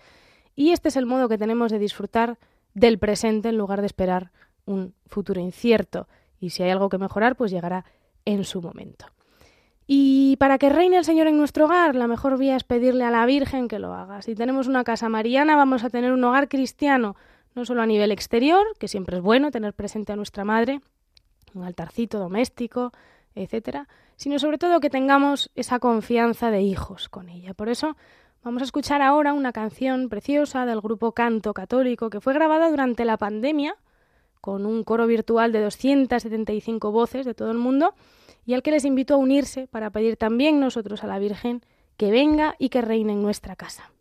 Y 0.56 0.72
este 0.72 0.90
es 0.90 0.98
el 0.98 1.06
modo 1.06 1.30
que 1.30 1.38
tenemos 1.38 1.72
de 1.72 1.80
disfrutar 1.80 2.38
del 2.74 3.00
presente 3.00 3.50
en 3.50 3.58
lugar 3.58 3.82
de 3.82 3.88
esperar 3.88 4.32
un 4.66 4.94
futuro 5.08 5.42
incierto. 5.42 6.08
Y 6.40 6.52
si 6.52 6.64
hay 6.64 6.72
algo 6.72 6.90
que 6.90 6.98
mejorar, 6.98 7.36
pues 7.36 7.52
llegará 7.52 7.86
en 8.26 8.44
su 8.44 8.62
momento. 8.62 9.06
Y 9.86 10.38
para 10.38 10.58
que 10.58 10.70
reine 10.70 10.98
el 10.98 11.06
Señor 11.06 11.28
en 11.28 11.38
nuestro 11.38 11.66
hogar, 11.66 11.96
la 11.96 12.08
mejor 12.08 12.38
vía 12.38 12.56
es 12.56 12.64
pedirle 12.64 13.04
a 13.04 13.12
la 13.12 13.26
Virgen 13.26 13.68
que 13.68 13.80
lo 13.80 13.94
haga. 13.94 14.22
Si 14.22 14.34
tenemos 14.34 14.68
una 14.68 14.84
casa 14.84 15.10
mariana, 15.10 15.56
vamos 15.56 15.84
a 15.84 15.90
tener 15.90 16.14
un 16.14 16.24
hogar 16.24 16.48
cristiano, 16.48 17.16
no 17.54 17.66
solo 17.66 17.82
a 17.82 17.86
nivel 17.86 18.12
exterior, 18.12 18.66
que 18.80 18.88
siempre 18.88 19.18
es 19.18 19.24
bueno 19.24 19.52
tener 19.52 19.74
presente 19.74 20.14
a 20.14 20.16
nuestra 20.16 20.46
Madre, 20.46 20.80
un 21.54 21.64
altarcito 21.64 22.18
doméstico, 22.18 22.92
etcétera, 23.36 23.88
sino 24.16 24.40
sobre 24.40 24.58
todo 24.58 24.80
que 24.80 24.90
tengamos 24.90 25.52
esa 25.56 25.80
confianza 25.80 26.50
de 26.50 26.62
hijos 26.62 27.10
con 27.10 27.30
ella. 27.30 27.54
Por 27.54 27.70
eso 27.70 27.98
vamos 28.44 28.62
a 28.62 28.66
escuchar 28.66 29.02
ahora 29.02 29.34
una 29.34 29.54
canción 29.54 30.10
preciosa 30.10 30.66
del 30.66 30.82
grupo 30.82 31.14
Canto 31.14 31.54
Católico 31.54 32.10
que 32.10 32.20
fue 32.20 32.34
grabada 32.34 32.70
durante 32.70 33.06
la 33.06 33.18
pandemia 33.18 33.78
con 34.42 34.66
un 34.66 34.84
coro 34.84 35.08
virtual 35.08 35.54
de 35.54 35.62
275 35.62 36.92
voces 36.92 37.26
de 37.26 37.34
todo 37.34 37.52
el 37.52 37.58
mundo 37.58 37.96
y 38.46 38.54
al 38.54 38.62
que 38.62 38.72
les 38.72 38.84
invito 38.84 39.14
a 39.14 39.18
unirse 39.18 39.68
para 39.68 39.90
pedir 39.90 40.18
también 40.18 40.60
nosotros 40.60 41.04
a 41.04 41.08
la 41.08 41.20
Virgen 41.20 41.62
que 41.96 42.12
venga 42.12 42.56
y 42.60 42.68
que 42.70 42.82
reine 42.82 43.14
en 43.14 43.22
nuestra 43.22 43.56
casa. 43.56 43.93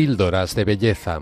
Píldoras 0.00 0.54
de 0.54 0.64
Belleza. 0.64 1.20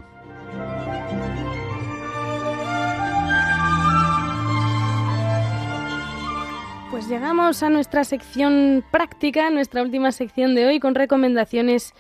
Pues 6.89 7.09
llegamos 7.09 7.65
a 7.65 7.71
nuestra 7.71 8.05
sección 8.05 8.85
práctica, 8.93 9.51
nuestra 9.51 9.83
última 9.83 10.13
sección 10.13 10.55
de 10.55 10.67
hoy, 10.67 10.79
con 10.79 10.95
recomendaciones 10.95 11.93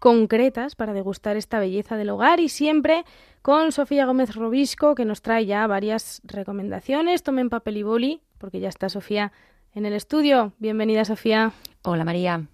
concretas 0.00 0.74
para 0.74 0.92
degustar 0.92 1.36
esta 1.36 1.60
belleza 1.60 1.96
del 1.96 2.10
hogar 2.10 2.40
y 2.40 2.48
siempre 2.48 3.04
con 3.40 3.70
Sofía 3.70 4.04
Gómez 4.04 4.34
Robisco, 4.34 4.96
que 4.96 5.04
nos 5.04 5.22
trae 5.22 5.46
ya 5.46 5.64
varias 5.68 6.20
recomendaciones. 6.24 7.22
Tomen 7.22 7.48
papel 7.48 7.76
y 7.76 7.84
boli, 7.84 8.22
porque 8.38 8.58
ya 8.58 8.70
está 8.70 8.88
Sofía 8.88 9.30
en 9.72 9.86
el 9.86 9.92
estudio. 9.92 10.52
Bienvenida, 10.58 11.04
Sofía. 11.04 11.52
Hola, 11.84 12.02
María. 12.02 12.48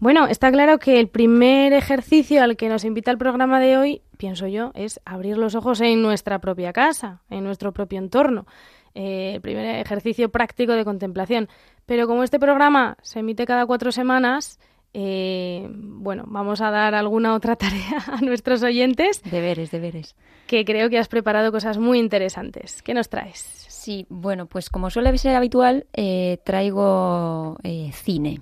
Bueno, 0.00 0.26
está 0.26 0.50
claro 0.50 0.78
que 0.78 0.98
el 0.98 1.08
primer 1.08 1.74
ejercicio 1.74 2.42
al 2.42 2.56
que 2.56 2.70
nos 2.70 2.86
invita 2.86 3.10
el 3.10 3.18
programa 3.18 3.60
de 3.60 3.76
hoy, 3.76 4.00
pienso 4.16 4.46
yo, 4.46 4.72
es 4.74 4.98
abrir 5.04 5.36
los 5.36 5.54
ojos 5.54 5.82
en 5.82 6.00
nuestra 6.00 6.38
propia 6.38 6.72
casa, 6.72 7.20
en 7.28 7.44
nuestro 7.44 7.72
propio 7.72 7.98
entorno. 7.98 8.46
Eh, 8.94 9.32
el 9.34 9.42
primer 9.42 9.76
ejercicio 9.76 10.30
práctico 10.30 10.72
de 10.72 10.86
contemplación. 10.86 11.50
Pero 11.84 12.06
como 12.06 12.22
este 12.22 12.40
programa 12.40 12.96
se 13.02 13.18
emite 13.18 13.44
cada 13.44 13.66
cuatro 13.66 13.92
semanas, 13.92 14.58
eh, 14.94 15.68
bueno, 15.70 16.24
vamos 16.28 16.62
a 16.62 16.70
dar 16.70 16.94
alguna 16.94 17.34
otra 17.34 17.56
tarea 17.56 18.02
a 18.06 18.22
nuestros 18.22 18.62
oyentes. 18.62 19.22
Deberes, 19.30 19.70
deberes. 19.70 20.16
Que 20.46 20.64
creo 20.64 20.88
que 20.88 20.98
has 20.98 21.08
preparado 21.08 21.52
cosas 21.52 21.76
muy 21.76 21.98
interesantes. 21.98 22.82
¿Qué 22.82 22.94
nos 22.94 23.10
traes? 23.10 23.66
Sí, 23.68 24.06
bueno, 24.08 24.46
pues 24.46 24.70
como 24.70 24.88
suele 24.88 25.16
ser 25.18 25.36
habitual, 25.36 25.86
eh, 25.92 26.38
traigo 26.42 27.58
cine. 27.92 28.40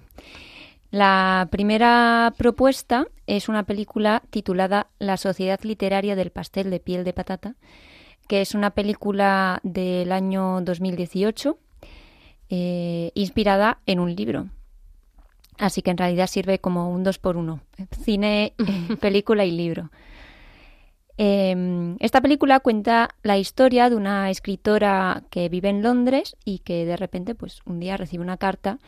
La 0.91 1.49
primera 1.51 2.33
propuesta 2.39 3.07
es 3.27 3.49
una 3.49 3.65
película 3.65 4.23
titulada 4.31 4.89
La 4.99 5.19
Sociedad 5.19 5.61
Literaria 5.63 6.17
del 6.17 6.31
Pastel 6.31 6.71
de 6.71 6.81
Piel 6.81 7.05
de 7.05 7.13
Patata, 7.13 7.57
que 8.27 8.41
es 8.41 8.55
una 8.55 8.71
película 8.71 9.61
del 9.63 10.13
año 10.13 10.63
2018 10.63 11.59
eh, 12.49 13.11
inspirada 13.15 13.81
en 13.85 14.01
un 14.01 14.17
libro. 14.17 14.49
Así 15.59 15.83
que 15.83 15.91
en 15.91 15.99
realidad 15.99 16.27
sirve 16.29 16.59
como 16.59 16.91
un 16.91 17.03
dos 17.03 17.19
por 17.19 17.37
uno, 17.37 17.61
cine, 18.03 18.55
película 19.01 19.45
y 19.45 19.51
libro. 19.51 19.91
Em, 21.19 21.97
esta 21.99 22.21
película 22.21 22.61
cuenta 22.61 23.11
la 23.23 23.37
historia 23.37 23.91
de 23.91 23.97
una 23.97 24.31
escritora 24.31 25.25
que 25.31 25.49
vive 25.49 25.69
en 25.69 25.83
Londres 25.83 26.37
y 26.45 26.61
que 26.61 26.87
de 26.87 26.97
repente, 26.97 27.35
pues, 27.35 27.61
un 27.67 27.81
día 27.81 27.97
recibe 27.97 28.23
una 28.23 28.37
carta 28.39 28.79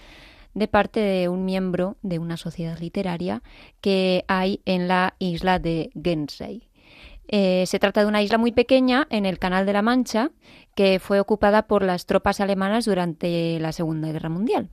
de 0.55 0.69
parte 0.69 1.01
de 1.01 1.29
un 1.29 1.45
miembro 1.45 1.97
de 2.03 2.19
una 2.19 2.37
sociedad 2.37 2.79
literaria 2.79 3.43
que 3.81 4.25
hay 4.29 4.61
en 4.65 4.89
la 4.89 5.15
isla 5.19 5.59
de 5.59 5.91
Guernsey. 5.95 6.69
Eh, 7.29 7.65
se 7.67 7.79
trata 7.79 8.01
de 8.01 8.07
una 8.07 8.23
isla 8.23 8.39
muy 8.39 8.51
pequeña 8.51 9.07
en 9.09 9.25
el 9.25 9.39
Canal 9.39 9.65
de 9.65 9.73
la 9.73 9.83
Mancha 9.83 10.33
que 10.75 10.99
fue 10.99 11.21
ocupada 11.21 11.69
por 11.69 11.85
las 11.85 12.07
tropas 12.07 12.41
alemanas 12.41 12.87
durante 12.87 13.59
la 13.61 13.73
Segunda 13.73 14.11
Guerra 14.11 14.29
Mundial. 14.29 14.71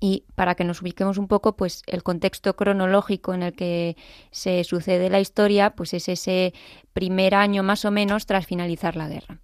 Y 0.00 0.24
para 0.34 0.56
que 0.56 0.64
nos 0.64 0.82
ubiquemos 0.82 1.16
un 1.16 1.28
poco, 1.28 1.54
pues 1.54 1.84
el 1.86 2.02
contexto 2.02 2.56
cronológico 2.56 3.34
en 3.34 3.44
el 3.44 3.52
que 3.52 3.96
se 4.32 4.64
sucede 4.64 5.10
la 5.10 5.20
historia, 5.20 5.76
pues 5.76 5.94
es 5.94 6.08
ese 6.08 6.54
primer 6.92 7.36
año 7.36 7.62
más 7.62 7.84
o 7.84 7.92
menos 7.92 8.26
tras 8.26 8.44
finalizar 8.44 8.96
la 8.96 9.08
guerra. 9.08 9.38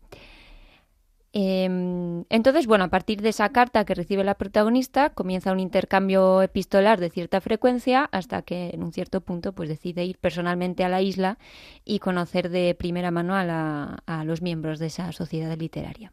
Em, 1.32 2.24
entonces, 2.30 2.66
bueno, 2.66 2.84
a 2.84 2.88
partir 2.88 3.20
de 3.20 3.28
esa 3.28 3.50
carta 3.50 3.84
que 3.84 3.94
recibe 3.94 4.24
la 4.24 4.36
protagonista, 4.36 5.10
comienza 5.10 5.52
un 5.52 5.60
intercambio 5.60 6.40
epistolar 6.40 6.98
de 6.98 7.10
cierta 7.10 7.40
frecuencia 7.40 8.08
hasta 8.12 8.42
que 8.42 8.70
en 8.70 8.82
un 8.82 8.92
cierto 8.92 9.20
punto 9.20 9.52
pues 9.52 9.68
decide 9.68 10.04
ir 10.04 10.16
personalmente 10.18 10.84
a 10.84 10.88
la 10.88 11.02
isla 11.02 11.38
y 11.84 11.98
conocer 11.98 12.48
de 12.48 12.74
primera 12.74 13.10
mano 13.10 13.34
a, 13.34 13.98
a 14.06 14.24
los 14.24 14.40
miembros 14.40 14.78
de 14.78 14.86
esa 14.86 15.12
sociedad 15.12 15.56
literaria. 15.58 16.12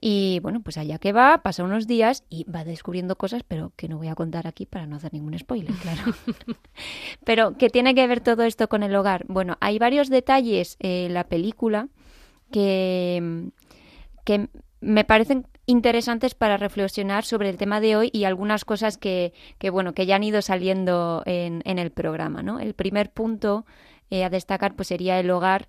Y 0.00 0.38
bueno, 0.40 0.60
pues 0.60 0.78
allá 0.78 0.98
que 0.98 1.12
va, 1.12 1.42
pasa 1.42 1.64
unos 1.64 1.88
días 1.88 2.22
y 2.30 2.44
va 2.44 2.62
descubriendo 2.62 3.16
cosas, 3.16 3.42
pero 3.42 3.72
que 3.74 3.88
no 3.88 3.98
voy 3.98 4.06
a 4.06 4.14
contar 4.14 4.46
aquí 4.46 4.64
para 4.64 4.86
no 4.86 4.94
hacer 4.94 5.12
ningún 5.12 5.36
spoiler, 5.36 5.74
claro. 5.74 6.14
pero, 7.24 7.56
¿qué 7.58 7.68
tiene 7.68 7.96
que 7.96 8.06
ver 8.06 8.20
todo 8.20 8.44
esto 8.44 8.68
con 8.68 8.84
el 8.84 8.94
hogar? 8.94 9.24
Bueno, 9.26 9.56
hay 9.60 9.80
varios 9.80 10.08
detalles 10.08 10.76
en 10.78 11.14
la 11.14 11.24
película 11.24 11.88
que, 12.52 13.50
que 14.28 14.50
me 14.82 15.04
parecen 15.04 15.46
interesantes 15.64 16.34
para 16.34 16.58
reflexionar 16.58 17.24
sobre 17.24 17.48
el 17.48 17.56
tema 17.56 17.80
de 17.80 17.96
hoy 17.96 18.10
y 18.12 18.24
algunas 18.24 18.66
cosas 18.66 18.98
que, 18.98 19.32
que 19.56 19.70
bueno, 19.70 19.94
que 19.94 20.04
ya 20.04 20.16
han 20.16 20.22
ido 20.22 20.42
saliendo 20.42 21.22
en, 21.24 21.62
en 21.64 21.78
el 21.78 21.90
programa, 21.92 22.42
¿no? 22.42 22.60
El 22.60 22.74
primer 22.74 23.10
punto 23.10 23.64
eh, 24.10 24.24
a 24.24 24.28
destacar 24.28 24.76
pues 24.76 24.88
sería 24.88 25.18
el 25.18 25.30
hogar, 25.30 25.66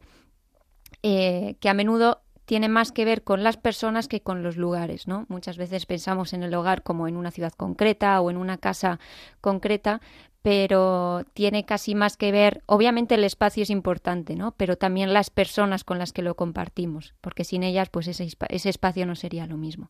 eh, 1.04 1.56
que 1.62 1.70
a 1.70 1.74
menudo 1.74 2.22
tiene 2.44 2.68
más 2.68 2.92
que 2.92 3.06
ver 3.06 3.24
con 3.24 3.44
las 3.44 3.56
personas 3.56 4.10
que 4.10 4.20
con 4.20 4.44
los 4.44 4.58
lugares, 4.58 5.08
¿no? 5.08 5.26
Muchas 5.30 5.58
veces 5.58 5.86
pensamos 5.86 6.34
en 6.34 6.44
el 6.44 6.54
hogar 6.54 6.84
como 6.84 7.08
en 7.08 7.16
una 7.16 7.32
ciudad 7.32 7.54
concreta 7.54 8.20
o 8.20 8.30
en 8.30 8.36
una 8.36 8.58
casa 8.58 9.00
concreta, 9.40 10.02
pero 10.42 11.26
tiene 11.34 11.66
casi 11.66 11.96
más 11.96 12.16
que 12.16 12.32
ver, 12.32 12.64
obviamente 12.66 13.16
el 13.16 13.24
espacio 13.24 13.64
es 13.64 13.70
importante, 13.70 14.36
¿no? 14.36 14.54
Pero 14.54 14.78
también 14.78 15.14
las 15.14 15.30
personas 15.30 15.84
con 15.84 16.00
las 16.00 16.14
que 16.14 16.22
lo 16.22 16.36
compartimos, 16.36 17.14
porque 17.22 17.44
sin 17.44 17.64
ellas, 17.64 17.90
pues 17.90 18.08
ese, 18.08 18.28
ese 18.50 18.70
espacio 18.70 19.06
no 19.06 19.16
sería 19.16 19.48
lo 19.48 19.58
mismo. 19.58 19.90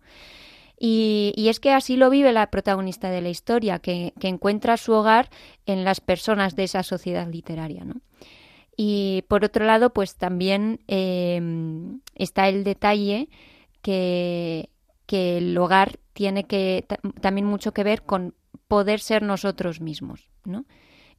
Y, 0.80 1.34
y, 1.36 1.50
es 1.50 1.60
que 1.60 1.74
así 1.74 1.98
lo 1.98 2.10
vive 2.10 2.32
la 2.32 2.50
protagonista 2.50 3.10
de 3.10 3.22
la 3.22 3.30
historia, 3.30 3.80
que, 3.80 4.14
que, 4.18 4.30
encuentra 4.30 4.78
su 4.78 4.94
hogar 4.94 5.30
en 5.66 5.84
las 5.84 6.00
personas 6.00 6.56
de 6.56 6.64
esa 6.64 6.84
sociedad 6.84 7.28
literaria, 7.28 7.84
¿no? 7.84 7.96
Y 8.78 9.26
por 9.28 9.44
otro 9.44 9.66
lado, 9.66 9.92
pues 9.92 10.16
también 10.16 10.80
eh, 10.88 11.42
está 12.16 12.48
el 12.48 12.64
detalle 12.64 13.28
que, 13.82 14.70
que 15.06 15.40
el 15.40 15.58
hogar 15.58 16.00
tiene 16.14 16.46
que 16.46 16.86
también 17.20 17.46
mucho 17.46 17.74
que 17.74 17.84
ver 17.84 18.04
con 18.04 18.36
poder 18.70 19.02
ser 19.02 19.24
nosotros 19.24 19.82
mismos, 19.82 20.30
¿no? 20.46 20.64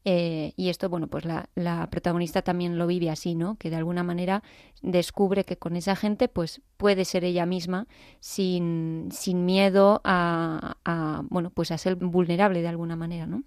Eh, 0.06 0.54
y 0.56 0.70
esto, 0.70 0.88
bueno, 0.88 1.08
pues 1.08 1.26
la, 1.26 1.50
la, 1.54 1.90
protagonista 1.90 2.40
también 2.40 2.78
lo 2.78 2.86
vive 2.86 3.10
así, 3.10 3.34
¿no? 3.34 3.56
Que 3.56 3.68
de 3.68 3.76
alguna 3.76 4.02
manera 4.02 4.42
descubre 4.80 5.44
que 5.44 5.58
con 5.58 5.76
esa 5.76 5.94
gente, 5.94 6.28
pues 6.28 6.62
puede 6.78 7.04
ser 7.04 7.22
ella 7.22 7.44
misma 7.44 7.86
sin, 8.18 9.08
sin 9.12 9.44
miedo 9.44 10.00
a, 10.04 10.76
a, 10.86 11.22
bueno, 11.28 11.50
pues 11.50 11.70
a 11.70 11.76
ser 11.76 11.96
vulnerable 11.96 12.62
de 12.62 12.68
alguna 12.68 12.96
manera, 12.96 13.26
¿no? 13.26 13.42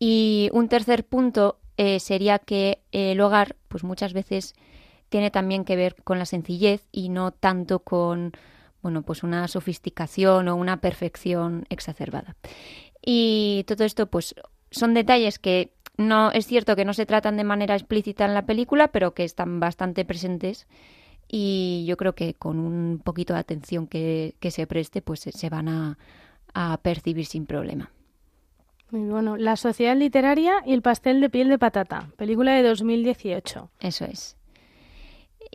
Y 0.00 0.48
un 0.52 0.68
tercer 0.68 1.06
punto 1.06 1.60
eh, 1.76 2.00
sería 2.00 2.40
que 2.40 2.82
el 2.90 3.20
hogar, 3.20 3.54
pues 3.68 3.84
muchas 3.84 4.14
veces 4.14 4.54
tiene 5.10 5.30
también 5.30 5.64
que 5.64 5.76
ver 5.76 5.94
con 6.02 6.18
la 6.18 6.26
sencillez 6.26 6.88
y 6.90 7.08
no 7.08 7.30
tanto 7.30 7.80
con 7.80 8.32
bueno, 8.84 9.00
pues 9.00 9.22
una 9.22 9.48
sofisticación 9.48 10.46
o 10.48 10.56
una 10.56 10.82
perfección 10.82 11.64
exacerbada. 11.70 12.36
Y 13.00 13.64
todo 13.66 13.82
esto, 13.84 14.08
pues, 14.08 14.34
son 14.70 14.92
detalles 14.92 15.38
que 15.38 15.72
no 15.96 16.30
es 16.32 16.46
cierto 16.46 16.76
que 16.76 16.84
no 16.84 16.92
se 16.92 17.06
tratan 17.06 17.38
de 17.38 17.44
manera 17.44 17.74
explícita 17.76 18.26
en 18.26 18.34
la 18.34 18.44
película, 18.44 18.88
pero 18.88 19.14
que 19.14 19.24
están 19.24 19.58
bastante 19.58 20.04
presentes 20.04 20.66
y 21.26 21.86
yo 21.88 21.96
creo 21.96 22.14
que 22.14 22.34
con 22.34 22.58
un 22.58 23.00
poquito 23.02 23.32
de 23.32 23.40
atención 23.40 23.86
que, 23.86 24.34
que 24.38 24.50
se 24.50 24.66
preste, 24.66 25.00
pues 25.00 25.20
se 25.20 25.48
van 25.48 25.68
a, 25.70 25.98
a 26.52 26.76
percibir 26.82 27.24
sin 27.24 27.46
problema. 27.46 27.90
Muy 28.90 29.08
bueno. 29.08 29.38
La 29.38 29.56
Sociedad 29.56 29.96
Literaria 29.96 30.56
y 30.66 30.74
el 30.74 30.82
Pastel 30.82 31.22
de 31.22 31.30
Piel 31.30 31.48
de 31.48 31.58
Patata, 31.58 32.10
película 32.18 32.52
de 32.52 32.62
2018. 32.64 33.70
Eso 33.80 34.04
es. 34.04 34.36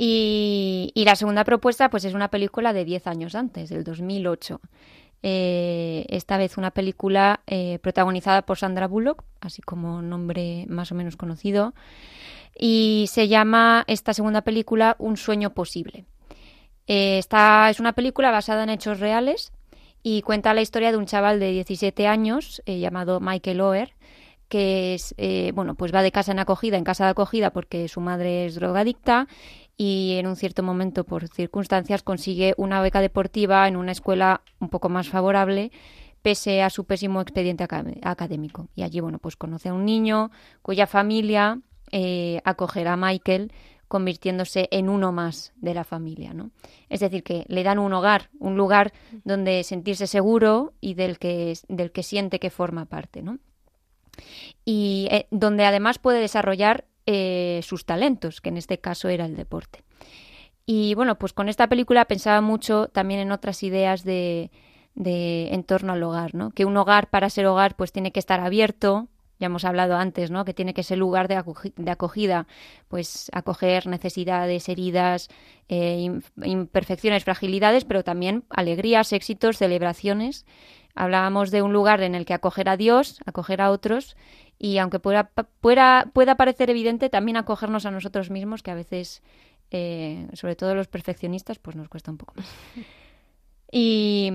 Y, 0.02 0.94
y, 0.96 1.04
la 1.04 1.18
segunda 1.18 1.44
propuesta, 1.44 1.90
pues 1.90 2.06
es 2.06 2.14
una 2.14 2.30
película 2.30 2.72
de 2.72 2.86
10 2.86 3.06
años 3.08 3.36
antes, 3.36 3.68
del 3.68 3.84
2008. 3.84 4.62
Eh, 5.24 6.06
esta 6.08 6.38
vez 6.38 6.58
una 6.58 6.72
película 6.72 7.42
eh, 7.48 7.80
protagonizada 7.82 8.44
por 8.44 8.58
Sandra 8.58 8.88
Bullock, 8.88 9.26
así 9.42 9.62
como 9.62 10.02
nombre 10.02 10.66
más 10.70 10.94
o 10.94 10.96
menos 10.96 11.18
conocido. 11.18 11.74
Y 12.58 13.08
se 13.10 13.28
llama 13.28 13.84
esta 13.88 14.14
segunda 14.14 14.42
película 14.42 14.96
Un 15.00 15.18
sueño 15.18 15.54
posible. 15.54 16.06
Eh, 16.88 17.18
esta 17.18 17.70
es 17.70 17.82
una 17.82 17.92
película 17.92 18.32
basada 18.32 18.64
en 18.64 18.70
hechos 18.70 19.02
reales 19.02 19.52
y 20.02 20.22
cuenta 20.22 20.54
la 20.54 20.62
historia 20.62 20.92
de 20.92 20.98
un 20.98 21.08
chaval 21.08 21.42
de 21.42 21.52
17 21.52 22.08
años 22.08 22.62
eh, 22.66 22.80
llamado 22.80 23.20
Michael 23.20 23.60
Oher 23.60 23.94
que 24.48 24.96
es, 24.96 25.14
bueno, 25.54 25.76
pues 25.76 25.94
va 25.94 26.02
de 26.02 26.12
casa 26.12 26.32
en 26.32 26.40
acogida, 26.40 26.76
en 26.76 26.84
casa 26.84 27.04
de 27.04 27.12
acogida 27.12 27.52
porque 27.52 27.88
su 27.88 28.02
madre 28.02 28.48
es 28.48 28.56
drogadicta 28.56 29.28
y 29.82 30.18
en 30.18 30.28
un 30.28 30.36
cierto 30.36 30.62
momento, 30.62 31.06
por 31.06 31.30
circunstancias, 31.30 32.04
consigue 32.04 32.54
una 32.58 32.82
beca 32.82 33.00
deportiva 33.00 33.66
en 33.66 33.78
una 33.78 33.94
escuela 33.94 34.42
un 34.60 34.68
poco 34.68 34.90
más 34.90 35.08
favorable 35.08 35.72
pese 36.22 36.62
a 36.62 36.70
su 36.70 36.84
pésimo 36.84 37.22
expediente 37.22 37.64
académico. 37.64 38.68
Y 38.76 38.84
allí, 38.84 39.00
bueno, 39.00 39.20
pues 39.20 39.38
conoce 39.38 39.70
a 39.70 39.74
un 39.74 39.86
niño 39.86 40.32
cuya 40.62 40.86
familia 40.86 41.62
eh, 41.94 42.42
acogerá 42.44 42.94
a 42.94 42.98
Michael 42.98 43.54
convirtiéndose 43.88 44.68
en 44.72 44.90
uno 44.90 45.14
más 45.14 45.54
de 45.56 45.74
la 45.74 45.86
familia, 45.86 46.34
¿no? 46.34 46.52
Es 46.90 47.00
decir, 47.00 47.24
que 47.24 47.46
le 47.48 47.64
dan 47.64 47.80
un 47.80 47.94
hogar, 47.94 48.30
un 48.38 48.58
lugar 48.58 48.92
donde 49.24 49.64
sentirse 49.64 50.08
seguro 50.08 50.74
y 50.82 50.96
del 50.96 51.18
que, 51.20 51.58
del 51.70 51.94
que 51.94 52.04
siente 52.04 52.40
que 52.40 52.50
forma 52.50 52.84
parte, 52.84 53.24
¿no? 53.24 53.40
y 54.66 55.08
eh, 55.12 55.28
donde 55.32 55.66
además 55.66 56.00
puede 56.00 56.20
desarrollar 56.20 56.86
eh, 57.12 57.62
sus 57.64 57.86
talentos, 57.86 58.40
que 58.40 58.50
en 58.50 58.58
este 58.58 58.78
caso 58.78 59.10
era 59.10 59.26
el 59.26 59.36
deporte. 59.36 59.84
Y 60.68 60.94
bueno, 60.94 61.18
pues 61.18 61.34
con 61.34 61.50
esta 61.50 61.66
película 61.66 62.06
pensaba 62.06 62.40
mucho 62.40 62.88
también 62.90 63.20
en 63.20 63.32
otras 63.32 63.64
ideas 63.64 64.04
de, 64.04 64.52
en 64.96 65.64
torno 65.64 65.94
al 65.94 66.04
hogar, 66.04 66.36
¿no? 66.36 66.52
Que 66.52 66.66
un 66.66 66.78
hogar 66.78 67.10
para 67.10 67.32
ser 67.32 67.48
hogar 67.48 67.76
pues 67.76 67.92
tiene 67.92 68.12
que 68.12 68.20
estar 68.20 68.40
abierto, 68.42 69.08
ya 69.40 69.48
hemos 69.48 69.66
hablado 69.66 69.96
antes, 69.96 70.30
¿no? 70.30 70.46
Que 70.46 70.54
tiene 70.54 70.76
que 70.76 70.84
ser 70.84 71.00
lugar 71.00 71.28
de, 71.28 71.38
acogida, 71.90 72.46
pues 72.90 73.32
acoger 73.34 73.88
necesidades, 73.88 74.70
heridas, 74.70 75.30
eh, 75.68 76.12
imperfecciones, 76.44 77.24
fragilidades, 77.24 77.86
pero 77.86 78.04
también 78.04 78.44
alegrías, 78.52 79.14
éxitos, 79.14 79.58
celebraciones. 79.58 80.46
Hablábamos 80.94 81.50
de 81.50 81.64
un 81.64 81.74
lugar 81.74 82.04
en 82.04 82.14
el 82.14 82.26
que 82.26 82.36
acoger 82.36 82.70
a 82.70 82.78
Dios, 82.78 83.20
acoger 83.26 83.62
a 83.62 83.72
otros, 83.72 84.16
y 84.60 84.78
aunque 84.78 85.00
pueda, 85.00 85.32
pueda, 85.62 86.12
pueda 86.14 86.36
parecer 86.36 86.70
evidente, 86.70 87.10
también 87.10 87.38
acogernos 87.38 87.86
a 87.86 87.92
nosotros 87.92 88.30
mismos, 88.30 88.62
que 88.62 88.72
a 88.72 88.76
veces, 88.76 89.24
eh, 89.72 90.28
sobre 90.34 90.58
todo 90.58 90.76
los 90.76 90.90
perfeccionistas, 90.90 91.58
pues 91.60 91.78
nos 91.78 91.88
cuesta 91.88 92.12
un 92.12 92.18
poco 92.18 92.34
más. 92.36 92.48
Y, 93.72 94.32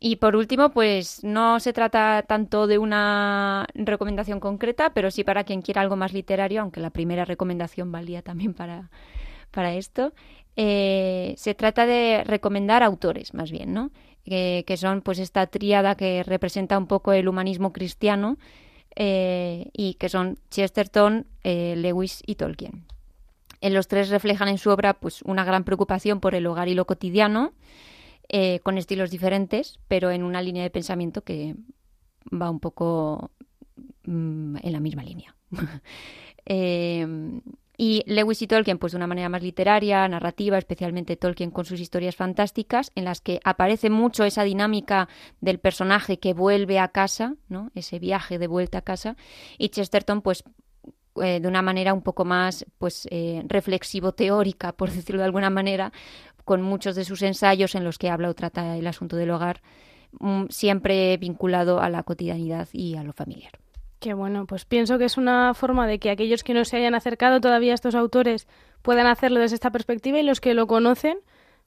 y, 0.00 0.16
por 0.16 0.36
último, 0.36 0.68
pues 0.68 1.24
no 1.24 1.60
se 1.60 1.72
trata 1.72 2.26
tanto 2.28 2.66
de 2.66 2.76
una 2.76 3.66
recomendación 3.72 4.38
concreta, 4.38 4.90
pero 4.90 5.10
sí 5.10 5.24
para 5.24 5.44
quien 5.44 5.62
quiera 5.62 5.80
algo 5.80 5.96
más 5.96 6.12
literario, 6.12 6.60
aunque 6.60 6.80
la 6.80 6.90
primera 6.90 7.24
recomendación 7.24 7.90
valía 7.90 8.20
también 8.20 8.52
para, 8.52 8.90
para 9.50 9.72
esto. 9.72 10.12
Eh, 10.56 11.32
se 11.38 11.54
trata 11.54 11.86
de 11.86 12.22
recomendar 12.26 12.82
autores, 12.82 13.32
más 13.32 13.50
bien, 13.50 13.72
¿no? 13.72 13.92
que 14.26 14.76
son 14.76 15.00
pues 15.00 15.20
esta 15.20 15.46
tríada 15.46 15.94
que 15.94 16.22
representa 16.22 16.76
un 16.76 16.86
poco 16.86 17.14
el 17.14 17.28
humanismo 17.28 17.72
cristiano 17.72 18.36
eh, 18.96 19.68
y 19.74 19.94
que 19.94 20.08
son 20.08 20.38
Chesterton, 20.50 21.26
eh, 21.44 21.74
Lewis 21.76 22.22
y 22.26 22.36
Tolkien. 22.36 22.86
En 23.60 23.74
los 23.74 23.88
tres 23.88 24.08
reflejan 24.08 24.48
en 24.48 24.58
su 24.58 24.70
obra 24.70 24.94
pues 24.94 25.22
una 25.22 25.44
gran 25.44 25.64
preocupación 25.64 26.20
por 26.20 26.34
el 26.34 26.46
hogar 26.46 26.68
y 26.68 26.74
lo 26.74 26.86
cotidiano, 26.86 27.52
eh, 28.28 28.60
con 28.60 28.78
estilos 28.78 29.10
diferentes, 29.10 29.78
pero 29.86 30.10
en 30.10 30.22
una 30.22 30.40
línea 30.40 30.62
de 30.62 30.70
pensamiento 30.70 31.22
que 31.22 31.56
va 32.32 32.50
un 32.50 32.58
poco 32.58 33.30
mm, 34.04 34.56
en 34.62 34.72
la 34.72 34.80
misma 34.80 35.04
línea. 35.04 35.36
Eh, 37.78 37.82
y 37.86 38.02
Lewis 38.06 38.42
y 38.42 38.46
Tolkien, 38.46 38.78
pues 38.78 38.92
de 38.92 38.96
una 38.96 39.06
manera 39.06 39.28
más 39.28 39.42
literaria, 39.42 40.06
narrativa, 40.08 40.58
especialmente 40.58 41.16
Tolkien 41.16 41.50
con 41.50 41.64
sus 41.64 41.80
historias 41.80 42.16
fantásticas, 42.16 42.90
en 42.94 43.04
las 43.04 43.20
que 43.20 43.40
aparece 43.44 43.90
mucho 43.90 44.24
esa 44.24 44.44
dinámica 44.44 45.08
del 45.40 45.58
personaje 45.58 46.18
que 46.18 46.34
vuelve 46.34 46.78
a 46.78 46.88
casa, 46.88 47.36
¿no? 47.48 47.70
Ese 47.74 47.98
viaje 47.98 48.38
de 48.38 48.46
vuelta 48.46 48.78
a 48.78 48.82
casa. 48.82 49.16
Y 49.58 49.68
Chesterton, 49.70 50.22
pues 50.22 50.44
eh, 51.22 51.40
de 51.40 51.48
una 51.48 51.62
manera 51.62 51.94
un 51.94 52.02
poco 52.02 52.24
más 52.24 52.66
pues 52.78 53.08
reflexivo-teórica, 53.46 54.72
por 54.72 54.90
decirlo 54.92 55.20
de 55.20 55.26
alguna 55.26 55.50
manera, 55.50 55.92
con 56.44 56.62
muchos 56.62 56.94
de 56.94 57.04
sus 57.04 57.22
ensayos 57.22 57.74
en 57.74 57.84
los 57.84 57.98
que 57.98 58.08
habla 58.08 58.30
o 58.30 58.34
trata 58.34 58.76
el 58.76 58.86
asunto 58.86 59.16
del 59.16 59.30
hogar, 59.30 59.62
mm, 60.20 60.44
siempre 60.48 61.16
vinculado 61.16 61.80
a 61.80 61.90
la 61.90 62.04
cotidianidad 62.04 62.68
y 62.72 62.94
a 62.96 63.02
lo 63.02 63.12
familiar. 63.12 63.52
Qué 63.98 64.12
bueno, 64.12 64.46
pues 64.46 64.64
pienso 64.64 64.98
que 64.98 65.06
es 65.06 65.16
una 65.16 65.54
forma 65.54 65.86
de 65.86 65.98
que 65.98 66.10
aquellos 66.10 66.44
que 66.44 66.54
no 66.54 66.64
se 66.64 66.76
hayan 66.76 66.94
acercado 66.94 67.40
todavía 67.40 67.72
a 67.72 67.74
estos 67.74 67.94
autores 67.94 68.46
puedan 68.82 69.06
hacerlo 69.06 69.40
desde 69.40 69.54
esta 69.54 69.70
perspectiva 69.70 70.18
y 70.18 70.22
los 70.22 70.40
que 70.40 70.54
lo 70.54 70.66
conocen, 70.66 71.18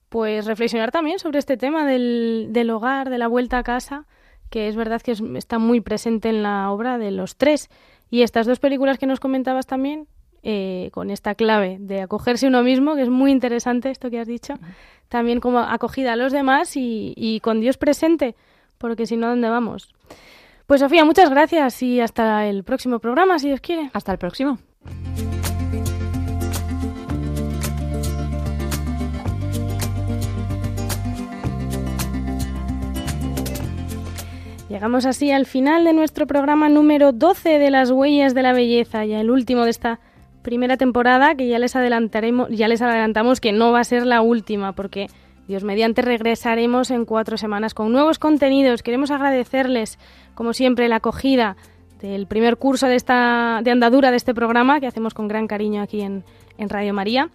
pues 0.08 0.46
reflexionar 0.46 0.92
también 0.92 1.18
sobre 1.18 1.38
este 1.38 1.56
tema 1.56 1.86
del, 1.86 2.48
del 2.50 2.70
hogar, 2.70 3.10
de 3.10 3.18
la 3.18 3.28
vuelta 3.28 3.58
a 3.58 3.62
casa, 3.62 4.06
que 4.48 4.68
es 4.68 4.76
verdad 4.76 5.02
que 5.02 5.14
está 5.36 5.58
muy 5.58 5.80
presente 5.80 6.28
en 6.28 6.42
la 6.42 6.70
obra 6.70 6.98
de 6.98 7.10
los 7.10 7.36
tres. 7.36 7.68
Y 8.10 8.22
estas 8.22 8.46
dos 8.46 8.58
películas 8.58 8.98
que 8.98 9.06
nos 9.06 9.20
comentabas 9.20 9.66
también, 9.66 10.06
eh, 10.42 10.90
con 10.92 11.10
esta 11.10 11.34
clave 11.34 11.76
de 11.80 12.00
acogerse 12.00 12.46
uno 12.46 12.62
mismo, 12.62 12.94
que 12.94 13.02
es 13.02 13.10
muy 13.10 13.30
interesante 13.30 13.90
esto 13.90 14.08
que 14.08 14.18
has 14.18 14.26
dicho, 14.26 14.54
también 15.08 15.38
como 15.40 15.58
acogida 15.58 16.14
a 16.14 16.16
los 16.16 16.32
demás 16.32 16.76
y, 16.76 17.12
y 17.16 17.40
con 17.40 17.60
Dios 17.60 17.76
presente, 17.76 18.34
porque 18.78 19.06
si 19.06 19.16
no, 19.16 19.28
¿dónde 19.28 19.50
vamos? 19.50 19.94
Pues 20.70 20.82
Sofía, 20.82 21.04
muchas 21.04 21.28
gracias 21.30 21.82
y 21.82 22.00
hasta 22.00 22.46
el 22.46 22.62
próximo 22.62 23.00
programa, 23.00 23.40
si 23.40 23.48
Dios 23.48 23.60
quiere. 23.60 23.90
Hasta 23.92 24.12
el 24.12 24.18
próximo. 24.18 24.60
Llegamos 34.68 35.06
así 35.06 35.32
al 35.32 35.44
final 35.44 35.82
de 35.82 35.92
nuestro 35.92 36.28
programa 36.28 36.68
número 36.68 37.10
12 37.10 37.58
de 37.58 37.70
las 37.72 37.90
huellas 37.90 38.32
de 38.32 38.42
la 38.42 38.52
belleza, 38.52 39.04
y 39.04 39.14
el 39.14 39.28
último 39.32 39.64
de 39.64 39.70
esta 39.70 39.98
primera 40.42 40.76
temporada 40.76 41.34
que 41.34 41.48
ya 41.48 41.58
les 41.58 41.74
adelantaremos, 41.74 42.48
ya 42.48 42.68
les 42.68 42.80
adelantamos 42.80 43.40
que 43.40 43.50
no 43.50 43.72
va 43.72 43.80
a 43.80 43.84
ser 43.84 44.06
la 44.06 44.20
última 44.20 44.72
porque 44.76 45.08
Dios 45.50 45.64
mediante 45.64 46.00
regresaremos 46.00 46.92
en 46.92 47.04
cuatro 47.04 47.36
semanas 47.36 47.74
con 47.74 47.90
nuevos 47.90 48.20
contenidos. 48.20 48.84
Queremos 48.84 49.10
agradecerles, 49.10 49.98
como 50.36 50.52
siempre, 50.52 50.86
la 50.86 50.96
acogida 50.96 51.56
del 52.00 52.28
primer 52.28 52.56
curso 52.56 52.86
de 52.86 52.94
esta 52.94 53.60
de 53.64 53.72
andadura 53.72 54.12
de 54.12 54.16
este 54.16 54.32
programa 54.32 54.78
que 54.78 54.86
hacemos 54.86 55.12
con 55.12 55.26
gran 55.26 55.48
cariño 55.48 55.82
aquí 55.82 56.02
en, 56.02 56.22
en 56.56 56.68
Radio 56.68 56.94
María. 56.94 57.30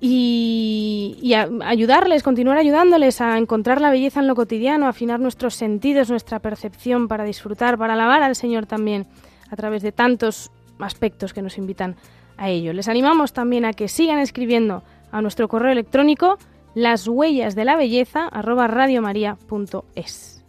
Y, 0.00 1.18
y 1.20 1.34
ayudarles, 1.34 2.22
continuar 2.22 2.56
ayudándoles 2.56 3.20
a 3.20 3.36
encontrar 3.36 3.82
la 3.82 3.90
belleza 3.90 4.20
en 4.20 4.28
lo 4.28 4.34
cotidiano, 4.34 4.88
afinar 4.88 5.20
nuestros 5.20 5.54
sentidos, 5.56 6.08
nuestra 6.08 6.38
percepción 6.38 7.06
para 7.06 7.24
disfrutar, 7.24 7.76
para 7.76 7.92
alabar 7.92 8.22
al 8.22 8.34
Señor 8.34 8.64
también 8.64 9.06
a 9.50 9.56
través 9.56 9.82
de 9.82 9.92
tantos 9.92 10.50
aspectos 10.78 11.34
que 11.34 11.42
nos 11.42 11.58
invitan 11.58 11.96
a 12.38 12.48
ello. 12.48 12.72
Les 12.72 12.88
animamos 12.88 13.34
también 13.34 13.66
a 13.66 13.74
que 13.74 13.88
sigan 13.88 14.20
escribiendo 14.20 14.82
a 15.12 15.20
nuestro 15.20 15.48
correo 15.48 15.72
electrónico 15.72 16.38
las 16.76 17.08
huellas 17.08 17.54
de 17.54 17.64
la 17.64 17.74
belleza 17.74 18.28
radiomaria.es. 18.28 20.44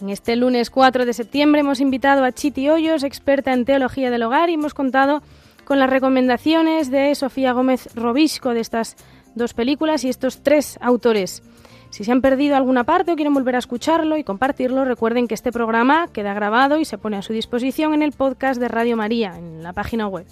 En 0.00 0.10
este 0.10 0.34
lunes 0.34 0.70
4 0.70 1.06
de 1.06 1.12
septiembre 1.12 1.60
hemos 1.60 1.80
invitado 1.80 2.24
a 2.24 2.32
Chiti 2.32 2.68
Hoyos, 2.68 3.04
experta 3.04 3.52
en 3.52 3.64
teología 3.64 4.10
del 4.10 4.24
hogar, 4.24 4.50
y 4.50 4.54
hemos 4.54 4.74
contado 4.74 5.22
con 5.64 5.78
las 5.78 5.88
recomendaciones 5.88 6.90
de 6.90 7.14
Sofía 7.14 7.52
Gómez 7.52 7.94
Robisco 7.94 8.52
de 8.52 8.58
estas 8.58 8.96
dos 9.36 9.54
películas 9.54 10.02
y 10.02 10.08
estos 10.08 10.42
tres 10.42 10.80
autores. 10.82 11.44
Si 11.90 12.02
se 12.02 12.10
han 12.10 12.22
perdido 12.22 12.56
alguna 12.56 12.82
parte 12.82 13.12
o 13.12 13.14
quieren 13.14 13.34
volver 13.34 13.54
a 13.54 13.60
escucharlo 13.60 14.16
y 14.16 14.24
compartirlo, 14.24 14.84
recuerden 14.84 15.28
que 15.28 15.34
este 15.34 15.52
programa 15.52 16.08
queda 16.12 16.34
grabado 16.34 16.80
y 16.80 16.84
se 16.84 16.98
pone 16.98 17.18
a 17.18 17.22
su 17.22 17.32
disposición 17.32 17.94
en 17.94 18.02
el 18.02 18.10
podcast 18.10 18.60
de 18.60 18.66
Radio 18.66 18.96
María, 18.96 19.38
en 19.38 19.62
la 19.62 19.72
página 19.72 20.08
web. 20.08 20.26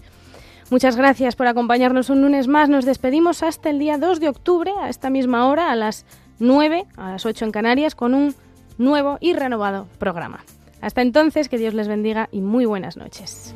Muchas 0.71 0.97
gracias 0.97 1.37
por 1.37 1.47
acompañarnos 1.47 2.11
un 2.11 2.23
lunes 2.23 2.49
más. 2.49 2.69
Nos 2.69 2.85
despedimos 2.85 3.43
hasta 3.43 3.71
el 3.71 3.79
día 3.79 3.99
2 3.99 4.21
de 4.21 4.29
octubre, 4.29 4.73
a 4.81 4.89
esta 4.89 5.11
misma 5.11 5.47
hora, 5.49 5.71
a 5.71 5.77
las 5.77 6.07
9, 6.39 6.87
a 6.97 7.11
las 7.11 7.27
8 7.27 7.45
en 7.45 7.51
Canarias, 7.53 7.95
con 7.95 8.15
un 8.15 8.35
nuevo 8.79 9.19
y 9.21 9.35
renovado 9.35 9.87
programa. 9.99 10.45
Hasta 10.81 11.03
entonces, 11.03 11.49
que 11.49 11.59
Dios 11.59 11.75
les 11.75 11.89
bendiga 11.89 12.29
y 12.33 12.41
muy 12.41 12.65
buenas 12.65 12.97
noches. 12.97 13.55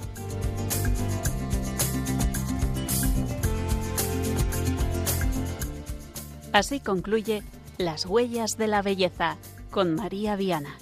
Así 6.52 6.80
concluye 6.80 7.42
las 7.76 8.06
huellas 8.06 8.56
de 8.56 8.66
la 8.66 8.82
belleza 8.82 9.36
con 9.70 9.94
María 9.94 10.36
Viana. 10.36 10.76